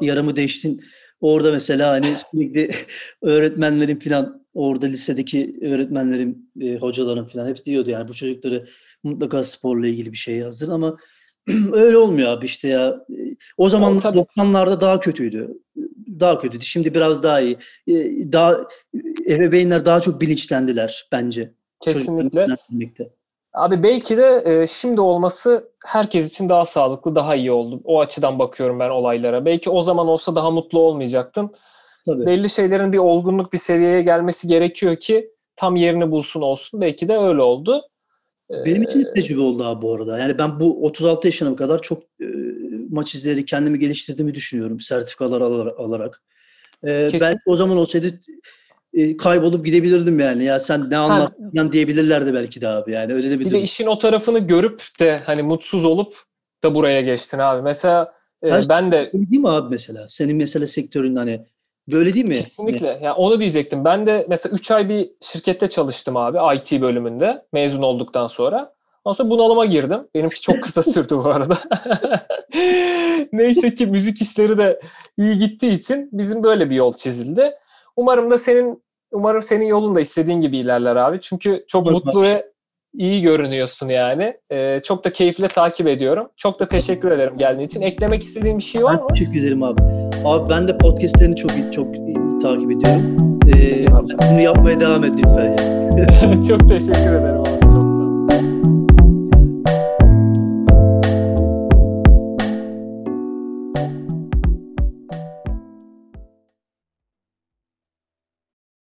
yaramı 0.00 0.36
değiştin. 0.36 0.84
Orada 1.24 1.52
mesela 1.52 1.90
hani 1.90 2.06
sürekli 2.06 2.70
öğretmenlerin 3.22 3.98
falan 3.98 4.44
orada 4.54 4.86
lisedeki 4.86 5.58
öğretmenlerin, 5.62 6.50
e, 6.60 6.76
hocaların 6.76 7.26
falan 7.26 7.48
hepsi 7.48 7.64
diyordu 7.64 7.90
yani 7.90 8.08
bu 8.08 8.14
çocukları 8.14 8.66
mutlaka 9.02 9.44
sporla 9.44 9.86
ilgili 9.86 10.12
bir 10.12 10.16
şey 10.16 10.36
yazdır 10.36 10.68
ama 10.68 10.96
öyle 11.72 11.96
olmuyor 11.96 12.28
abi 12.28 12.46
işte 12.46 12.68
ya. 12.68 13.04
E, 13.10 13.36
O 13.56 13.68
zaman 13.68 14.00
tabii. 14.00 14.18
90'larda 14.18 14.80
daha 14.80 15.00
kötüydü. 15.00 15.48
Daha 16.20 16.38
kötüydü. 16.38 16.64
Şimdi 16.64 16.94
biraz 16.94 17.22
daha 17.22 17.40
iyi. 17.40 17.56
E, 17.86 17.92
Daha 18.32 18.68
ebeveynler 19.28 19.84
daha 19.84 20.00
çok 20.00 20.20
bilinçlendiler 20.20 21.08
bence. 21.12 21.54
Kesinlikle. 21.80 22.46
Abi 23.54 23.82
belki 23.82 24.16
de 24.16 24.42
e, 24.46 24.66
şimdi 24.66 25.00
olması 25.00 25.70
herkes 25.86 26.30
için 26.32 26.48
daha 26.48 26.64
sağlıklı, 26.64 27.14
daha 27.16 27.34
iyi 27.34 27.52
oldu. 27.52 27.80
O 27.84 28.00
açıdan 28.00 28.38
bakıyorum 28.38 28.80
ben 28.80 28.90
olaylara. 28.90 29.44
Belki 29.44 29.70
o 29.70 29.82
zaman 29.82 30.08
olsa 30.08 30.36
daha 30.36 30.50
mutlu 30.50 30.78
olmayacaktın. 30.78 31.50
Tabii. 32.06 32.26
Belli 32.26 32.50
şeylerin 32.50 32.92
bir 32.92 32.98
olgunluk, 32.98 33.52
bir 33.52 33.58
seviyeye 33.58 34.02
gelmesi 34.02 34.48
gerekiyor 34.48 34.96
ki 34.96 35.30
tam 35.56 35.76
yerini 35.76 36.10
bulsun 36.10 36.40
olsun. 36.42 36.80
Belki 36.80 37.08
de 37.08 37.16
öyle 37.18 37.42
oldu. 37.42 37.82
E, 38.50 38.64
Benim 38.64 38.82
için 38.82 39.04
de 39.04 39.12
tecrübe 39.12 39.40
oldu 39.40 39.64
abi 39.64 39.82
bu 39.82 39.94
arada. 39.94 40.18
Yani 40.18 40.38
ben 40.38 40.60
bu 40.60 40.86
36 40.86 41.28
yaşına 41.28 41.56
kadar 41.56 41.82
çok 41.82 42.02
e, 42.02 42.26
maç 42.90 43.14
izleyerek 43.14 43.48
kendimi 43.48 43.78
geliştirdiğimi 43.78 44.34
düşünüyorum 44.34 44.80
sertifikalar 44.80 45.40
alar- 45.40 45.74
alarak. 45.76 46.22
E, 46.84 47.08
Kesin. 47.10 47.20
belki 47.26 47.40
o 47.46 47.56
zaman 47.56 47.76
olsaydı 47.76 48.20
e, 48.94 49.16
kaybolup 49.16 49.66
gidebilirdim 49.66 50.18
yani. 50.20 50.44
Ya 50.44 50.60
sen 50.60 50.90
ne 50.90 50.96
anlattın 50.96 51.72
diyebilirlerdi 51.72 52.34
belki 52.34 52.60
de 52.60 52.68
abi. 52.68 52.92
Yani 52.92 53.14
öyle 53.14 53.30
de 53.30 53.34
bir, 53.34 53.40
Bir 53.40 53.44
de 53.44 53.50
durum. 53.50 53.64
işin 53.64 53.86
o 53.86 53.98
tarafını 53.98 54.38
görüp 54.38 54.82
de 55.00 55.20
hani 55.26 55.42
mutsuz 55.42 55.84
olup 55.84 56.14
da 56.64 56.74
buraya 56.74 57.00
geçtin 57.00 57.38
abi. 57.38 57.62
Mesela 57.62 58.14
e, 58.42 58.50
Her- 58.50 58.68
ben 58.68 58.92
de 58.92 59.10
değil 59.12 59.40
mi 59.42 59.48
abi 59.48 59.68
mesela? 59.70 60.08
Senin 60.08 60.36
mesela 60.36 60.66
sektörün 60.66 61.16
hani 61.16 61.46
böyle 61.92 62.14
değil 62.14 62.26
mi? 62.26 62.34
kesinlikle 62.34 62.98
ya 63.02 63.14
onu 63.14 63.40
diyecektim. 63.40 63.84
Ben 63.84 64.06
de 64.06 64.26
mesela 64.28 64.54
3 64.54 64.70
ay 64.70 64.88
bir 64.88 65.10
şirkette 65.20 65.68
çalıştım 65.68 66.16
abi 66.16 66.56
IT 66.56 66.82
bölümünde 66.82 67.42
mezun 67.52 67.82
olduktan 67.82 68.26
sonra. 68.26 68.74
Ondan 69.04 69.16
sonra 69.16 69.30
bunalıma 69.30 69.64
girdim. 69.66 70.00
Benimki 70.14 70.40
çok 70.40 70.62
kısa 70.62 70.82
sürdü 70.92 71.16
bu 71.16 71.28
arada. 71.28 71.58
Neyse 73.32 73.74
ki 73.74 73.86
müzik 73.86 74.22
işleri 74.22 74.58
de 74.58 74.80
iyi 75.18 75.38
gittiği 75.38 75.72
için 75.72 76.08
bizim 76.12 76.42
böyle 76.42 76.70
bir 76.70 76.74
yol 76.74 76.94
çizildi. 76.94 77.52
Umarım 77.96 78.30
da 78.30 78.38
senin 78.38 78.83
umarım 79.14 79.42
senin 79.42 79.66
yolun 79.66 79.94
da 79.94 80.00
istediğin 80.00 80.40
gibi 80.40 80.58
ilerler 80.58 80.96
abi. 80.96 81.20
Çünkü 81.20 81.64
çok 81.68 81.86
Umarım 81.86 82.02
mutlu 82.04 82.22
ve 82.22 82.46
iyi 82.94 83.22
görünüyorsun 83.22 83.88
yani. 83.88 84.36
Ee, 84.52 84.80
çok 84.84 85.04
da 85.04 85.12
keyifle 85.12 85.48
takip 85.48 85.86
ediyorum. 85.86 86.28
Çok 86.36 86.60
da 86.60 86.68
teşekkür 86.68 87.10
ederim 87.10 87.38
geldiğin 87.38 87.66
için. 87.66 87.80
Eklemek 87.80 88.22
istediğin 88.22 88.58
bir 88.58 88.62
şey 88.62 88.84
var 88.84 88.94
mı? 88.94 89.06
teşekkür 89.14 89.40
ederim 89.40 89.62
abi. 89.62 89.82
Abi 90.24 90.50
ben 90.50 90.68
de 90.68 90.78
podcastlerini 90.78 91.36
çok 91.36 91.50
iyi, 91.52 91.72
çok 91.72 91.96
iyi 91.96 92.38
takip 92.42 92.70
ediyorum. 92.70 93.16
E, 93.56 93.58
Eyvallah. 93.58 94.30
bunu 94.30 94.40
yapmaya 94.40 94.80
devam 94.80 95.04
et 95.04 95.12
lütfen. 95.18 95.56
Yani. 96.22 96.46
çok 96.48 96.68
teşekkür 96.68 97.14
ederim 97.14 97.40
abi. 97.40 98.73